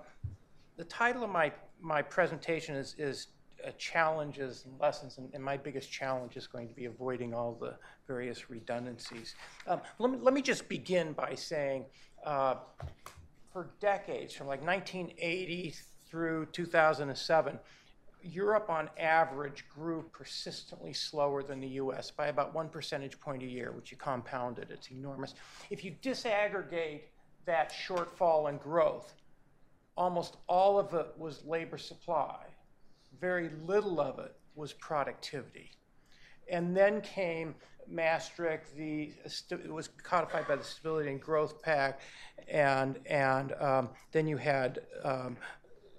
the 0.77 0.85
title 0.85 1.23
of 1.23 1.29
my 1.29 1.51
my 1.81 2.01
presentation 2.01 2.75
is 2.75 2.95
is 2.97 3.27
uh, 3.65 3.71
challenges 3.77 4.65
and 4.65 4.79
lessons, 4.79 5.17
and, 5.17 5.33
and, 5.33 5.43
my 5.43 5.57
biggest 5.57 5.91
challenge 5.91 6.35
is 6.35 6.45
going 6.45 6.67
to 6.67 6.73
be 6.73 6.85
avoiding 6.85 7.33
all 7.33 7.57
the 7.59 7.75
various 8.05 8.49
redundancies. 8.49 9.33
Um, 9.65 9.81
let, 9.97 10.11
me, 10.11 10.17
let 10.21 10.33
me 10.33 10.41
just 10.41 10.67
begin 10.67 11.13
by 11.13 11.33
saying 11.35 11.85
uh, 12.25 12.55
for 13.51 13.71
decades, 13.79 14.33
from 14.33 14.47
like 14.47 14.61
1980 14.61 15.73
through 16.05 16.47
2007, 16.47 17.59
Europe 18.25 18.69
on 18.69 18.89
average 18.97 19.65
grew 19.69 20.03
persistently 20.11 20.93
slower 20.93 21.43
than 21.43 21.59
the 21.59 21.67
US 21.67 22.11
by 22.11 22.27
about 22.27 22.53
one 22.53 22.69
percentage 22.69 23.19
point 23.19 23.43
a 23.43 23.45
year, 23.45 23.71
which 23.71 23.91
you 23.91 23.97
compounded, 23.97 24.71
it's 24.71 24.91
enormous. 24.91 25.35
If 25.69 25.83
you 25.83 25.95
disaggregate 26.01 27.01
that 27.45 27.71
shortfall 27.71 28.49
in 28.49 28.57
growth, 28.57 29.13
almost 29.95 30.37
all 30.47 30.79
of 30.79 30.93
it 30.93 31.07
was 31.17 31.43
labor 31.45 31.77
supply. 31.77 32.37
Very 33.21 33.49
little 33.65 34.01
of 34.01 34.19
it 34.19 34.35
was 34.55 34.73
productivity. 34.73 35.71
And 36.49 36.75
then 36.75 37.01
came 37.01 37.55
Maastricht, 37.87 38.75
the, 38.75 39.13
it 39.51 39.71
was 39.71 39.89
codified 40.03 40.47
by 40.47 40.55
the 40.55 40.63
Stability 40.63 41.09
and 41.09 41.21
Growth 41.21 41.61
Pact, 41.61 42.01
and, 42.47 42.99
and 43.05 43.53
um, 43.59 43.89
then 44.11 44.27
you 44.27 44.37
had 44.37 44.79
um, 45.03 45.37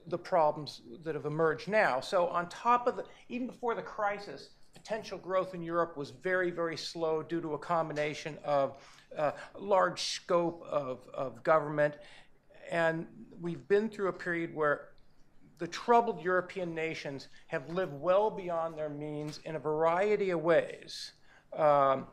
the 0.06 0.18
problems 0.18 0.82
that 1.02 1.14
have 1.14 1.26
emerged 1.26 1.68
now. 1.68 2.00
So, 2.00 2.28
on 2.28 2.48
top 2.48 2.86
of 2.86 2.96
the, 2.96 3.04
even 3.28 3.46
before 3.46 3.74
the 3.74 3.82
crisis, 3.82 4.50
potential 4.72 5.18
growth 5.18 5.54
in 5.54 5.62
Europe 5.62 5.96
was 5.96 6.10
very, 6.10 6.50
very 6.50 6.76
slow 6.76 7.22
due 7.22 7.40
to 7.40 7.54
a 7.54 7.58
combination 7.58 8.38
of 8.44 8.76
uh, 9.16 9.32
large 9.58 10.00
scope 10.02 10.64
of, 10.70 11.00
of 11.14 11.42
government. 11.42 11.94
And 12.70 13.06
we've 13.40 13.66
been 13.68 13.88
through 13.88 14.08
a 14.08 14.12
period 14.12 14.54
where 14.54 14.88
the 15.58 15.66
troubled 15.66 16.22
European 16.22 16.74
nations 16.74 17.28
have 17.46 17.68
lived 17.70 17.94
well 17.94 18.30
beyond 18.30 18.76
their 18.76 18.90
means 18.90 19.40
in 19.44 19.56
a 19.56 19.58
variety 19.58 20.30
of 20.30 20.40
ways. 20.42 21.12
Um, 21.56 22.06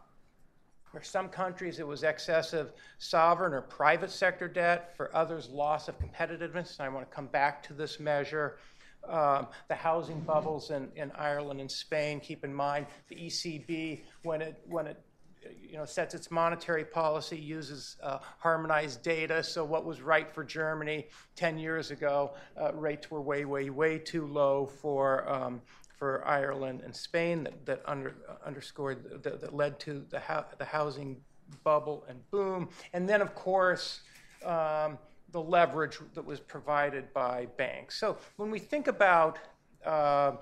for 0.94 1.02
some 1.02 1.28
countries, 1.28 1.80
it 1.80 1.88
was 1.88 2.04
excessive 2.04 2.72
sovereign 3.00 3.52
or 3.52 3.62
private 3.62 4.12
sector 4.12 4.48
debt. 4.48 4.96
For 4.96 5.14
others, 5.16 5.50
loss 5.50 5.88
of 5.88 5.96
competitiveness. 5.98 6.78
And 6.78 6.86
I 6.86 6.90
want 6.90 7.10
to 7.10 7.16
come 7.16 7.26
back 7.26 7.64
to 7.64 7.74
this 7.74 8.00
measure. 8.00 8.60
Um, 9.10 9.48
the 9.70 9.76
housing 9.76 10.20
bubbles 10.22 10.70
in, 10.70 10.90
in 10.96 11.12
Ireland 11.14 11.60
and 11.60 11.70
Spain. 11.70 12.20
Keep 12.20 12.46
in 12.46 12.54
mind 12.54 12.86
the 13.10 13.16
ECB, 13.16 14.04
when 14.22 14.44
it, 14.44 14.62
when 14.68 14.86
it 14.86 15.02
you 15.68 15.78
know, 15.78 15.84
sets 15.84 16.14
its 16.14 16.30
monetary 16.30 16.86
policy, 16.86 17.38
uses 17.38 17.98
uh, 18.04 18.20
harmonized 18.38 19.02
data. 19.02 19.44
So 19.44 19.66
what 19.66 19.86
was 19.86 20.00
right 20.00 20.32
for 20.32 20.44
Germany 20.44 21.08
10 21.36 21.58
years 21.58 21.90
ago, 21.90 22.36
uh, 22.56 22.72
rates 22.74 23.10
were 23.10 23.22
way, 23.22 23.46
way, 23.46 23.72
way 23.72 23.98
too 23.98 24.28
low 24.28 24.68
for 24.68 25.28
um, 25.28 25.62
for 26.04 26.28
Ireland 26.28 26.82
and 26.84 26.94
Spain 26.94 27.46
that, 27.46 27.66
that 27.66 27.82
under, 27.86 28.14
underscored, 28.46 29.24
that, 29.24 29.40
that, 29.40 29.56
led 29.56 29.80
to 29.80 30.06
the, 30.10 30.22
the 30.58 30.66
housing 30.66 31.16
bubble 31.64 32.04
and 32.10 32.20
boom. 32.30 32.68
And 32.92 33.08
then, 33.08 33.22
of 33.22 33.34
course, 33.36 34.02
um, 34.44 34.98
the 35.32 35.40
leverage 35.42 36.00
that 36.14 36.26
was 36.26 36.42
provided 36.42 37.14
by 37.14 37.48
banks. 37.56 37.98
So 37.98 38.18
when 38.36 38.52
we 38.52 38.60
think 38.60 38.90
about 38.90 39.40
uh, 39.86 40.34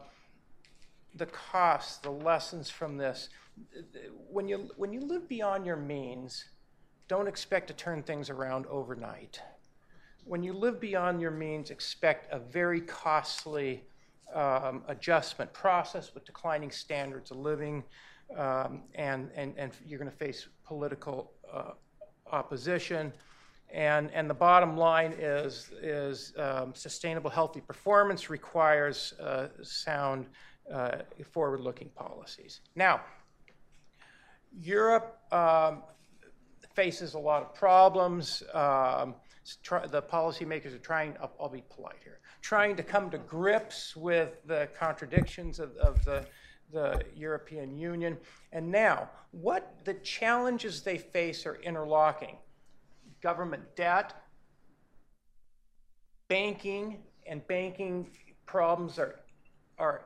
the 1.13 1.27
costs, 1.27 1.97
the 1.97 2.09
lessons 2.09 2.71
from 2.71 2.97
this, 2.97 3.29
when 4.31 4.47
you, 4.47 4.67
when 4.77 4.91
you 4.91 5.01
live 5.01 5.29
beyond 5.29 5.67
your 5.67 5.77
means, 5.77 6.45
don't 7.07 7.27
expect 7.27 7.67
to 7.67 7.75
turn 7.75 8.01
things 8.01 8.31
around 8.31 8.65
overnight. 8.65 9.39
When 10.25 10.41
you 10.41 10.53
live 10.53 10.79
beyond 10.79 11.21
your 11.21 11.29
means, 11.29 11.69
expect 11.69 12.33
a 12.33 12.39
very 12.39 12.81
costly 12.81 13.83
um, 14.33 14.83
adjustment 14.87 15.51
process 15.53 16.13
with 16.13 16.25
declining 16.25 16.71
standards 16.71 17.31
of 17.31 17.37
living, 17.37 17.83
um, 18.37 18.83
and, 18.95 19.29
and, 19.35 19.53
and 19.57 19.71
you're 19.85 19.99
going 19.99 20.11
to 20.11 20.17
face 20.17 20.47
political 20.65 21.31
uh, 21.51 21.71
opposition. 22.31 23.13
And, 23.73 24.11
and 24.11 24.29
the 24.29 24.33
bottom 24.33 24.75
line 24.75 25.13
is, 25.17 25.71
is 25.81 26.33
um, 26.37 26.73
sustainable, 26.75 27.29
healthy 27.29 27.61
performance 27.61 28.29
requires 28.29 29.13
uh, 29.13 29.47
sound, 29.61 30.27
uh, 30.71 30.97
forward 31.31 31.61
looking 31.61 31.89
policies. 31.95 32.61
Now, 32.75 33.01
Europe 34.51 35.19
um, 35.31 35.83
faces 36.75 37.13
a 37.13 37.19
lot 37.19 37.43
of 37.43 37.53
problems. 37.55 38.43
Um, 38.53 39.15
the 39.89 40.01
policymakers 40.01 40.75
are 40.75 40.79
trying, 40.79 41.15
I'll, 41.21 41.31
I'll, 41.39 41.49
be 41.49 41.63
polite 41.69 41.95
here, 42.03 42.19
trying 42.41 42.75
to 42.75 42.83
come 42.83 43.09
to 43.11 43.17
grips 43.17 43.95
with 43.95 44.45
the 44.45 44.67
contradictions 44.77 45.59
of, 45.59 45.75
of 45.77 46.03
the, 46.05 46.25
the 46.71 47.03
European 47.15 47.77
Union. 47.77 48.17
And 48.51 48.71
now, 48.71 49.09
what 49.31 49.75
the 49.85 49.93
challenges 49.95 50.81
they 50.81 50.97
face 50.97 51.45
are 51.45 51.55
interlocking 51.63 52.37
government 53.21 53.63
debt, 53.75 54.13
banking, 56.27 56.97
and 57.27 57.45
banking 57.47 58.09
problems 58.47 58.97
are, 58.97 59.19
are 59.77 60.05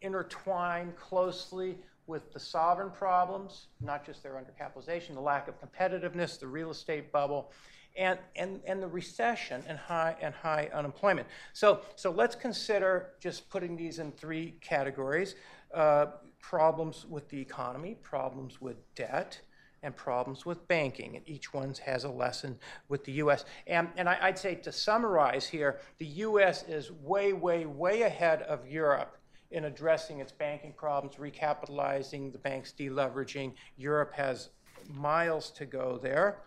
intertwined 0.00 0.96
closely 0.96 1.76
with 2.06 2.32
the 2.32 2.40
sovereign 2.40 2.90
problems, 2.90 3.68
not 3.80 4.04
just 4.04 4.22
their 4.22 4.32
undercapitalization, 4.32 5.14
the 5.14 5.20
lack 5.20 5.48
of 5.48 5.54
competitiveness, 5.60 6.38
the 6.38 6.46
real 6.46 6.70
estate 6.70 7.12
bubble, 7.12 7.50
and, 7.96 8.18
and, 8.36 8.60
and 8.66 8.82
the 8.82 8.88
recession 8.88 9.62
and 9.68 9.78
high, 9.78 10.16
and 10.20 10.34
high 10.34 10.68
unemployment. 10.74 11.26
So, 11.52 11.80
so 11.96 12.10
let's 12.10 12.34
consider 12.34 13.10
just 13.20 13.48
putting 13.50 13.76
these 13.76 13.98
in 13.98 14.12
three 14.12 14.54
categories 14.60 15.36
uh, 15.72 16.06
problems 16.40 17.06
with 17.08 17.28
the 17.28 17.40
economy, 17.40 17.96
problems 18.02 18.60
with 18.60 18.76
debt, 18.94 19.40
and 19.82 19.94
problems 19.94 20.46
with 20.46 20.66
banking. 20.66 21.16
And 21.16 21.28
each 21.28 21.52
one 21.52 21.74
has 21.84 22.04
a 22.04 22.08
lesson 22.08 22.58
with 22.88 23.04
the 23.04 23.12
U.S. 23.12 23.44
And, 23.66 23.88
and 23.96 24.08
I, 24.08 24.18
I'd 24.22 24.38
say 24.38 24.54
to 24.56 24.72
summarize 24.72 25.46
here, 25.46 25.80
the 25.98 26.06
U.S. 26.06 26.64
is 26.66 26.90
way, 26.90 27.32
way, 27.32 27.66
way 27.66 28.02
ahead 28.02 28.42
of 28.42 28.66
Europe 28.66 29.18
in 29.50 29.66
addressing 29.66 30.20
its 30.20 30.32
banking 30.32 30.72
problems, 30.72 31.16
recapitalizing 31.16 32.32
the 32.32 32.38
banks, 32.38 32.72
deleveraging. 32.76 33.52
Europe 33.76 34.12
has 34.14 34.50
miles 34.88 35.50
to 35.52 35.66
go 35.66 35.98
there. 36.02 36.38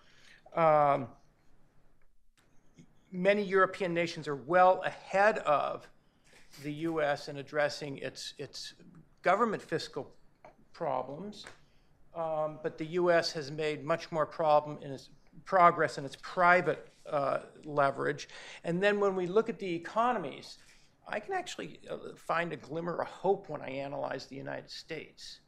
Um, 0.55 1.07
many 3.11 3.43
European 3.43 3.93
nations 3.93 4.27
are 4.27 4.35
well 4.35 4.81
ahead 4.85 5.39
of 5.39 5.87
the 6.63 6.73
U.S. 6.73 7.27
in 7.27 7.37
addressing 7.37 7.97
its, 7.97 8.33
its 8.37 8.73
government 9.21 9.61
fiscal 9.61 10.11
problems, 10.73 11.45
um, 12.15 12.59
but 12.63 12.77
the 12.77 12.85
U.S. 12.85 13.31
has 13.33 13.51
made 13.51 13.83
much 13.83 14.11
more 14.11 14.25
problem 14.25 14.77
in 14.81 14.91
its 14.91 15.09
progress 15.45 15.97
in 15.97 16.05
its 16.05 16.17
private 16.21 16.87
uh, 17.09 17.39
leverage. 17.63 18.27
And 18.63 18.81
then 18.81 18.99
when 18.99 19.15
we 19.15 19.27
look 19.27 19.49
at 19.49 19.59
the 19.59 19.73
economies, 19.73 20.57
I 21.07 21.19
can 21.19 21.33
actually 21.33 21.79
uh, 21.89 21.97
find 22.15 22.51
a 22.51 22.57
glimmer 22.57 23.01
of 23.01 23.07
hope 23.07 23.49
when 23.49 23.61
I 23.61 23.69
analyze 23.69 24.25
the 24.25 24.35
United 24.35 24.69
States. 24.69 25.39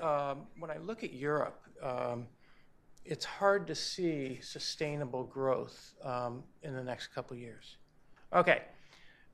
Um, 0.00 0.46
when 0.58 0.70
I 0.70 0.78
look 0.78 1.04
at 1.04 1.12
Europe, 1.12 1.62
um, 1.80 2.26
it's 3.08 3.24
hard 3.24 3.66
to 3.68 3.74
see 3.74 4.38
sustainable 4.42 5.24
growth 5.24 5.94
um, 6.02 6.42
in 6.62 6.74
the 6.74 6.82
next 6.82 7.08
couple 7.08 7.36
years. 7.36 7.76
Okay, 8.32 8.62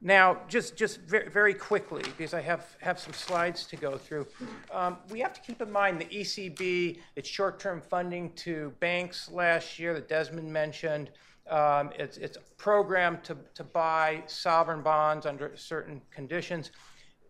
now 0.01 0.39
just 0.49 0.77
just 0.77 1.01
very, 1.01 1.29
very 1.29 1.55
quickly 1.55 2.03
because 2.03 2.35
I 2.35 2.41
have 2.41 2.77
have 2.81 2.99
some 2.99 3.13
slides 3.13 3.65
to 3.67 3.77
go 3.77 3.97
through. 3.97 4.27
Um, 4.71 4.99
we 5.11 5.21
have 5.21 5.33
to 5.33 5.41
keep 5.41 5.63
in 5.63 5.71
mind 5.71 6.01
the 6.01 6.05
ECB, 6.07 6.99
its 7.17 7.29
short-term 7.29 7.81
funding 7.81 8.33
to 8.35 8.73
banks 8.81 9.31
last 9.31 9.79
year 9.79 9.95
that 9.95 10.09
Desmond 10.09 10.53
mentioned. 10.53 11.11
Um, 11.49 11.91
it's 11.99 12.19
it's 12.19 12.39
programmed 12.57 13.25
to 13.25 13.37
to 13.55 13.65
buy 13.65 14.23
sovereign 14.27 14.83
bonds 14.83 15.27
under 15.27 15.57
certain 15.57 16.01
conditions 16.11 16.71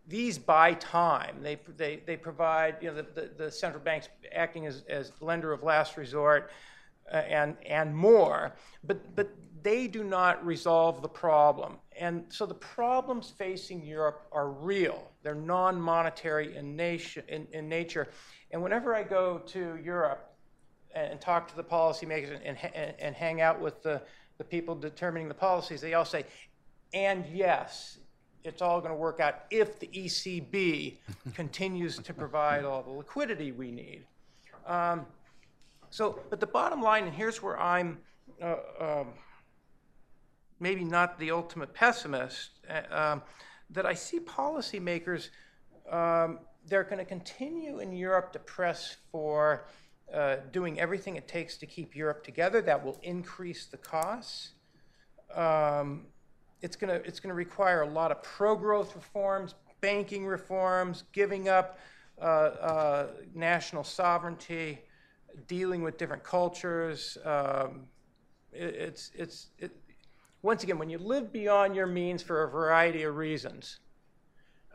these 0.07 0.37
buy 0.37 0.73
time. 0.73 1.37
They, 1.41 1.57
they, 1.77 2.01
they 2.05 2.17
provide, 2.17 2.77
you 2.81 2.89
know, 2.89 2.95
the, 2.95 3.21
the, 3.21 3.31
the 3.45 3.51
central 3.51 3.83
banks 3.83 4.09
acting 4.33 4.65
as, 4.65 4.83
as 4.89 5.11
lender 5.21 5.53
of 5.53 5.63
last 5.63 5.97
resort 5.97 6.51
uh, 7.11 7.17
and, 7.17 7.55
and 7.65 7.95
more, 7.95 8.53
but, 8.83 9.15
but 9.15 9.29
they 9.61 9.87
do 9.87 10.03
not 10.03 10.45
resolve 10.45 11.01
the 11.01 11.09
problem. 11.09 11.77
And 11.97 12.25
so 12.29 12.45
the 12.45 12.53
problems 12.53 13.33
facing 13.37 13.85
Europe 13.85 14.27
are 14.31 14.49
real. 14.49 15.11
They're 15.21 15.35
non 15.35 15.79
monetary 15.79 16.55
in, 16.55 16.77
in, 16.79 17.47
in 17.51 17.69
nature. 17.69 18.09
And 18.51 18.61
whenever 18.61 18.93
I 18.93 19.03
go 19.03 19.39
to 19.47 19.77
Europe 19.83 20.33
and, 20.93 21.19
talk 21.19 21.47
to 21.47 21.55
the 21.55 21.63
policymakers 21.63 22.39
and, 22.43 22.57
and, 22.75 22.93
and 22.99 23.15
hang 23.15 23.41
out 23.41 23.59
with 23.59 23.81
the, 23.83 24.01
the 24.37 24.43
people 24.43 24.75
determining 24.75 25.27
the 25.27 25.33
policies, 25.33 25.81
they 25.81 25.93
all 25.93 26.05
say, 26.05 26.25
and 26.93 27.25
yes, 27.31 27.99
it's 28.43 28.61
all 28.61 28.79
going 28.79 28.91
to 28.91 28.97
work 28.97 29.19
out 29.19 29.45
if 29.49 29.79
the 29.79 29.87
ECB 29.87 30.97
continues 31.33 31.97
to 31.99 32.13
provide 32.13 32.65
all 32.65 32.81
the 32.81 32.91
liquidity 32.91 33.51
we 33.51 33.71
need. 33.71 34.03
Um, 34.65 35.05
so, 35.89 36.19
but 36.29 36.39
the 36.39 36.47
bottom 36.47 36.81
line, 36.81 37.05
and 37.05 37.13
here's 37.13 37.41
where 37.41 37.59
I'm 37.59 37.99
uh, 38.41 38.55
um, 38.79 39.07
maybe 40.59 40.83
not 40.83 41.19
the 41.19 41.31
ultimate 41.31 41.73
pessimist. 41.73 42.51
Uh, 42.69 42.95
um, 42.95 43.21
that 43.69 43.85
I 43.85 43.93
see 43.93 44.19
policymakers, 44.19 45.29
um, 45.91 46.39
they're 46.67 46.83
going 46.83 46.99
to 46.99 47.05
continue 47.05 47.79
in 47.79 47.91
Europe 47.91 48.31
to 48.33 48.39
press 48.39 48.97
for 49.11 49.65
uh, 50.13 50.37
doing 50.51 50.79
everything 50.79 51.15
it 51.15 51.27
takes 51.27 51.57
to 51.57 51.65
keep 51.65 51.95
Europe 51.95 52.23
together. 52.23 52.61
That 52.61 52.83
will 52.83 52.99
increase 53.03 53.65
the 53.65 53.77
costs. 53.77 54.51
Um, 55.33 56.07
it's 56.63 56.77
going 56.77 56.89
to 56.89 57.05
it's 57.05 57.19
going 57.19 57.29
to 57.29 57.35
require 57.35 57.81
a 57.81 57.87
lot 57.87 58.09
of 58.09 58.23
pro-growth 58.23 58.95
reforms, 58.95 59.53
banking 59.81 60.25
reforms, 60.25 61.03
giving 61.11 61.49
up 61.49 61.77
uh, 62.21 62.25
uh, 62.25 63.07
national 63.35 63.83
sovereignty, 63.83 64.79
dealing 65.47 65.83
with 65.83 65.97
different 65.97 66.23
cultures. 66.23 67.17
Um, 67.25 67.81
it, 68.53 68.75
it's 68.75 69.11
it's 69.13 69.47
it, 69.59 69.71
once 70.41 70.63
again 70.63 70.79
when 70.79 70.89
you 70.89 70.97
live 70.97 71.33
beyond 71.33 71.75
your 71.75 71.87
means 71.87 72.23
for 72.23 72.45
a 72.45 72.49
variety 72.49 73.03
of 73.03 73.15
reasons. 73.17 73.79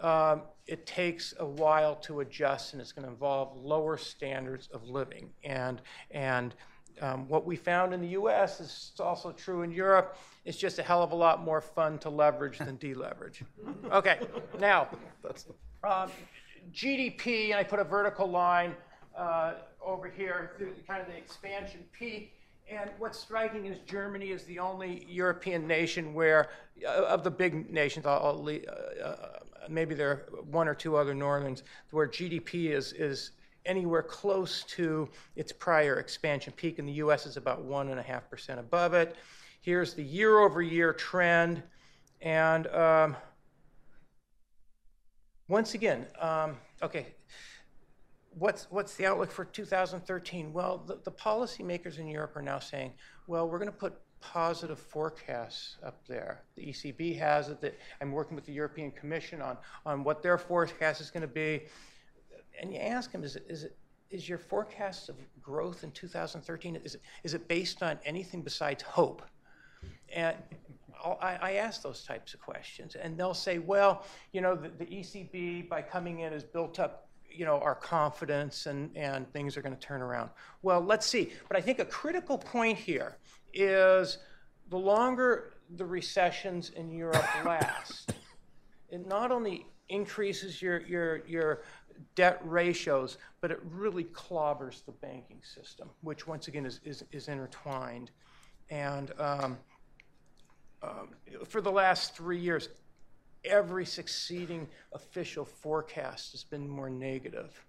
Um, 0.01 0.43
it 0.67 0.87
takes 0.87 1.35
a 1.41 1.47
while 1.47 1.97
to 1.97 2.21
adjust, 2.21 2.73
and 2.73 2.81
it's 2.81 2.93
going 2.93 3.05
to 3.05 3.11
involve 3.11 3.57
lower 3.57 3.97
standards 3.97 4.69
of 4.73 4.85
living. 4.85 5.31
And 5.43 5.81
and 6.11 6.55
um, 7.01 7.29
what 7.29 7.45
we 7.45 7.57
found 7.57 7.93
in 7.95 8.01
the 8.01 8.09
U.S. 8.09 8.61
is 8.61 8.93
also 9.01 9.33
true 9.33 9.63
in 9.63 9.71
Europe. 9.71 10.17
It's 10.45 10.59
just 10.59 10.79
a 10.79 10.83
hell 10.83 11.03
of 11.03 11.13
a 11.13 11.15
lot 11.15 11.43
more 11.43 11.61
fun 11.61 11.99
to 11.99 12.11
leverage 12.11 12.59
than 12.59 12.77
deleverage. 12.79 13.43
Okay, 13.93 14.21
now 14.59 14.89
um, 15.85 16.11
GDP, 16.73 17.51
and 17.51 17.55
I 17.55 17.63
put 17.63 17.79
a 17.79 17.85
vertical 17.85 18.29
line 18.29 18.75
uh, 19.17 19.55
over 19.85 20.09
here 20.09 20.53
through 20.57 20.75
kind 20.87 21.01
of 21.01 21.09
the 21.09 21.17
expansion 21.17 21.81
peak. 21.93 22.33
And 22.71 22.91
what's 22.99 23.19
striking 23.19 23.65
is 23.65 23.79
Germany 23.87 24.27
is 24.31 24.45
the 24.45 24.59
only 24.59 25.07
European 25.09 25.67
nation 25.67 26.13
where, 26.13 26.51
uh, 26.87 27.05
of 27.05 27.25
the 27.25 27.31
big 27.31 27.71
nations, 27.71 28.05
I'll, 28.05 28.19
I'll 28.19 28.49
uh, 28.49 29.03
uh, 29.03 29.39
maybe 29.71 29.95
there 29.95 30.11
are 30.11 30.17
one 30.51 30.69
or 30.69 30.75
two 30.75 30.97
other 30.97 31.15
northerns, 31.15 31.63
where 31.91 32.07
GDP 32.07 32.71
is, 32.71 32.93
is 32.93 33.31
anywhere 33.69 34.03
close 34.03 34.65
to 34.65 35.09
its 35.37 35.53
prior 35.53 36.01
expansion 36.01 36.53
peak. 36.57 36.79
In 36.81 36.87
the 36.87 36.95
US, 36.95 37.27
is 37.27 37.37
about 37.37 37.65
1.5% 37.65 38.59
above 38.59 38.95
it. 38.95 39.15
Here's 39.61 39.95
the 39.95 40.03
year 40.03 40.41
over 40.41 40.63
year 40.63 40.93
trend. 40.93 41.63
And 42.21 42.67
um, 42.69 43.17
once 45.47 45.75
again, 45.75 46.07
um, 46.21 46.57
okay, 46.83 47.07
what's, 48.31 48.67
what's 48.71 48.95
the 48.95 49.07
outlook 49.07 49.31
for 49.31 49.45
2013? 49.45 50.53
Well, 50.53 50.83
the, 50.87 50.99
the 51.05 51.13
policymakers 51.13 51.99
in 51.99 52.09
Europe 52.09 52.35
are 52.37 52.43
now 52.43 52.59
saying, 52.59 52.93
well, 53.27 53.49
we're 53.49 53.59
going 53.59 53.71
to 53.71 53.77
put 53.77 53.95
positive 54.21 54.79
forecasts 54.79 55.77
up 55.85 56.07
there. 56.07 56.43
The 56.57 56.67
ECB 56.67 57.19
has 57.19 57.49
it. 57.49 57.61
That 57.61 57.79
I'm 58.01 58.13
working 58.13 58.35
with 58.35 58.45
the 58.47 58.53
European 58.53 58.91
Commission 58.91 59.41
on, 59.41 59.57
on 59.87 60.03
what 60.03 60.23
their 60.23 60.39
forecast 60.39 61.01
is 61.01 61.11
going 61.11 61.23
to 61.23 61.29
be. 61.29 61.63
And 62.61 62.73
you 62.73 62.79
ask 62.81 63.13
them, 63.13 63.25
is 63.25 63.37
it, 63.37 63.47
is 63.49 63.65
it 63.65 63.77
is 64.11 64.29
your 64.29 64.39
forecast 64.39 65.11
of 65.11 65.17
growth 65.43 65.85
in 65.85 65.91
2013 65.91 66.77
is 66.77 66.95
it, 66.95 67.03
is 67.25 67.35
it 67.35 67.47
based 67.47 67.83
on 67.83 67.99
anything 68.07 68.41
besides 68.41 68.83
hope? 68.83 69.23
And 70.15 70.35
I, 71.05 71.39
I 71.41 71.53
ask 71.53 71.83
those 71.83 72.03
types 72.05 72.33
of 72.33 72.41
questions, 72.41 72.97
and 72.97 73.19
they'll 73.19 73.35
say, 73.35 73.59
well, 73.59 74.05
you 74.33 74.41
know, 74.41 74.55
the, 74.55 74.71
the 74.71 74.87
ECB 74.87 75.69
by 75.69 75.83
coming 75.83 76.21
in 76.21 76.33
has 76.33 76.43
built 76.43 76.79
up 76.79 77.09
you 77.31 77.45
know, 77.45 77.61
our 77.61 77.75
confidence 77.75 78.67
and, 78.67 78.91
and 78.97 79.31
things 79.33 79.57
are 79.57 79.63
going 79.63 79.75
to 79.75 79.81
turn 79.81 80.03
around. 80.03 80.31
Well, 80.63 80.81
let's 80.81 81.07
see. 81.07 81.31
But 81.47 81.57
I 81.57 81.61
think 81.61 81.79
a 81.79 81.85
critical 81.85 82.39
point 82.39 82.79
here 82.79 83.17
is 83.53 84.19
the 84.71 84.79
longer 84.79 85.55
the 85.77 85.85
recessions 85.85 86.71
in 86.71 86.91
Europe 86.91 87.27
last, 87.45 88.15
it 88.91 89.07
not 89.07 89.31
only 89.31 89.67
increases 89.89 90.61
your, 90.61 90.81
your, 90.83 91.27
your 91.27 91.63
debt 92.15 92.41
ratios, 92.45 93.19
but 93.41 93.51
it 93.51 93.61
really 93.71 94.05
clobbers 94.05 94.85
the 94.85 94.93
banking 94.93 95.41
system, 95.43 95.89
which 96.03 96.27
once 96.27 96.49
again 96.49 96.67
is, 96.67 96.81
is, 96.85 97.05
is 97.13 97.29
intertwined. 97.29 98.11
And 98.71 99.13
um, 99.19 99.59
um, 100.83 101.09
for 101.47 101.61
the 101.61 101.73
last 101.73 102.15
three 102.15 102.39
years, 102.39 102.69
every 103.45 103.87
succeeding 103.87 104.69
official 104.93 105.45
forecast 105.45 106.33
has 106.33 106.45
been 106.45 106.69
more 106.69 106.91
negative. 106.91 107.65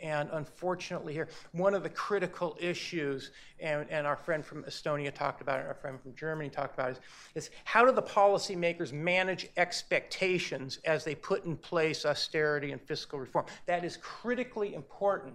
And 0.00 0.28
unfortunately, 0.32 1.14
here, 1.14 1.28
one 1.52 1.74
of 1.74 1.82
the 1.82 1.88
critical 1.88 2.56
issues, 2.60 3.30
and, 3.60 3.86
and 3.90 4.06
our 4.06 4.16
friend 4.16 4.44
from 4.44 4.62
Estonia 4.64 5.12
talked 5.12 5.40
about 5.40 5.60
it, 5.60 5.66
our 5.66 5.74
friend 5.74 5.98
from 6.00 6.14
Germany 6.14 6.50
talked 6.50 6.74
about 6.74 6.90
it, 6.90 7.00
is, 7.34 7.44
is 7.46 7.50
how 7.64 7.84
do 7.84 7.92
the 7.92 8.02
policymakers 8.02 8.92
manage 8.92 9.48
expectations 9.56 10.78
as 10.84 11.02
they 11.02 11.14
put 11.14 11.46
in 11.46 11.56
place 11.56 12.04
austerity 12.04 12.72
and 12.72 12.80
fiscal 12.82 13.18
reform? 13.18 13.46
That 13.64 13.84
is 13.84 13.96
critically 13.96 14.74
important. 14.74 15.34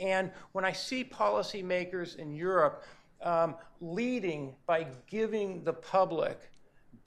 And 0.00 0.30
when 0.52 0.64
I 0.64 0.72
see 0.72 1.02
policymakers 1.02 2.16
in 2.16 2.32
Europe 2.32 2.84
um, 3.22 3.56
leading 3.80 4.54
by 4.66 4.86
giving 5.08 5.64
the 5.64 5.72
public 5.72 6.50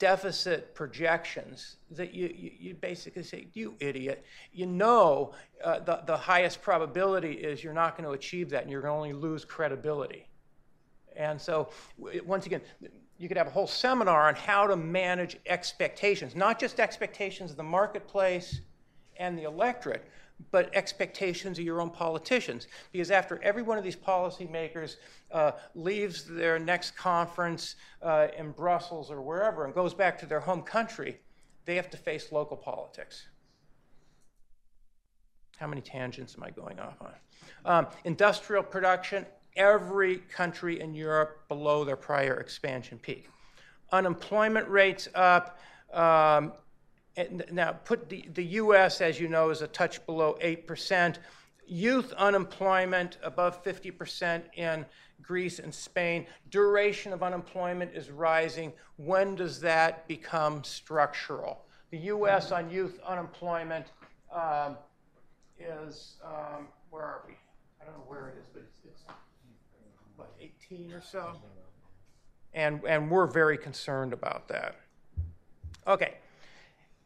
deficit 0.00 0.74
projections 0.74 1.76
that 1.90 2.12
you, 2.12 2.34
you, 2.34 2.50
you, 2.58 2.74
basically 2.74 3.22
say, 3.22 3.46
you 3.52 3.76
idiot, 3.78 4.24
you 4.50 4.66
know 4.66 5.32
uh, 5.62 5.78
the, 5.78 6.02
the 6.06 6.16
highest 6.16 6.60
probability 6.62 7.32
is 7.32 7.62
you're 7.62 7.72
not 7.72 7.96
going 7.96 8.08
to 8.08 8.12
achieve 8.12 8.50
that 8.50 8.62
and 8.62 8.70
you're 8.72 8.80
going 8.80 8.90
to 8.90 8.96
only 8.96 9.12
lose 9.12 9.44
credibility. 9.44 10.26
And 11.16 11.40
so, 11.40 11.68
once 12.24 12.46
again, 12.46 12.62
you 13.18 13.28
could 13.28 13.36
have 13.36 13.46
a 13.46 13.50
whole 13.50 13.66
seminar 13.66 14.28
on 14.28 14.34
how 14.34 14.66
to 14.66 14.76
manage 14.76 15.36
expectations, 15.46 16.34
not 16.34 16.58
just 16.58 16.80
expectations 16.80 17.50
of 17.50 17.58
the 17.58 17.62
marketplace 17.62 18.62
and 19.18 19.38
the 19.38 19.42
electorate, 19.42 20.08
but 20.50 20.74
expectations 20.74 21.58
of 21.58 21.64
your 21.64 21.80
own 21.80 21.90
politicians. 21.90 22.66
Because 22.92 23.10
after 23.10 23.40
every 23.42 23.62
one 23.62 23.78
of 23.78 23.84
these 23.84 23.96
policymakers 23.96 24.96
uh, 25.32 25.52
leaves 25.74 26.24
their 26.24 26.58
next 26.58 26.96
conference 26.96 27.76
uh, 28.02 28.28
in 28.36 28.52
Brussels 28.52 29.10
or 29.10 29.20
wherever 29.20 29.64
and 29.64 29.74
goes 29.74 29.94
back 29.94 30.18
to 30.20 30.26
their 30.26 30.40
home 30.40 30.62
country, 30.62 31.18
they 31.64 31.76
have 31.76 31.90
to 31.90 31.96
face 31.96 32.32
local 32.32 32.56
politics. 32.56 33.26
How 35.58 35.66
many 35.66 35.82
tangents 35.82 36.34
am 36.36 36.44
I 36.44 36.50
going 36.50 36.80
off 36.80 36.96
on? 37.02 37.12
Um, 37.64 37.86
industrial 38.04 38.62
production, 38.62 39.26
every 39.56 40.18
country 40.18 40.80
in 40.80 40.94
Europe 40.94 41.46
below 41.48 41.84
their 41.84 41.96
prior 41.96 42.40
expansion 42.40 42.98
peak. 42.98 43.28
Unemployment 43.92 44.68
rates 44.68 45.08
up. 45.14 45.58
Um, 45.92 46.52
now, 47.50 47.72
put 47.72 48.08
the, 48.08 48.24
the 48.34 48.44
U.S., 48.44 49.00
as 49.00 49.20
you 49.20 49.28
know, 49.28 49.50
is 49.50 49.62
a 49.62 49.66
touch 49.66 50.04
below 50.06 50.36
8%. 50.42 51.16
Youth 51.66 52.12
unemployment 52.14 53.18
above 53.22 53.62
50% 53.64 54.42
in 54.54 54.84
Greece 55.22 55.58
and 55.58 55.74
Spain. 55.74 56.26
Duration 56.50 57.12
of 57.12 57.22
unemployment 57.22 57.92
is 57.94 58.10
rising. 58.10 58.72
When 58.96 59.34
does 59.34 59.60
that 59.60 60.06
become 60.08 60.64
structural? 60.64 61.64
The 61.90 61.98
U.S. 61.98 62.52
on 62.52 62.70
youth 62.70 62.98
unemployment 63.06 63.86
um, 64.34 64.76
is, 65.58 66.16
um, 66.24 66.68
where 66.90 67.02
are 67.02 67.22
we? 67.26 67.34
I 67.80 67.84
don't 67.84 67.94
know 67.94 68.04
where 68.06 68.28
it 68.28 68.38
is, 68.40 68.46
but 68.52 68.62
it's, 68.62 68.80
it's 68.84 69.02
what, 70.16 70.32
18 70.40 70.92
or 70.92 71.02
so? 71.02 71.32
And, 72.54 72.80
and 72.86 73.10
we're 73.10 73.26
very 73.26 73.58
concerned 73.58 74.12
about 74.12 74.48
that. 74.48 74.76
Okay. 75.86 76.14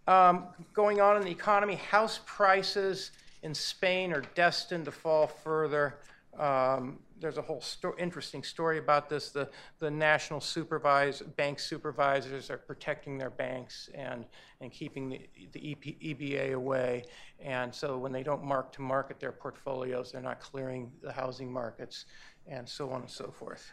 Um, 0.07 0.49
going 0.73 1.01
on 1.01 1.17
in 1.17 1.23
the 1.23 1.31
economy, 1.31 1.77
house 1.77 2.21
prices 2.27 3.11
in 3.43 3.55
Spain 3.55 4.13
are 4.13 4.23
destined 4.35 4.85
to 4.87 4.93
fall 4.93 5.27
further. 5.27 5.99
Um, 6.39 6.99
there's 7.21 7.39
a 7.39 7.43
whole 7.43 7.61
sto- 7.61 7.95
interesting 7.99 8.43
story 8.43 8.79
about 8.79 9.09
this. 9.09 9.31
The, 9.31 9.49
the 9.79 9.91
national 9.91 10.41
supervisor, 10.41 11.25
bank 11.25 11.59
supervisors 11.59 12.51
are 12.51 12.59
protecting 12.59 13.17
their 13.17 13.31
banks 13.31 13.89
and, 13.95 14.27
and 14.61 14.71
keeping 14.71 15.09
the, 15.09 15.21
the 15.53 15.73
EP, 15.73 15.83
EBA 16.01 16.55
away. 16.55 17.05
And 17.41 17.75
so 17.75 17.97
when 17.97 18.13
they 18.13 18.23
don't 18.23 18.45
mark 18.45 18.73
to 18.73 18.83
market 18.83 19.21
their 19.21 19.33
portfolios, 19.33 20.13
they're 20.13 20.21
not 20.21 20.41
clearing 20.41 20.91
the 21.03 21.13
housing 21.13 21.51
markets 21.51 22.05
and 22.47 22.69
so 22.69 22.91
on 22.91 23.03
and 23.03 23.11
so 23.11 23.33
forth. 23.39 23.71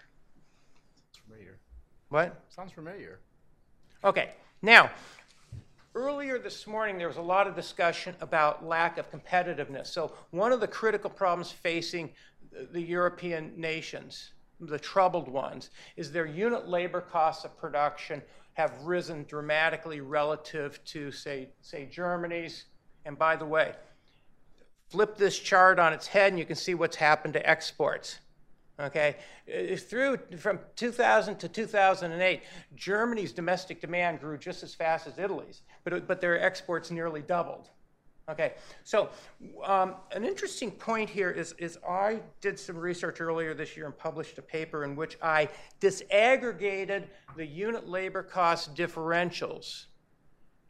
Sounds 0.96 1.26
familiar. 1.28 1.60
What? 2.10 2.42
Sounds 2.50 2.72
familiar. 2.72 3.20
Okay, 4.04 4.32
now 4.62 4.90
Earlier 5.94 6.40
this 6.40 6.68
morning, 6.68 6.98
there 6.98 7.10
was 7.10 7.18
a 7.18 7.22
lot 7.22 7.48
of 7.48 7.56
discussion 7.56 8.16
about 8.22 8.66
lack 8.66 8.98
of 8.98 9.12
competitiveness. 9.12 9.88
So, 9.88 10.14
one 10.30 10.54
of 10.54 10.62
the 10.62 10.68
critical 10.68 11.10
problems 11.10 11.52
facing 11.52 12.12
the 12.72 12.82
European 12.82 13.52
nations, 13.58 14.32
the 14.62 14.80
troubled 14.80 15.28
ones, 15.28 15.70
is 15.98 16.10
their 16.10 16.26
unit 16.26 16.70
labor 16.70 17.02
costs 17.02 17.44
of 17.44 17.58
production 17.58 18.22
have 18.54 18.82
risen 18.84 19.26
dramatically 19.28 20.00
relative 20.00 20.82
to, 20.86 21.12
say, 21.12 21.50
say 21.62 21.90
Germany's. 21.92 22.66
And 23.06 23.18
by 23.18 23.36
the 23.36 23.46
way, 23.46 23.74
flip 24.88 25.18
this 25.18 25.38
chart 25.38 25.78
on 25.78 25.92
its 25.92 26.08
head 26.08 26.32
and 26.32 26.40
you 26.40 26.46
can 26.46 26.56
see 26.56 26.74
what's 26.74 26.96
happened 26.96 27.34
to 27.34 27.50
exports. 27.50 28.20
Okay, 28.80 29.18
Uh, 29.48 29.76
through 29.76 30.18
from 30.38 30.60
2000 30.76 31.38
to 31.38 31.50
2008, 31.50 32.42
Germany's 32.74 33.34
domestic 33.34 33.82
demand 33.82 34.20
grew 34.20 34.38
just 34.38 34.64
as 34.64 34.74
fast 34.74 35.08
as 35.08 35.20
Italy's, 35.20 35.62
but, 35.84 36.08
but 36.08 36.22
their 36.22 36.42
exports 36.42 36.92
nearly 36.92 37.22
doubled. 37.22 37.70
Okay, 38.30 38.54
so 38.84 39.10
um, 39.66 39.96
an 40.12 40.24
interesting 40.24 40.72
point 40.72 41.10
here 41.10 41.32
is, 41.32 41.54
is 41.58 41.78
I 41.88 42.22
did 42.40 42.58
some 42.58 42.78
research 42.78 43.20
earlier 43.20 43.54
this 43.54 43.76
year 43.76 43.88
and 43.88 43.98
published 43.98 44.38
a 44.38 44.42
paper 44.42 44.86
in 44.86 44.96
which 44.96 45.18
I 45.22 45.50
disaggregated 45.82 47.08
the 47.36 47.46
unit 47.46 47.90
labor 47.90 48.24
cost 48.24 48.76
differentials 48.76 49.86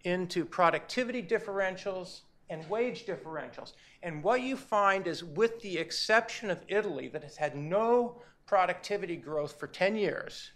into 0.05 0.45
productivity 0.45 1.21
differentials 1.21 2.21
and 2.49 2.67
wage 2.69 3.05
differentials. 3.05 3.73
And 4.01 4.23
what 4.23 4.41
you 4.41 4.57
find 4.57 5.05
is, 5.05 5.23
with 5.23 5.61
the 5.61 5.77
exception 5.77 6.49
of 6.49 6.61
Italy, 6.67 7.09
that 7.09 7.23
has 7.23 7.37
had 7.37 7.55
no 7.55 8.21
productivity 8.45 9.15
growth 9.15 9.59
for 9.59 9.67
10 9.67 9.95
years, 9.95 10.51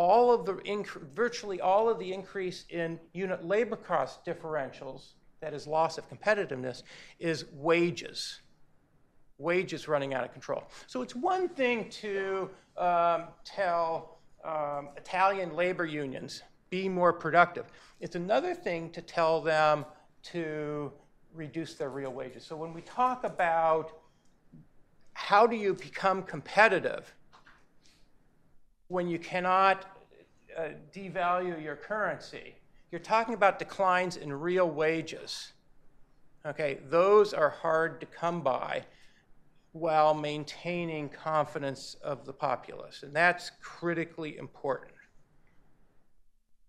all 0.00 0.32
of 0.32 0.46
the 0.46 0.54
inc- 0.54 1.14
virtually 1.14 1.60
all 1.60 1.86
of 1.90 1.98
the 1.98 2.10
increase 2.10 2.64
in 2.70 2.98
unit 3.12 3.44
labor 3.44 3.76
cost 3.76 4.24
differentials, 4.24 5.12
that 5.42 5.52
is 5.52 5.66
loss 5.66 5.98
of 5.98 6.08
competitiveness, 6.08 6.84
is 7.18 7.44
wages. 7.52 8.40
Wages 9.36 9.88
running 9.88 10.14
out 10.14 10.24
of 10.24 10.32
control. 10.32 10.64
So 10.86 11.02
it's 11.02 11.14
one 11.14 11.50
thing 11.50 11.90
to 11.90 12.48
um, 12.78 13.24
tell 13.44 14.20
um, 14.42 14.88
Italian 14.96 15.54
labor 15.54 15.84
unions 15.84 16.42
be 16.70 16.88
more 16.88 17.12
productive. 17.12 17.66
It's 18.00 18.16
another 18.16 18.54
thing 18.54 18.90
to 18.92 19.02
tell 19.02 19.42
them 19.42 19.84
to 20.32 20.92
reduce 21.34 21.74
their 21.74 21.90
real 21.90 22.12
wages. 22.14 22.46
So 22.46 22.56
when 22.56 22.72
we 22.72 22.80
talk 22.80 23.24
about 23.24 23.92
how 25.12 25.46
do 25.46 25.56
you 25.56 25.74
become 25.74 26.22
competitive 26.22 27.14
when 28.90 29.06
you 29.06 29.20
cannot 29.20 29.86
uh, 30.58 30.70
devalue 30.92 31.62
your 31.62 31.76
currency, 31.76 32.56
you're 32.90 33.00
talking 33.00 33.34
about 33.34 33.60
declines 33.60 34.16
in 34.16 34.32
real 34.32 34.68
wages. 34.68 35.52
Okay, 36.44 36.80
those 36.88 37.32
are 37.32 37.50
hard 37.50 38.00
to 38.00 38.06
come 38.06 38.40
by 38.40 38.84
while 39.72 40.12
maintaining 40.12 41.08
confidence 41.08 41.94
of 42.02 42.26
the 42.26 42.32
populace, 42.32 43.04
and 43.04 43.14
that's 43.14 43.52
critically 43.62 44.36
important. 44.38 44.90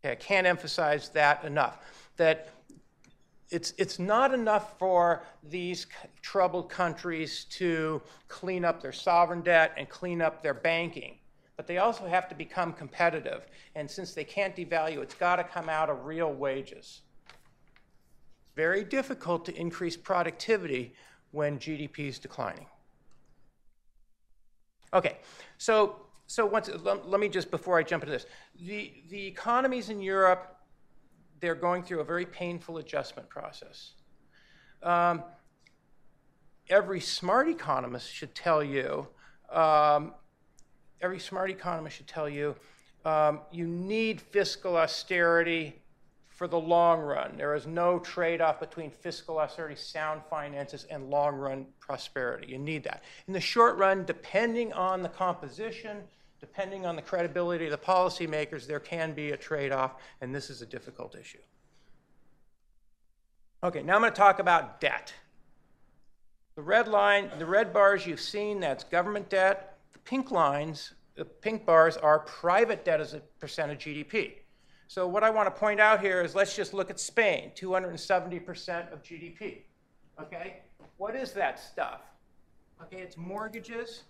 Okay, 0.06 0.12
I 0.12 0.16
can't 0.16 0.46
emphasize 0.46 1.10
that 1.10 1.44
enough. 1.44 1.80
That 2.18 2.50
it's, 3.50 3.74
it's 3.80 3.98
not 3.98 4.32
enough 4.32 4.78
for 4.78 5.24
these 5.50 5.88
troubled 6.22 6.70
countries 6.70 7.46
to 7.46 8.00
clean 8.28 8.64
up 8.64 8.80
their 8.80 8.94
sovereign 8.94 9.42
debt 9.42 9.74
and 9.76 9.90
clean 9.90 10.22
up 10.22 10.44
their 10.44 10.54
banking, 10.54 11.18
but 11.62 11.68
they 11.68 11.78
also 11.78 12.08
have 12.08 12.28
to 12.28 12.34
become 12.34 12.74
competitive. 12.74 13.46
And 13.76 13.88
since 13.88 14.16
they 14.16 14.24
can't 14.24 14.56
devalue, 14.56 14.98
it's 14.98 15.14
got 15.14 15.36
to 15.36 15.44
come 15.44 15.70
out 15.70 15.92
of 15.92 16.06
real 16.06 16.34
wages. 16.34 17.02
It's 17.28 18.56
Very 18.56 18.84
difficult 18.84 19.46
to 19.46 19.56
increase 19.56 19.96
productivity 19.96 20.96
when 21.30 21.60
GDP 21.60 22.08
is 22.08 22.18
declining. 22.18 22.66
Okay, 24.92 25.20
so 25.60 26.08
so 26.26 26.48
once 26.48 26.68
let, 26.84 27.20
me 27.20 27.30
just 27.30 27.52
before 27.52 27.78
I 27.78 27.84
jump 27.84 28.02
into 28.02 28.14
this, 28.14 28.26
the 28.60 28.92
the 29.10 29.28
economies 29.28 29.92
in 29.92 30.02
Europe, 30.02 30.58
they're 31.42 31.54
going 31.54 31.84
through 31.84 32.00
a 32.00 32.04
very 32.04 32.26
painful 32.26 32.80
adjustment 32.80 33.30
process. 33.30 33.92
Um, 34.82 35.22
every 36.72 37.02
smart 37.02 37.50
economist 37.50 38.12
should 38.12 38.34
tell 38.34 38.64
you. 38.64 39.08
Um, 39.52 40.16
every 41.02 41.20
smart 41.20 41.50
economist 41.50 41.98
should 41.98 42.08
tell 42.08 42.30
you 42.30 42.56
um, 43.06 43.42
you 43.52 43.66
need 43.66 44.22
fiscal 44.22 44.78
austerity 44.78 45.76
for 46.30 46.48
the 46.48 46.60
long 46.60 47.00
run. 47.00 47.36
There 47.38 47.54
is 47.56 47.68
no 47.68 48.00
trade 48.00 48.42
off 48.42 48.60
between 48.60 48.90
fiscal 48.90 49.38
austerity, 49.40 49.76
sound 49.76 50.22
finances, 50.30 50.86
and 50.90 51.10
long 51.10 51.36
run 51.36 51.66
prosperity. 51.80 52.48
You 52.48 52.58
need 52.58 52.84
that. 52.84 53.04
In 53.28 53.34
the 53.34 53.40
short 53.40 53.78
run, 53.78 54.06
depending 54.06 54.74
on 54.74 55.04
the 55.04 55.10
composition, 55.10 55.98
depending 56.40 56.86
on 56.86 56.96
the 56.96 57.02
credibility 57.02 57.66
of 57.66 57.72
the 57.72 57.78
policymakers, 57.78 58.66
there 58.66 58.80
can 58.80 59.14
be 59.14 59.32
a 59.32 59.38
trade 59.38 59.72
off, 59.72 59.96
and 60.22 60.34
this 60.34 60.50
is 60.50 60.62
a 60.62 60.66
difficult 60.66 61.16
issue. 61.16 61.38
Okay, 63.64 63.84
now 63.84 63.96
I'm 63.96 64.02
going 64.02 64.12
to 64.12 64.18
talk 64.18 64.40
about 64.40 64.82
debt. 64.82 65.14
The 66.56 66.64
red 66.64 66.88
line, 66.88 67.30
the 67.38 67.46
red 67.46 67.72
bars 67.72 68.08
you've 68.08 68.20
seen, 68.20 68.60
that's 68.60 68.84
government 68.84 69.30
debt. 69.30 69.71
The 69.94 70.00
pink 70.00 70.32
lines, 70.32 70.94
the 71.16 71.26
pink 71.26 71.66
bars 71.66 71.98
are 71.98 72.20
private 72.20 72.86
debt 72.86 73.00
as 73.02 73.14
a 73.14 73.20
percent 73.40 73.72
of 73.72 73.78
GDP. 73.78 74.34
So 74.88 75.08
what 75.08 75.24
I 75.24 75.30
want 75.30 75.48
to 75.48 75.58
point 75.58 75.80
out 75.80 76.02
here 76.02 76.22
is 76.22 76.36
let's 76.36 76.56
just 76.56 76.74
look 76.74 76.90
at 76.90 77.00
Spain, 77.00 77.52
270% 77.56 78.92
of 78.92 79.02
GDP. 79.04 79.60
Okay? 80.22 80.58
What 80.98 81.16
is 81.16 81.32
that 81.34 81.60
stuff? 81.60 82.02
Okay, 82.84 82.98
it's 83.02 83.16
mortgages, 83.16 84.04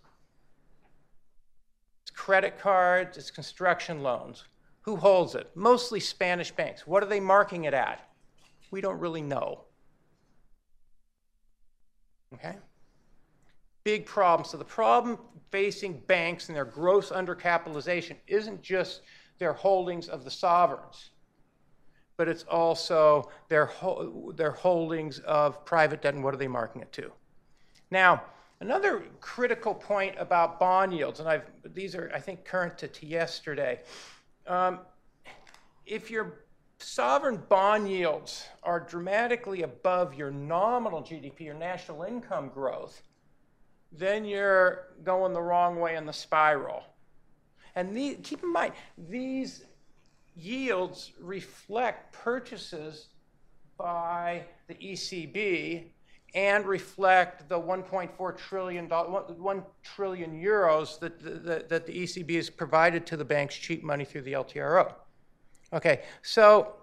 it's 2.02 2.12
credit 2.12 2.60
cards, 2.60 3.18
it's 3.18 3.30
construction 3.30 4.02
loans. 4.02 4.46
Who 4.82 4.96
holds 4.96 5.36
it? 5.36 5.52
Mostly 5.54 6.00
Spanish 6.00 6.52
banks. 6.52 6.88
What 6.88 7.04
are 7.04 7.08
they 7.08 7.20
marking 7.20 7.66
it 7.66 7.74
at? 7.74 8.10
We 8.72 8.82
don't 8.82 9.00
really 9.00 9.22
know. 9.22 9.66
Okay? 12.34 12.56
Big 13.84 14.06
problem. 14.06 14.46
So 14.48 14.58
the 14.58 14.66
problem 14.66 15.18
facing 15.52 16.00
banks 16.08 16.48
and 16.48 16.56
their 16.56 16.66
gross 16.66 17.12
undercapitalization 17.12 18.16
isn't 18.28 18.62
just 18.62 19.02
their 19.38 19.54
holdings 19.54 20.08
of 20.08 20.24
the 20.24 20.32
sovereigns, 20.32 21.10
but 22.16 22.28
it's 22.28 22.44
also 22.44 23.30
their, 23.50 23.66
ho- 23.66 24.32
their 24.36 24.52
holdings 24.52 25.20
of 25.20 25.66
private 25.66 26.02
debt 26.02 26.14
and 26.14 26.24
what 26.24 26.34
are 26.34 26.38
they 26.38 26.48
marking 26.48 26.82
it 26.82 26.92
to. 26.94 27.12
Now, 27.90 28.24
another 28.60 29.04
critical 29.20 29.74
point 29.74 30.16
about 30.18 30.60
bond 30.60 30.94
yields, 30.94 31.20
and 31.20 31.28
I've, 31.28 31.44
these 31.74 31.96
are, 31.96 32.12
I 32.14 32.20
think, 32.20 32.46
current 32.46 32.78
to, 32.78 32.88
to 32.88 33.06
yesterday. 33.06 33.82
Um, 34.48 34.80
if 35.86 36.10
your 36.10 36.46
sovereign 36.78 37.42
bond 37.50 37.90
yields 37.90 38.48
are 38.64 38.80
dramatically 38.80 39.64
above 39.64 40.16
your 40.16 40.32
nominal 40.32 41.02
GDP, 41.02 41.42
your 41.42 41.56
national 41.56 42.04
income 42.04 42.50
growth, 42.50 43.02
then 43.92 44.26
you're 44.26 44.88
going 45.04 45.34
the 45.34 45.42
wrong 45.42 45.80
way 45.80 45.96
in 45.96 46.06
the 46.06 46.14
spiral. 46.14 46.84
And 47.76 47.96
the, 47.96 48.16
keep 48.16 48.44
in 48.44 48.52
mind, 48.52 48.74
these 48.98 49.66
yields 50.36 51.12
reflect 51.20 52.14
purchases 52.14 53.08
by 53.78 54.46
the 54.68 54.76
ECB 54.76 55.86
and 56.34 56.66
reflect 56.66 57.50
the 57.50 57.60
1.4 57.60 58.38
trillion, 58.38 58.88
1 58.88 59.64
trillion 59.84 60.42
euros 60.42 61.00
that 61.00 61.20
the, 61.20 61.66
that 61.68 61.86
the 61.86 62.04
ECB 62.04 62.36
has 62.36 62.50
provided 62.50 63.06
to 63.08 63.18
the 63.18 63.26
banks 63.26 63.56
cheap 63.56 63.84
money 63.84 64.06
through 64.06 64.22
the 64.22 64.34
LTRO. 64.34 64.94
Okay, 65.74 66.02
so, 66.22 66.76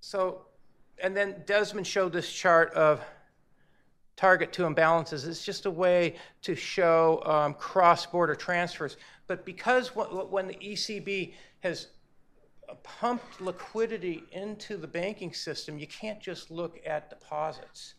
so, 0.00 0.46
and 1.02 1.16
then 1.16 1.42
Desmond 1.46 1.86
showed 1.86 2.12
this 2.12 2.30
chart 2.32 2.72
of 2.74 3.00
TARGET2 4.18 4.74
imbalances. 4.74 5.26
It's 5.26 5.44
just 5.44 5.66
a 5.66 5.70
way 5.70 6.16
to 6.42 6.54
show 6.54 7.22
um, 7.24 7.54
cross-border 7.54 8.34
transfers. 8.34 8.96
But 9.28 9.44
because 9.44 9.88
when 9.94 10.48
the 10.48 10.54
ECB 10.54 11.34
has 11.60 11.88
pumped 12.82 13.40
liquidity 13.40 14.24
into 14.32 14.76
the 14.76 14.86
banking 14.86 15.32
system, 15.32 15.78
you 15.78 15.86
can't 15.86 16.20
just 16.20 16.50
look 16.50 16.80
at 16.84 17.10
deposits 17.10 17.94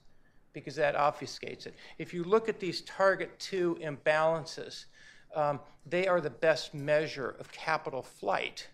because 0.52 0.76
that 0.76 0.96
obfuscates 0.96 1.66
it. 1.68 1.76
If 1.98 2.14
you 2.14 2.24
look 2.24 2.50
at 2.50 2.60
these 2.60 2.82
target 2.82 3.40
two 3.40 3.78
imbalances, 3.82 4.86
um, 5.36 5.60
they 5.86 6.08
are 6.08 6.20
the 6.20 6.30
best 6.30 6.74
measure 6.74 7.36
of 7.40 7.52
capital 7.52 8.02
flight. 8.02 8.68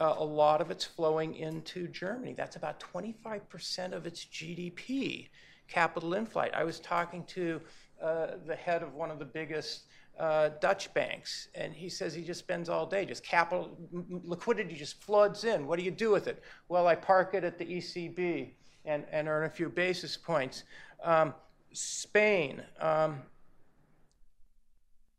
Uh, 0.00 0.14
a 0.18 0.24
lot 0.24 0.60
of 0.60 0.70
it's 0.70 0.84
flowing 0.84 1.34
into 1.34 1.88
Germany. 1.88 2.34
That's 2.34 2.56
about 2.56 2.78
25% 2.80 3.92
of 3.92 4.06
its 4.06 4.24
GDP 4.24 5.28
capital 5.68 6.10
inflight. 6.10 6.54
I 6.54 6.64
was 6.64 6.80
talking 6.80 7.24
to 7.24 7.60
uh, 8.02 8.26
the 8.46 8.56
head 8.56 8.82
of 8.82 8.94
one 8.94 9.10
of 9.10 9.18
the 9.18 9.24
biggest 9.24 9.84
uh, 10.18 10.50
Dutch 10.60 10.92
banks, 10.94 11.48
and 11.54 11.74
he 11.74 11.88
says 11.88 12.14
he 12.14 12.22
just 12.22 12.40
spends 12.40 12.68
all 12.68 12.86
day, 12.86 13.04
just 13.04 13.24
capital 13.24 13.76
liquidity 14.08 14.74
just 14.74 15.02
floods 15.02 15.44
in. 15.44 15.66
What 15.66 15.78
do 15.78 15.84
you 15.84 15.90
do 15.90 16.10
with 16.10 16.28
it? 16.28 16.42
Well, 16.68 16.86
I 16.86 16.94
park 16.94 17.34
it 17.34 17.44
at 17.44 17.58
the 17.58 17.64
ECB 17.64 18.52
and, 18.84 19.04
and 19.10 19.28
earn 19.28 19.44
a 19.44 19.50
few 19.50 19.68
basis 19.68 20.16
points. 20.16 20.64
Um, 21.02 21.34
Spain. 21.72 22.62
Um, 22.80 23.22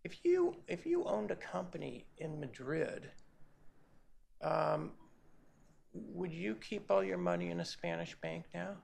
if 0.03 0.23
you 0.23 0.55
if 0.67 0.85
you 0.85 1.03
owned 1.05 1.31
a 1.31 1.35
company 1.35 2.05
in 2.19 2.39
Madrid, 2.39 3.09
um, 4.41 4.91
would 5.93 6.31
you 6.31 6.55
keep 6.55 6.91
all 6.91 7.03
your 7.03 7.17
money 7.17 7.49
in 7.49 7.59
a 7.59 7.65
Spanish 7.65 8.15
bank 8.21 8.45
now? 8.53 8.75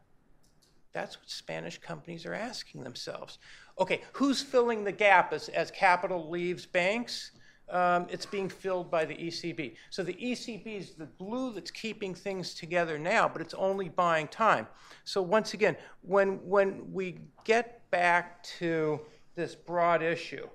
That's 0.93 1.17
what 1.17 1.29
Spanish 1.29 1.77
companies 1.79 2.25
are 2.25 2.33
asking 2.33 2.83
themselves. 2.83 3.39
Okay, 3.79 4.01
who's 4.13 4.41
filling 4.41 4.83
the 4.83 4.91
gap 4.91 5.31
as, 5.33 5.49
as 5.49 5.71
capital 5.71 6.29
leaves 6.29 6.65
banks? 6.65 7.31
Um, 7.69 8.07
it's 8.09 8.25
being 8.25 8.49
filled 8.49 8.91
by 8.91 9.05
the 9.05 9.15
ECB. 9.15 9.75
So 9.89 10.03
the 10.03 10.13
ECB 10.13 10.77
is 10.77 10.91
the 10.95 11.05
glue 11.17 11.53
that's 11.53 11.71
keeping 11.71 12.13
things 12.13 12.53
together 12.53 12.99
now, 12.99 13.29
but 13.29 13.41
it's 13.41 13.53
only 13.53 13.87
buying 13.87 14.27
time. 14.27 14.67
So 15.05 15.21
once 15.21 15.53
again, 15.53 15.77
when, 16.01 16.45
when 16.45 16.91
we 16.91 17.19
get 17.45 17.89
back 17.89 18.43
to 18.59 18.99
this 19.35 19.55
broad 19.55 20.03
issue, 20.03 20.49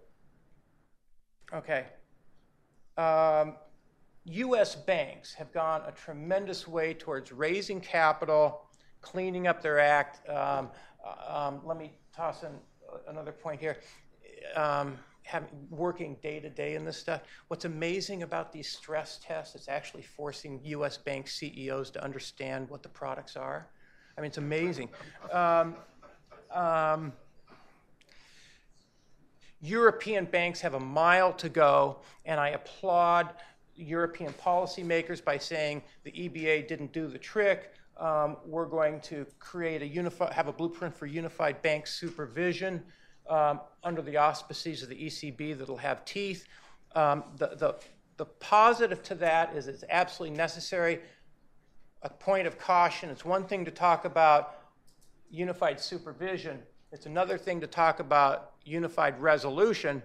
okay, 1.55 1.87
um, 2.99 3.55
US 4.27 4.75
banks 4.75 5.33
have 5.35 5.53
gone 5.53 5.83
a 5.87 5.93
tremendous 5.93 6.69
way 6.69 6.93
towards 6.93 7.33
raising 7.33 7.81
capital, 7.81 8.66
cleaning 9.07 9.47
up 9.47 9.63
their 9.63 9.79
act. 9.79 10.29
Um, 10.29 10.69
um, 11.29 11.61
let 11.65 11.79
me 11.79 11.93
toss 12.15 12.43
in 12.43 12.51
another 13.07 13.31
point 13.31 13.61
here. 13.61 13.79
Um, 14.57 14.99
having, 15.23 15.49
working 15.71 16.17
day 16.23 16.41
to 16.41 16.51
day 16.51 16.75
in 16.75 16.85
this 16.85 16.97
stuff. 16.97 17.23
What's 17.49 17.65
amazing 17.65 18.23
about 18.23 18.53
these 18.53 18.69
stress 18.69 19.21
tests, 19.23 19.55
it's 19.55 19.69
actually 19.69 20.03
forcing 20.03 20.61
US 20.65 20.97
bank 20.97 21.29
CEOs 21.29 21.91
to 21.91 22.03
understand 22.03 22.69
what 22.69 22.83
the 22.83 22.89
products 22.89 23.37
are. 23.37 23.69
I 24.17 24.21
mean, 24.21 24.29
it's 24.29 24.39
amazing. 24.39 24.89
Um, 25.33 25.77
um, 26.53 27.13
European 29.61 30.25
banks 30.25 30.61
have 30.61 30.75
a 30.75 30.81
mile 30.81 31.33
to 31.35 31.49
go, 31.49 31.99
and 32.25 32.41
I 32.41 32.51
applaud 32.51 33.31
European 33.77 34.33
policymakers 34.33 35.25
by 35.25 35.39
saying 35.39 35.83
the 36.05 36.13
EBA 36.13 36.67
didn't 36.67 36.93
do 36.93 37.07
the 37.09 37.19
trick. 37.19 37.73
Um, 37.99 38.37
we're 38.45 38.67
going 38.67 39.01
to 39.03 39.27
create 39.39 39.81
a 39.81 39.87
unified, 39.87 40.33
have 40.33 40.49
a 40.49 40.53
blueprint 40.53 40.95
for 40.95 41.07
unified 41.07 41.63
bank 41.63 41.87
supervision 41.87 42.83
um, 43.29 43.61
under 43.83 44.03
the 44.03 44.17
auspices 44.19 44.83
of 44.83 44.91
the 44.91 45.07
ECB 45.07 45.59
that'll 45.59 45.77
have 45.79 46.05
teeth. 46.05 46.47
Um, 46.95 47.25
the, 47.37 47.49
the, 47.57 47.75
the 48.19 48.27
positive 48.27 49.03
to 49.05 49.15
that 49.17 49.57
is 49.57 49.67
it's 49.67 49.85
absolutely 49.89 50.37
necessary. 50.37 51.01
A 52.03 52.11
point 52.11 52.47
of 52.47 52.59
caution 52.59 53.09
it's 53.11 53.25
one 53.25 53.45
thing 53.45 53.65
to 53.65 53.71
talk 53.71 54.05
about 54.05 54.59
unified 55.31 55.81
supervision, 55.81 56.63
it's 56.93 57.07
another 57.07 57.37
thing 57.37 57.61
to 57.61 57.67
talk 57.67 57.99
about 57.99 58.53
unified 58.65 59.21
resolution, 59.21 60.03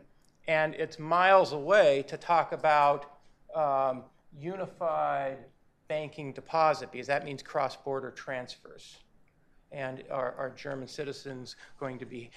and 0.47 0.73
it's 0.75 0.97
miles 0.97 1.53
away 1.53 2.03
to 2.07 2.17
talk 2.17 2.53
about 2.53 3.17
um, 3.53 4.03
unified 4.39 5.37
banking 5.91 6.31
deposit 6.31 6.89
because 6.89 7.07
that 7.07 7.25
means 7.25 7.43
cross 7.43 7.75
border 7.75 8.11
transfers 8.11 8.95
and 9.73 10.03
are, 10.09 10.33
are 10.37 10.49
German 10.51 10.87
citizens 10.87 11.57
going 11.81 11.99
to 11.99 12.05
be 12.05 12.31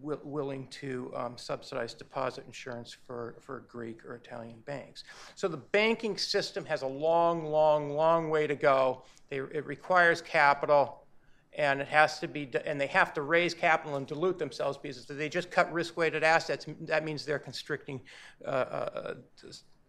w- 0.00 0.20
willing 0.24 0.66
to 0.68 1.12
um, 1.14 1.36
subsidize 1.36 1.92
deposit 1.92 2.44
insurance 2.46 2.96
for, 3.06 3.36
for 3.40 3.64
Greek 3.68 4.02
or 4.06 4.14
Italian 4.14 4.60
banks? 4.64 5.04
So 5.34 5.46
the 5.46 5.58
banking 5.58 6.16
system 6.16 6.64
has 6.64 6.80
a 6.80 6.86
long, 6.86 7.44
long, 7.44 7.90
long 7.90 8.30
way 8.30 8.46
to 8.46 8.54
go. 8.54 9.02
They, 9.28 9.40
it 9.40 9.66
requires 9.66 10.22
capital, 10.22 11.04
and 11.52 11.82
it 11.82 11.88
has 11.88 12.18
to 12.20 12.28
be, 12.28 12.50
and 12.64 12.80
they 12.80 12.86
have 12.86 13.12
to 13.14 13.20
raise 13.20 13.52
capital 13.52 13.96
and 13.96 14.06
dilute 14.06 14.38
themselves 14.38 14.78
because 14.78 15.10
if 15.10 15.18
they 15.18 15.28
just 15.28 15.50
cut 15.50 15.70
risk-weighted 15.70 16.24
assets, 16.24 16.64
that 16.80 17.04
means 17.04 17.26
they're 17.26 17.38
constricting. 17.38 18.00
Uh, 18.42 18.48
uh, 18.48 19.14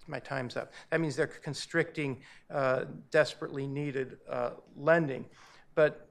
my 0.07 0.19
time's 0.19 0.55
up. 0.55 0.71
That 0.89 1.01
means 1.01 1.15
they're 1.15 1.27
constricting 1.27 2.21
uh, 2.49 2.85
desperately 3.11 3.67
needed 3.67 4.17
uh, 4.29 4.51
lending. 4.75 5.25
But 5.75 6.09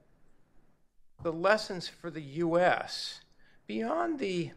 the 1.23 1.33
lessons 1.33 1.87
for 1.87 2.09
the 2.09 2.21
U.S., 2.21 3.21
beyond 3.65 4.19
the 4.19 4.51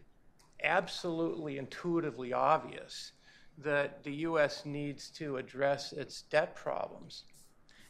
absolutely 0.63 1.57
intuitively 1.57 2.33
obvious 2.33 3.11
that 3.57 4.03
the 4.03 4.13
U.S. 4.13 4.65
needs 4.65 5.09
to 5.09 5.37
address 5.37 5.91
its 5.91 6.21
debt 6.23 6.55
problems, 6.55 7.23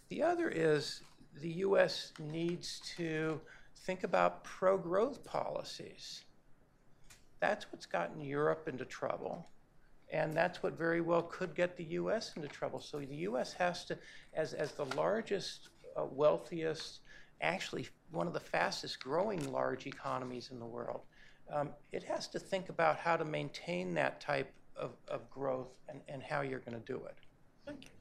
the 0.10 0.24
other 0.24 0.50
is 0.50 1.02
the 1.42 1.50
U.S. 1.50 2.12
needs 2.20 2.82
to 2.98 3.40
think 3.86 4.04
about 4.04 4.44
pro 4.44 4.78
growth 4.78 5.24
policies. 5.24 6.24
That's 7.40 7.72
what's 7.72 7.86
gotten 7.86 8.22
Europe 8.22 8.68
into 8.68 8.86
trouble. 8.86 9.50
And 10.12 10.34
that's 10.34 10.62
what 10.62 10.78
very 10.78 11.00
well 11.00 11.24
could 11.24 11.56
get 11.56 11.78
the 11.78 11.86
U.S. 11.86 12.34
into 12.36 12.50
trouble. 12.50 12.82
So 12.82 13.00
the 13.00 13.16
U.S. 13.16 13.54
has 13.54 13.86
to, 13.86 13.98
as, 14.34 14.54
as 14.54 14.74
the 14.74 14.86
largest, 14.98 15.70
uh, 15.96 16.06
wealthiest, 16.12 17.00
actually 17.42 17.88
one 18.12 18.28
of 18.28 18.34
the 18.34 18.40
fastest 18.40 19.02
growing 19.02 19.52
large 19.52 19.88
economies 19.88 20.50
in 20.52 20.60
the 20.60 20.66
world. 20.66 21.02
Um, 21.52 21.70
it 21.92 22.04
has 22.04 22.28
to 22.30 22.40
think 22.40 22.70
about 22.70 22.98
how 22.98 23.16
to 23.16 23.26
maintain 23.26 23.94
that 23.96 24.20
type 24.20 24.52
of, 24.76 24.92
of 25.08 25.30
growth 25.30 25.70
and, 25.88 26.02
and 26.08 26.22
how 26.22 26.42
you're 26.42 26.60
going 26.60 26.80
to 26.80 26.86
do 26.86 27.02
it. 27.06 27.16
Thank 27.66 27.86
you. 27.86 27.92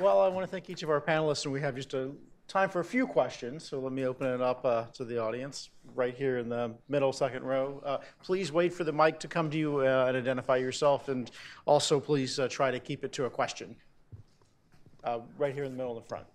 Well, 0.00 0.20
I 0.20 0.28
want 0.28 0.46
to 0.46 0.50
thank 0.50 0.70
each 0.70 0.82
of 0.82 0.90
our 0.90 1.00
panelists, 1.00 1.44
and 1.44 1.52
we 1.52 1.60
have 1.60 1.74
just 1.74 1.92
a 1.92 2.12
time 2.48 2.68
for 2.68 2.80
a 2.80 2.84
few 2.84 3.06
questions. 3.06 3.64
So 3.68 3.80
let 3.80 3.92
me 3.92 4.04
open 4.04 4.28
it 4.28 4.40
up 4.40 4.64
uh, 4.64 4.84
to 4.94 5.04
the 5.04 5.18
audience 5.18 5.70
right 5.94 6.14
here 6.14 6.38
in 6.38 6.48
the 6.48 6.72
middle 6.88 7.12
second 7.12 7.44
row. 7.44 7.82
Uh, 7.84 7.98
please 8.22 8.52
wait 8.52 8.72
for 8.72 8.84
the 8.84 8.92
mic 8.92 9.18
to 9.20 9.28
come 9.28 9.50
to 9.50 9.58
you 9.58 9.78
uh, 9.80 10.06
and 10.08 10.16
identify 10.16 10.56
yourself, 10.56 11.08
and 11.08 11.30
also 11.66 12.00
please 12.00 12.38
uh, 12.38 12.48
try 12.48 12.70
to 12.70 12.80
keep 12.80 13.04
it 13.04 13.12
to 13.12 13.24
a 13.24 13.30
question. 13.30 13.76
Uh, 15.04 15.20
right 15.36 15.54
here 15.54 15.64
in 15.64 15.72
the 15.72 15.76
middle 15.76 15.96
in 15.96 16.02
the 16.02 16.08
front. 16.08 16.26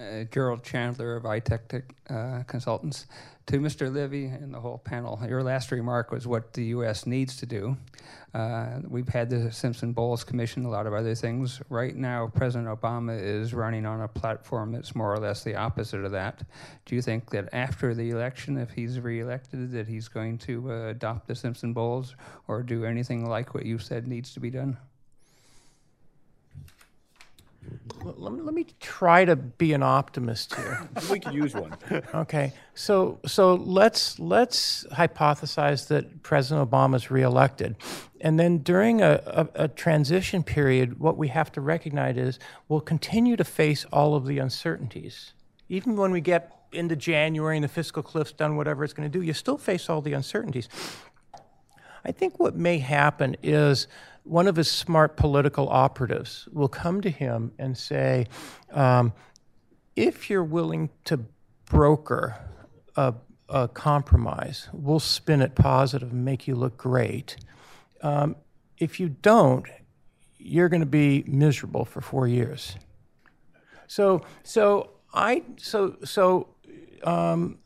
Uh, 0.00 0.24
Gerald 0.24 0.64
Chandler 0.64 1.16
of 1.16 1.24
iTech 1.24 1.82
uh, 2.08 2.42
Consultants. 2.44 3.06
To 3.46 3.58
Mr. 3.58 3.92
Levy 3.92 4.26
and 4.26 4.54
the 4.54 4.60
whole 4.60 4.78
panel, 4.78 5.20
your 5.28 5.42
last 5.42 5.72
remark 5.72 6.10
was 6.10 6.26
what 6.26 6.54
the 6.54 6.66
U.S. 6.66 7.04
needs 7.04 7.36
to 7.38 7.46
do. 7.46 7.76
Uh, 8.32 8.78
we've 8.88 9.08
had 9.08 9.28
the 9.28 9.50
Simpson 9.50 9.92
Bowles 9.92 10.24
Commission, 10.24 10.64
a 10.64 10.70
lot 10.70 10.86
of 10.86 10.94
other 10.94 11.14
things. 11.14 11.60
Right 11.68 11.94
now, 11.94 12.28
President 12.28 12.68
Obama 12.68 13.20
is 13.20 13.52
running 13.52 13.84
on 13.84 14.00
a 14.00 14.08
platform 14.08 14.72
that's 14.72 14.94
more 14.94 15.12
or 15.12 15.18
less 15.18 15.42
the 15.42 15.56
opposite 15.56 16.04
of 16.04 16.12
that. 16.12 16.44
Do 16.86 16.94
you 16.94 17.02
think 17.02 17.30
that 17.30 17.48
after 17.52 17.92
the 17.92 18.10
election, 18.10 18.56
if 18.56 18.70
he's 18.70 19.00
reelected, 19.00 19.72
that 19.72 19.88
he's 19.88 20.08
going 20.08 20.38
to 20.38 20.70
uh, 20.70 20.88
adopt 20.90 21.26
the 21.26 21.34
Simpson 21.34 21.72
Bowles 21.72 22.14
or 22.46 22.62
do 22.62 22.84
anything 22.84 23.28
like 23.28 23.52
what 23.52 23.66
you 23.66 23.78
said 23.78 24.06
needs 24.06 24.32
to 24.34 24.40
be 24.40 24.50
done? 24.50 24.78
Let 28.02 28.32
me, 28.32 28.40
let 28.40 28.54
me 28.54 28.66
try 28.80 29.26
to 29.26 29.36
be 29.36 29.74
an 29.74 29.82
optimist 29.82 30.54
here. 30.54 30.88
we 31.10 31.20
could 31.20 31.34
use 31.34 31.54
one. 31.54 31.76
okay, 32.14 32.52
so 32.74 33.18
so 33.26 33.54
let's 33.54 34.18
let's 34.18 34.86
hypothesize 34.92 35.88
that 35.88 36.22
President 36.22 36.70
Obama 36.70 36.96
is 36.96 37.10
reelected, 37.10 37.76
and 38.20 38.40
then 38.40 38.58
during 38.58 39.02
a, 39.02 39.20
a, 39.26 39.64
a, 39.64 39.68
transition 39.68 40.42
period, 40.42 40.98
what 40.98 41.18
we 41.18 41.28
have 41.28 41.52
to 41.52 41.60
recognize 41.60 42.16
is 42.16 42.38
we'll 42.68 42.80
continue 42.80 43.36
to 43.36 43.44
face 43.44 43.84
all 43.92 44.14
of 44.14 44.26
the 44.26 44.38
uncertainties, 44.38 45.34
even 45.68 45.96
when 45.96 46.10
we 46.10 46.22
get 46.22 46.56
into 46.72 46.96
January 46.96 47.56
and 47.56 47.64
the 47.64 47.68
fiscal 47.68 48.02
cliff's 48.02 48.32
done 48.32 48.56
whatever 48.56 48.84
it's 48.84 48.94
going 48.94 49.10
to 49.10 49.18
do. 49.18 49.22
You 49.22 49.34
still 49.34 49.58
face 49.58 49.90
all 49.90 50.00
the 50.00 50.14
uncertainties. 50.14 50.68
I 52.04 52.12
think 52.12 52.40
what 52.40 52.56
may 52.56 52.78
happen 52.78 53.36
is 53.42 53.86
one 54.24 54.46
of 54.46 54.56
his 54.56 54.70
smart 54.70 55.16
political 55.16 55.68
operatives 55.68 56.48
will 56.52 56.68
come 56.68 57.00
to 57.00 57.10
him 57.10 57.52
and 57.58 57.76
say, 57.76 58.26
um, 58.72 59.12
if 59.96 60.30
you're 60.30 60.44
willing 60.44 60.90
to 61.04 61.24
broker 61.66 62.36
a, 62.96 63.14
a, 63.48 63.68
compromise, 63.68 64.68
we'll 64.72 65.00
spin 65.00 65.42
it 65.42 65.54
positive 65.54 66.12
and 66.12 66.24
make 66.24 66.46
you 66.46 66.54
look 66.54 66.76
great. 66.76 67.36
Um, 68.02 68.36
if 68.78 69.00
you 69.00 69.08
don't, 69.08 69.66
you're 70.38 70.68
going 70.68 70.80
to 70.80 70.86
be 70.86 71.24
miserable 71.26 71.84
for 71.84 72.00
four 72.00 72.26
years. 72.26 72.76
So, 73.86 74.22
so 74.42 74.90
I, 75.12 75.42
so, 75.56 75.96
so, 76.04 76.48
um, 77.02 77.58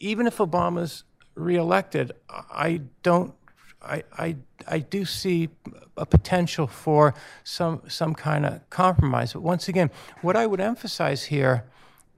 even 0.00 0.26
if 0.26 0.38
Obama's 0.38 1.04
reelected, 1.34 2.12
I 2.28 2.80
don't 3.02 3.34
I, 3.82 4.02
I, 4.16 4.36
I 4.66 4.78
do 4.80 5.04
see 5.04 5.48
a 5.96 6.06
potential 6.06 6.66
for 6.66 7.14
some, 7.44 7.82
some 7.88 8.14
kind 8.14 8.44
of 8.44 8.68
compromise. 8.70 9.32
But 9.32 9.42
once 9.42 9.68
again, 9.68 9.90
what 10.22 10.36
I 10.36 10.46
would 10.46 10.60
emphasize 10.60 11.24
here 11.24 11.64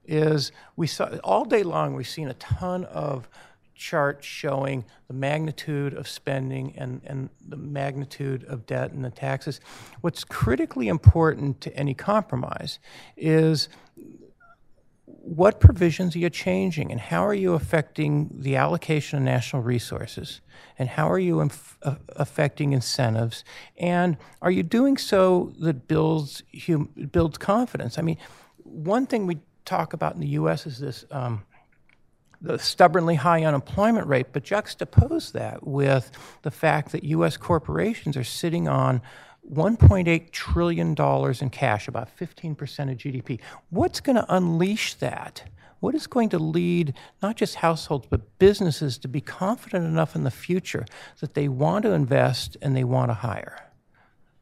is 0.05 0.51
we 0.75 0.87
saw 0.87 1.15
all 1.23 1.45
day 1.45 1.63
long 1.63 1.95
we've 1.95 2.07
seen 2.07 2.27
a 2.27 2.33
ton 2.33 2.83
of 2.85 3.29
charts 3.75 4.25
showing 4.25 4.85
the 5.07 5.13
magnitude 5.13 5.93
of 5.93 6.07
spending 6.07 6.73
and, 6.77 7.01
and 7.05 7.29
the 7.47 7.57
magnitude 7.57 8.43
of 8.45 8.65
debt 8.65 8.91
and 8.91 9.03
the 9.03 9.09
taxes. 9.09 9.59
What's 10.01 10.23
critically 10.23 10.87
important 10.87 11.59
to 11.61 11.75
any 11.75 11.93
compromise 11.93 12.79
is 13.17 13.69
what 15.25 15.61
provisions 15.61 16.17
are 16.17 16.19
you 16.19 16.29
changing 16.29 16.91
and 16.91 16.99
how 16.99 17.25
are 17.25 17.33
you 17.33 17.53
affecting 17.53 18.29
the 18.33 18.57
allocation 18.57 19.17
of 19.17 19.23
national 19.23 19.61
resources 19.61 20.41
and 20.77 20.89
how 20.89 21.09
are 21.09 21.17
you 21.17 21.39
inf- 21.39 21.77
uh, 21.83 21.95
affecting 22.17 22.73
incentives 22.73 23.45
and 23.77 24.17
are 24.41 24.51
you 24.51 24.61
doing 24.61 24.97
so 24.97 25.53
that 25.59 25.87
builds 25.87 26.43
hum- 26.67 26.89
builds 27.13 27.37
confidence 27.37 27.97
i 27.97 28.01
mean 28.01 28.17
one 28.63 29.05
thing 29.05 29.25
we 29.25 29.39
talk 29.63 29.93
about 29.93 30.13
in 30.13 30.19
the 30.19 30.27
us 30.27 30.67
is 30.67 30.79
this 30.79 31.05
um, 31.09 31.43
the 32.41 32.59
stubbornly 32.59 33.15
high 33.15 33.45
unemployment 33.45 34.05
rate, 34.05 34.27
but 34.33 34.43
juxtapose 34.43 35.31
that 35.31 35.65
with 35.65 36.11
the 36.41 36.51
fact 36.51 36.91
that 36.91 37.05
U.S. 37.05 37.37
corporations 37.37 38.17
are 38.17 38.23
sitting 38.25 38.67
on 38.67 39.01
$1.8 39.51 40.31
trillion 40.31 40.95
in 41.41 41.49
cash, 41.49 41.87
about 41.87 42.17
15% 42.17 42.91
of 42.91 42.97
GDP. 42.97 43.39
What's 43.69 43.99
going 43.99 44.15
to 44.15 44.25
unleash 44.33 44.95
that? 44.95 45.43
What 45.79 45.95
is 45.95 46.07
going 46.07 46.29
to 46.29 46.39
lead 46.39 46.93
not 47.21 47.35
just 47.35 47.55
households 47.55 48.07
but 48.09 48.39
businesses 48.39 48.97
to 48.99 49.09
be 49.09 49.19
confident 49.19 49.85
enough 49.85 50.15
in 50.15 50.23
the 50.23 50.31
future 50.31 50.85
that 51.19 51.33
they 51.33 51.49
want 51.49 51.83
to 51.83 51.91
invest 51.91 52.55
and 52.61 52.73
they 52.73 52.85
want 52.85 53.09
to 53.09 53.15
hire? 53.15 53.69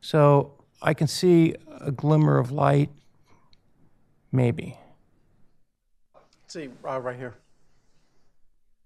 So 0.01 0.53
I 0.83 0.93
can 0.93 1.07
see 1.07 1.55
a 1.79 1.91
glimmer 1.91 2.37
of 2.37 2.51
light, 2.51 2.91
maybe. 4.31 4.77
Let's 6.13 6.53
see, 6.53 6.69
uh, 6.87 6.99
right 6.99 7.17
here. 7.17 7.33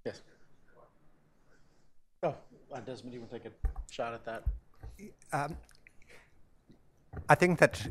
Yes. 0.05 0.21
Oh, 2.23 2.35
Desmond, 2.85 3.13
you 3.13 3.19
want 3.19 3.31
to 3.31 3.39
take 3.39 3.51
a 3.51 3.91
shot 3.91 4.13
at 4.13 4.23
that? 4.25 4.43
I 7.29 7.35
think 7.35 7.59
that 7.59 7.87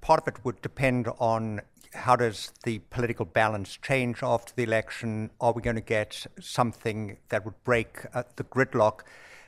part 0.00 0.20
of 0.22 0.28
it 0.28 0.44
would 0.44 0.62
depend 0.62 1.08
on 1.18 1.60
how 1.92 2.16
does 2.16 2.52
the 2.64 2.78
political 2.90 3.24
balance 3.24 3.78
change 3.82 4.22
after 4.22 4.52
the 4.54 4.62
election? 4.62 5.30
Are 5.40 5.52
we 5.52 5.62
going 5.62 5.76
to 5.76 5.82
get 5.82 6.26
something 6.40 7.16
that 7.28 7.44
would 7.44 7.62
break 7.64 8.04
uh, 8.14 8.24
the 8.36 8.44
gridlock? 8.44 9.00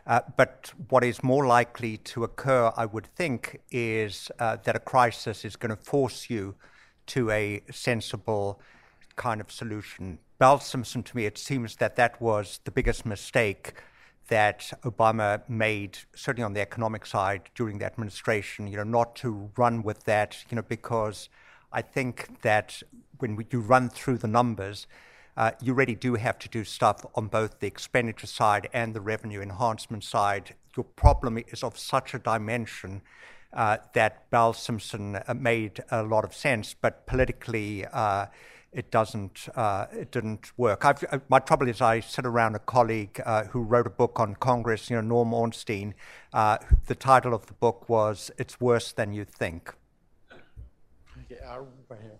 Uh, 0.06 0.20
but 0.36 0.72
what 0.88 1.04
is 1.04 1.22
more 1.22 1.46
likely 1.46 1.98
to 1.98 2.24
occur, 2.24 2.72
I 2.76 2.86
would 2.86 3.06
think, 3.14 3.60
is 3.70 4.30
uh, 4.38 4.56
that 4.64 4.74
a 4.74 4.80
crisis 4.80 5.44
is 5.44 5.56
going 5.56 5.76
to 5.76 5.82
force 5.82 6.30
you 6.30 6.54
to 7.08 7.30
a 7.30 7.62
sensible 7.70 8.60
kind 9.16 9.40
of 9.40 9.52
solution. 9.52 10.18
Bowles 10.38 10.64
Simpson, 10.64 11.02
to 11.02 11.16
me, 11.16 11.26
it 11.26 11.36
seems 11.36 11.76
that 11.76 11.96
that 11.96 12.20
was 12.20 12.60
the 12.64 12.70
biggest 12.70 13.04
mistake 13.04 13.74
that 14.28 14.72
Obama 14.82 15.42
made, 15.48 15.98
certainly 16.14 16.44
on 16.44 16.52
the 16.52 16.60
economic 16.60 17.04
side 17.04 17.42
during 17.54 17.78
the 17.78 17.84
administration, 17.84 18.66
you 18.66 18.76
know, 18.76 18.84
not 18.84 19.16
to 19.16 19.50
run 19.56 19.82
with 19.82 20.04
that, 20.04 20.44
you 20.50 20.56
know, 20.56 20.62
because 20.62 21.28
I 21.72 21.82
think 21.82 22.40
that 22.42 22.82
when 23.18 23.36
we, 23.36 23.46
you 23.50 23.60
run 23.60 23.88
through 23.88 24.18
the 24.18 24.28
numbers, 24.28 24.86
uh, 25.36 25.52
you 25.62 25.72
really 25.72 25.94
do 25.94 26.14
have 26.14 26.38
to 26.40 26.48
do 26.48 26.64
stuff 26.64 27.04
on 27.14 27.28
both 27.28 27.60
the 27.60 27.66
expenditure 27.66 28.26
side 28.26 28.68
and 28.72 28.94
the 28.94 29.00
revenue 29.00 29.40
enhancement 29.40 30.04
side. 30.04 30.54
Your 30.76 30.84
problem 30.84 31.38
is 31.48 31.62
of 31.62 31.78
such 31.78 32.14
a 32.14 32.18
dimension 32.18 33.02
uh, 33.52 33.78
that 33.94 34.30
Bowles 34.30 34.58
Simpson 34.58 35.16
uh, 35.16 35.34
made 35.34 35.82
a 35.90 36.02
lot 36.02 36.24
of 36.24 36.34
sense, 36.34 36.74
but 36.74 37.06
politically, 37.06 37.86
uh, 37.86 38.26
it 38.72 38.90
doesn't 38.90 39.48
uh, 39.54 39.86
it 39.92 40.10
didn't 40.10 40.52
work. 40.56 40.84
I've, 40.84 41.02
uh, 41.10 41.18
my 41.28 41.38
trouble 41.38 41.68
is 41.68 41.80
I 41.80 42.00
sit 42.00 42.26
around 42.26 42.54
a 42.54 42.58
colleague 42.58 43.20
uh, 43.24 43.44
who 43.44 43.62
wrote 43.62 43.86
a 43.86 43.90
book 43.90 44.20
on 44.20 44.34
Congress, 44.34 44.90
you 44.90 44.96
know, 44.96 45.02
Norm 45.02 45.32
Ornstein. 45.32 45.94
Uh, 46.32 46.58
the 46.86 46.94
title 46.94 47.34
of 47.34 47.46
the 47.46 47.54
book 47.54 47.88
was 47.88 48.30
"It's 48.38 48.60
Worse 48.60 48.92
Than 48.92 49.12
You 49.12 49.24
Think." 49.24 49.74
Yeah, 51.30 51.36
uh, 51.50 51.60
right 51.88 52.00
here. 52.00 52.18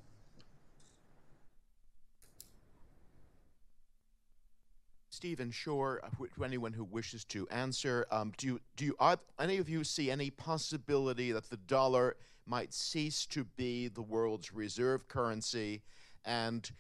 Stephen 5.11 5.51
Shore, 5.51 6.01
uh, 6.05 6.25
to 6.37 6.45
anyone 6.45 6.73
who 6.73 6.85
wishes 6.85 7.25
to 7.25 7.49
answer, 7.49 8.07
um, 8.12 8.33
do 8.37 8.47
you, 8.47 8.61
do 8.77 8.85
you, 8.85 8.95
are 9.01 9.19
any 9.41 9.57
of 9.57 9.69
you 9.69 9.83
see 9.83 10.12
any 10.12 10.31
possibility 10.31 11.33
that 11.33 11.51
the 11.51 11.57
dollar 11.57 12.16
might 12.47 12.73
cease 12.73 13.27
to 13.27 13.43
be 13.57 13.89
the 13.89 14.01
world's 14.01 14.55
reserve 14.55 15.09
currency? 15.09 15.83
And 16.29 16.71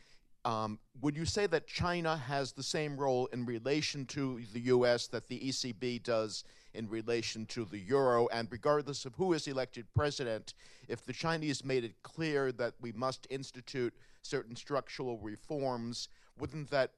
um, 0.44 0.78
would 1.00 1.16
you 1.16 1.24
say 1.24 1.46
that 1.46 1.66
China 1.66 2.16
has 2.16 2.52
the 2.52 2.62
same 2.62 2.96
role 2.96 3.26
in 3.32 3.46
relation 3.46 4.04
to 4.06 4.40
the 4.52 4.60
U.S. 4.60 5.08
that 5.08 5.26
the 5.26 5.40
ECB 5.40 6.02
does 6.02 6.44
in 6.74 6.88
relation 6.88 7.46
to 7.46 7.64
the 7.64 7.78
euro? 7.78 8.28
And 8.28 8.46
regardless 8.50 9.06
of 9.06 9.14
who 9.14 9.32
is 9.32 9.48
elected 9.48 9.86
president, 9.94 10.52
if 10.86 11.04
the 11.04 11.14
Chinese 11.14 11.64
made 11.64 11.82
it 11.82 11.94
clear 12.02 12.52
that 12.52 12.74
we 12.80 12.92
must 12.92 13.26
institute 13.30 13.94
certain 14.22 14.54
structural 14.54 15.18
reforms, 15.18 16.08
wouldn't 16.38 16.70
that 16.70 16.92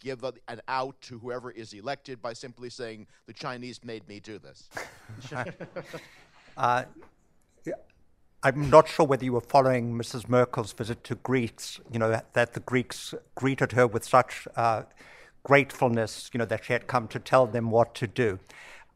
give 0.00 0.22
an 0.24 0.60
out 0.68 1.00
to 1.02 1.18
whoever 1.18 1.50
is 1.50 1.72
elected 1.72 2.20
by 2.20 2.32
simply 2.34 2.70
saying, 2.70 3.06
the 3.26 3.32
Chinese 3.32 3.82
made 3.82 4.06
me 4.08 4.20
do 4.20 4.38
this? 4.38 4.68
uh, 6.56 6.84
I'm 8.46 8.68
not 8.68 8.88
sure 8.88 9.06
whether 9.06 9.24
you 9.24 9.32
were 9.32 9.40
following 9.40 9.94
Mrs. 9.94 10.28
Merkel's 10.28 10.74
visit 10.74 11.02
to 11.04 11.14
Greece, 11.14 11.80
you 11.90 11.98
know, 11.98 12.10
that, 12.10 12.34
that 12.34 12.52
the 12.52 12.60
Greeks 12.60 13.14
greeted 13.34 13.72
her 13.72 13.86
with 13.86 14.04
such 14.04 14.46
uh, 14.54 14.82
gratefulness, 15.44 16.28
you 16.34 16.36
know, 16.36 16.44
that 16.44 16.66
she 16.66 16.74
had 16.74 16.86
come 16.86 17.08
to 17.08 17.18
tell 17.18 17.46
them 17.46 17.70
what 17.70 17.94
to 17.94 18.06
do. 18.06 18.38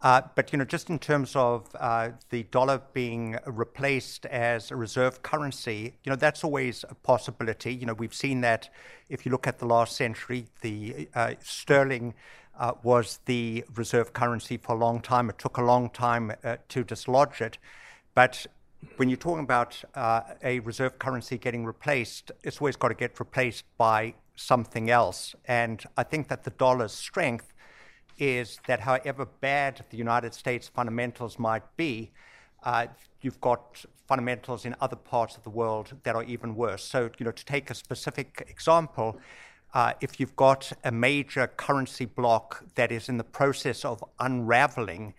Uh, 0.03 0.21
but 0.35 0.53
you 0.53 0.59
know, 0.59 0.67
just 0.67 0.91
in 0.91 0.99
terms 0.99 1.35
of 1.35 1.75
uh, 1.81 2.11
the 2.29 2.43
dollar 2.45 2.83
being 2.93 3.39
replaced 3.47 4.27
as 4.27 4.71
a 4.71 4.77
reserve 4.77 5.23
currency, 5.23 5.95
you 6.05 6.11
know, 6.11 6.17
that's 6.17 6.45
always 6.45 6.85
a 6.91 6.95
possibility. 6.95 7.75
You 7.75 7.87
know, 7.87 7.95
we've 7.95 8.15
seen 8.15 8.43
that 8.43 8.69
if 9.09 9.25
you 9.25 9.33
look 9.33 9.47
at 9.47 9.61
the 9.61 9.67
last 9.67 9.97
century, 9.97 10.45
the 10.61 11.09
uh, 11.15 11.35
sterling 11.41 12.13
uh, 12.59 12.73
was 12.83 13.21
the 13.25 13.65
reserve 13.75 14.13
currency 14.13 14.59
for 14.59 14.77
a 14.77 14.79
long 14.79 15.01
time. 15.01 15.31
It 15.31 15.39
took 15.39 15.57
a 15.57 15.63
long 15.63 15.89
time 15.89 16.35
uh, 16.45 16.57
to 16.69 16.85
dislodge 16.85 17.41
it, 17.41 17.57
but 18.15 18.47
when 18.97 19.09
you're 19.09 19.17
talking 19.17 19.45
about 19.45 19.83
uh, 19.95 20.21
a 20.43 20.61
reserve 20.61 20.99
currency 20.99 21.39
getting 21.39 21.65
replaced, 21.65 22.31
it's 22.43 22.61
always 22.61 22.77
got 22.77 22.89
to 22.89 22.95
get 22.95 23.19
replaced 23.19 23.65
by 23.77 24.15
something 24.37 24.91
else. 24.91 25.35
And 25.47 25.85
I 25.97 26.05
think 26.05 26.29
that 26.29 26.45
the 26.45 26.51
dollar's 26.51 26.93
strength 26.93 27.53
is 28.19 28.59
that 28.67 28.81
however 28.81 29.27
bad 29.27 29.85
the 29.91 29.97
United 29.97 30.35
States 30.35 30.69
fundamentals 30.69 31.39
might 31.39 31.65
be, 31.77 32.11
uh, 32.65 32.87
you've 33.21 33.41
got 33.41 33.85
fundamentals 34.07 34.65
in 34.65 34.75
other 34.81 34.97
parts 34.97 35.37
of 35.37 35.45
the 35.45 35.51
world 35.51 35.93
that 36.03 36.17
are 36.17 36.25
even 36.25 36.55
worse. 36.55 36.85
So, 36.85 37.11
you 37.19 37.25
know, 37.25 37.33
to 37.33 37.45
take 37.45 37.71
a 37.71 37.75
specific 37.75 38.45
example, 38.49 39.19
uh, 39.75 39.93
if 40.01 40.19
you've 40.19 40.35
got 40.37 40.73
a 40.85 40.91
major 40.91 41.47
currency 41.47 42.07
block 42.07 42.65
that 42.75 42.91
is 42.91 43.09
in 43.09 43.19
the 43.19 43.25
process 43.25 43.85
of 43.85 44.03
unraveling, 44.19 45.15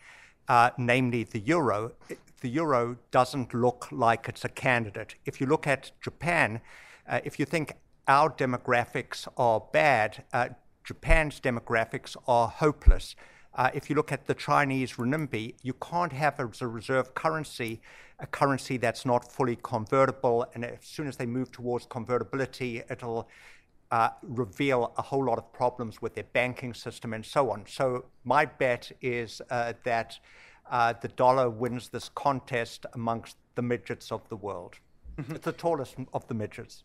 uh, 0.49 0.71
namely 0.77 1.23
the 1.23 1.39
euro, 1.39 1.93
the 2.41 2.49
euro 2.49 2.97
doesn't 3.11 3.53
look 3.53 3.87
like 3.91 4.27
it's 4.27 4.43
a 4.43 4.49
candidate. 4.49 5.15
If 5.25 5.39
you 5.39 5.47
look 5.47 5.67
at 5.67 5.91
Japan, 6.01 6.59
uh, 7.07 7.21
if 7.23 7.39
you 7.39 7.45
think 7.45 7.73
our 8.07 8.29
demographics 8.29 9.27
are 9.37 9.61
bad, 9.71 10.23
uh, 10.33 10.49
Japan's 10.83 11.39
demographics 11.39 12.17
are 12.27 12.47
hopeless. 12.47 13.15
Uh, 13.53 13.69
if 13.73 13.89
you 13.89 13.95
look 13.95 14.11
at 14.11 14.25
the 14.25 14.33
Chinese 14.33 14.93
renminbi, 14.93 15.53
you 15.61 15.73
can't 15.73 16.13
have 16.13 16.39
as 16.39 16.61
a 16.61 16.67
reserve 16.67 17.13
currency 17.13 17.81
a 18.19 18.27
currency 18.27 18.77
that's 18.77 19.05
not 19.05 19.31
fully 19.31 19.57
convertible. 19.63 20.45
And 20.53 20.65
as 20.65 20.79
soon 20.81 21.07
as 21.07 21.17
they 21.17 21.25
move 21.25 21.51
towards 21.51 21.85
convertibility, 21.85 22.83
it'll 22.89 23.29
uh, 23.91 24.09
reveal 24.21 24.93
a 24.97 25.01
whole 25.01 25.25
lot 25.25 25.37
of 25.37 25.51
problems 25.51 26.01
with 26.01 26.15
their 26.15 26.25
banking 26.33 26.73
system 26.73 27.13
and 27.13 27.25
so 27.25 27.51
on. 27.51 27.65
So, 27.67 28.05
my 28.23 28.45
bet 28.45 28.91
is 29.01 29.41
uh, 29.49 29.73
that 29.83 30.19
uh, 30.69 30.93
the 31.01 31.07
dollar 31.07 31.49
wins 31.49 31.89
this 31.89 32.09
contest 32.09 32.85
amongst 32.93 33.37
the 33.55 33.61
midgets 33.61 34.11
of 34.11 34.27
the 34.29 34.35
world. 34.35 34.75
Mm-hmm. 35.17 35.35
it's 35.35 35.45
the 35.45 35.51
tallest 35.51 35.95
of 36.13 36.27
the 36.27 36.33
midgets. 36.33 36.83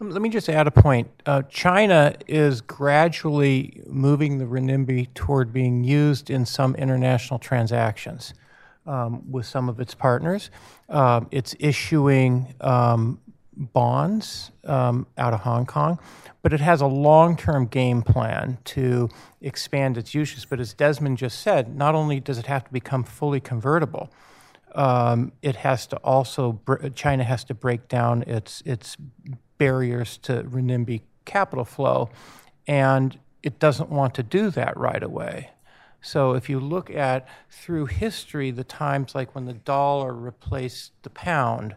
Let 0.00 0.20
me 0.20 0.28
just 0.28 0.48
add 0.48 0.66
a 0.66 0.70
point. 0.70 1.08
Uh, 1.24 1.42
China 1.42 2.14
is 2.26 2.60
gradually 2.60 3.80
moving 3.86 4.38
the 4.38 4.44
renminbi 4.44 5.14
toward 5.14 5.52
being 5.52 5.84
used 5.84 6.28
in 6.28 6.44
some 6.44 6.74
international 6.74 7.38
transactions 7.38 8.34
um, 8.86 9.30
with 9.30 9.46
some 9.46 9.68
of 9.68 9.80
its 9.80 9.94
partners. 9.94 10.50
Um, 10.88 11.28
it's 11.30 11.54
issuing 11.58 12.54
um, 12.60 13.20
bonds 13.56 14.50
um, 14.64 15.06
out 15.16 15.32
of 15.32 15.40
Hong 15.40 15.66
Kong, 15.66 15.98
but 16.42 16.52
it 16.52 16.60
has 16.60 16.80
a 16.80 16.86
long 16.86 17.36
term 17.36 17.66
game 17.66 18.02
plan 18.02 18.58
to 18.64 19.08
expand 19.40 19.96
its 19.96 20.14
uses. 20.14 20.44
But 20.44 20.60
as 20.60 20.74
Desmond 20.74 21.18
just 21.18 21.40
said, 21.40 21.76
not 21.76 21.94
only 21.94 22.20
does 22.20 22.38
it 22.38 22.46
have 22.46 22.64
to 22.64 22.72
become 22.72 23.04
fully 23.04 23.40
convertible, 23.40 24.10
um, 24.74 25.32
it 25.42 25.56
has 25.56 25.86
to 25.88 25.96
also 25.98 26.60
China 26.94 27.24
has 27.24 27.44
to 27.44 27.54
break 27.54 27.88
down 27.88 28.22
its 28.26 28.62
its 28.66 28.96
barriers 29.58 30.18
to 30.18 30.42
renminbi 30.44 31.02
capital 31.24 31.64
flow, 31.64 32.10
and 32.66 33.18
it 33.42 33.58
doesn't 33.58 33.90
want 33.90 34.14
to 34.14 34.22
do 34.22 34.50
that 34.50 34.76
right 34.76 35.02
away. 35.02 35.50
So 36.00 36.34
if 36.34 36.50
you 36.50 36.60
look 36.60 36.90
at 36.90 37.26
through 37.48 37.86
history, 37.86 38.50
the 38.50 38.64
times 38.64 39.14
like 39.14 39.34
when 39.34 39.46
the 39.46 39.54
dollar 39.54 40.12
replaced 40.12 40.92
the 41.02 41.08
pound, 41.10 41.76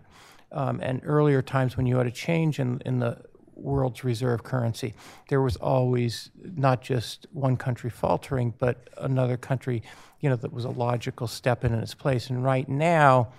um, 0.51 0.79
and 0.81 1.01
earlier 1.03 1.41
times 1.41 1.77
when 1.77 1.85
you 1.85 1.97
had 1.97 2.07
a 2.07 2.11
change 2.11 2.59
in, 2.59 2.81
in 2.85 2.99
the 2.99 3.17
world's 3.55 4.03
reserve 4.03 4.43
currency. 4.43 4.93
There 5.29 5.41
was 5.41 5.55
always 5.57 6.29
not 6.41 6.81
just 6.81 7.27
one 7.31 7.57
country 7.57 7.89
faltering, 7.89 8.53
but 8.57 8.89
another 8.97 9.37
country, 9.37 9.83
you 10.19 10.29
know, 10.29 10.35
that 10.35 10.53
was 10.53 10.65
a 10.65 10.69
logical 10.69 11.27
step 11.27 11.65
in 11.65 11.73
its 11.73 11.93
place. 11.93 12.29
And 12.29 12.43
right 12.43 12.67
now, 12.69 13.29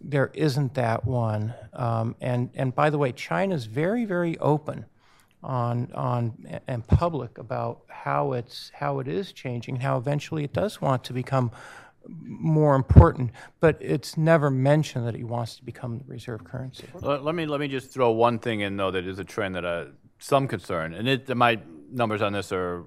there 0.00 0.30
isn't 0.34 0.74
that 0.74 1.04
one. 1.04 1.54
Um, 1.72 2.14
and 2.20 2.50
and 2.54 2.74
by 2.74 2.90
the 2.90 2.98
way, 2.98 3.12
China's 3.12 3.66
very 3.66 4.04
very 4.04 4.38
open 4.38 4.86
on 5.42 5.90
on 5.94 6.60
and 6.66 6.86
public 6.86 7.38
about 7.38 7.82
how 7.88 8.32
it's 8.32 8.70
how 8.74 9.00
it 9.00 9.08
is 9.08 9.32
changing, 9.32 9.76
how 9.76 9.96
eventually 9.96 10.44
it 10.44 10.52
does 10.52 10.80
want 10.80 11.04
to 11.04 11.12
become 11.12 11.50
more 12.08 12.74
important, 12.74 13.30
but 13.60 13.76
it's 13.80 14.16
never 14.16 14.50
mentioned 14.50 15.06
that 15.06 15.14
he 15.14 15.24
wants 15.24 15.56
to 15.56 15.64
become 15.64 15.98
the 15.98 16.04
reserve 16.04 16.44
currency. 16.44 16.86
Let, 17.00 17.24
let 17.24 17.34
me 17.34 17.46
let 17.46 17.60
me 17.60 17.68
just 17.68 17.90
throw 17.90 18.10
one 18.10 18.38
thing 18.38 18.60
in 18.60 18.76
though 18.76 18.90
that 18.90 19.06
is 19.06 19.18
a 19.18 19.24
trend 19.24 19.54
that 19.54 19.64
uh, 19.64 19.86
some 20.18 20.48
concern, 20.48 20.94
and 20.94 21.08
it 21.08 21.34
my 21.36 21.60
numbers 21.90 22.22
on 22.22 22.32
this 22.32 22.52
are 22.52 22.80
a 22.80 22.84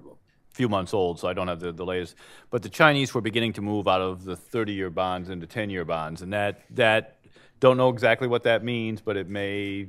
few 0.52 0.68
months 0.68 0.94
old, 0.94 1.18
so 1.20 1.28
I 1.28 1.32
don't 1.32 1.48
have 1.48 1.60
the, 1.60 1.72
the 1.72 1.84
latest. 1.84 2.16
But 2.50 2.62
the 2.62 2.68
Chinese 2.68 3.14
were 3.14 3.20
beginning 3.20 3.52
to 3.54 3.62
move 3.62 3.86
out 3.88 4.00
of 4.00 4.24
the 4.24 4.36
30-year 4.36 4.90
bonds 4.90 5.28
into 5.28 5.46
10-year 5.46 5.84
bonds, 5.84 6.22
and 6.22 6.32
that 6.32 6.62
that 6.70 7.18
don't 7.60 7.76
know 7.76 7.88
exactly 7.88 8.28
what 8.28 8.42
that 8.42 8.64
means, 8.64 9.00
but 9.00 9.16
it 9.16 9.28
may 9.28 9.88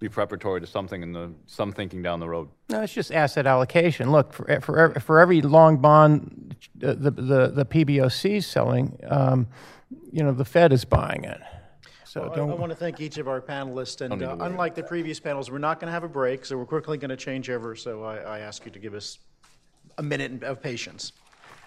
be 0.00 0.08
preparatory 0.08 0.60
to 0.60 0.66
something 0.66 1.02
in 1.02 1.12
the 1.12 1.32
some 1.46 1.72
thinking 1.72 2.02
down 2.02 2.20
the 2.20 2.28
road. 2.28 2.48
No, 2.68 2.82
it's 2.82 2.92
just 2.92 3.12
asset 3.12 3.46
allocation. 3.46 4.12
Look, 4.12 4.32
for 4.32 4.60
for, 4.60 4.94
for 5.00 5.20
every 5.20 5.42
long 5.42 5.78
bond 5.78 6.56
uh, 6.82 6.94
the 6.94 7.10
the, 7.10 7.48
the 7.48 7.64
PBOC 7.64 8.36
is 8.36 8.46
selling, 8.46 8.98
um, 9.08 9.48
you 10.12 10.22
know, 10.22 10.32
the 10.32 10.44
Fed 10.44 10.72
is 10.72 10.84
buying 10.84 11.24
it. 11.24 11.40
So 12.04 12.22
Well, 12.22 12.32
I, 12.32 12.36
don't. 12.36 12.50
I 12.50 12.54
want 12.54 12.70
to 12.70 12.76
thank 12.76 13.00
each 13.00 13.18
of 13.18 13.28
our 13.28 13.40
panelists, 13.40 14.00
and 14.00 14.22
uh, 14.22 14.36
unlike 14.40 14.74
the 14.74 14.82
previous 14.82 15.20
panels, 15.20 15.50
we're 15.50 15.58
not 15.58 15.80
going 15.80 15.88
to 15.88 15.92
have 15.92 16.04
a 16.04 16.08
break, 16.08 16.44
so 16.46 16.56
we're 16.56 16.64
quickly 16.64 16.96
going 16.96 17.10
to 17.10 17.16
change 17.16 17.50
over. 17.50 17.74
So 17.74 18.02
I, 18.04 18.16
I 18.18 18.38
ask 18.38 18.64
you 18.64 18.70
to 18.70 18.78
give 18.78 18.94
us 18.94 19.18
a 19.98 20.02
minute 20.02 20.42
of 20.42 20.62
patience. 20.62 21.12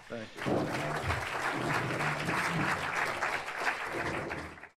Thank 0.08 0.26
you. 2.96 2.98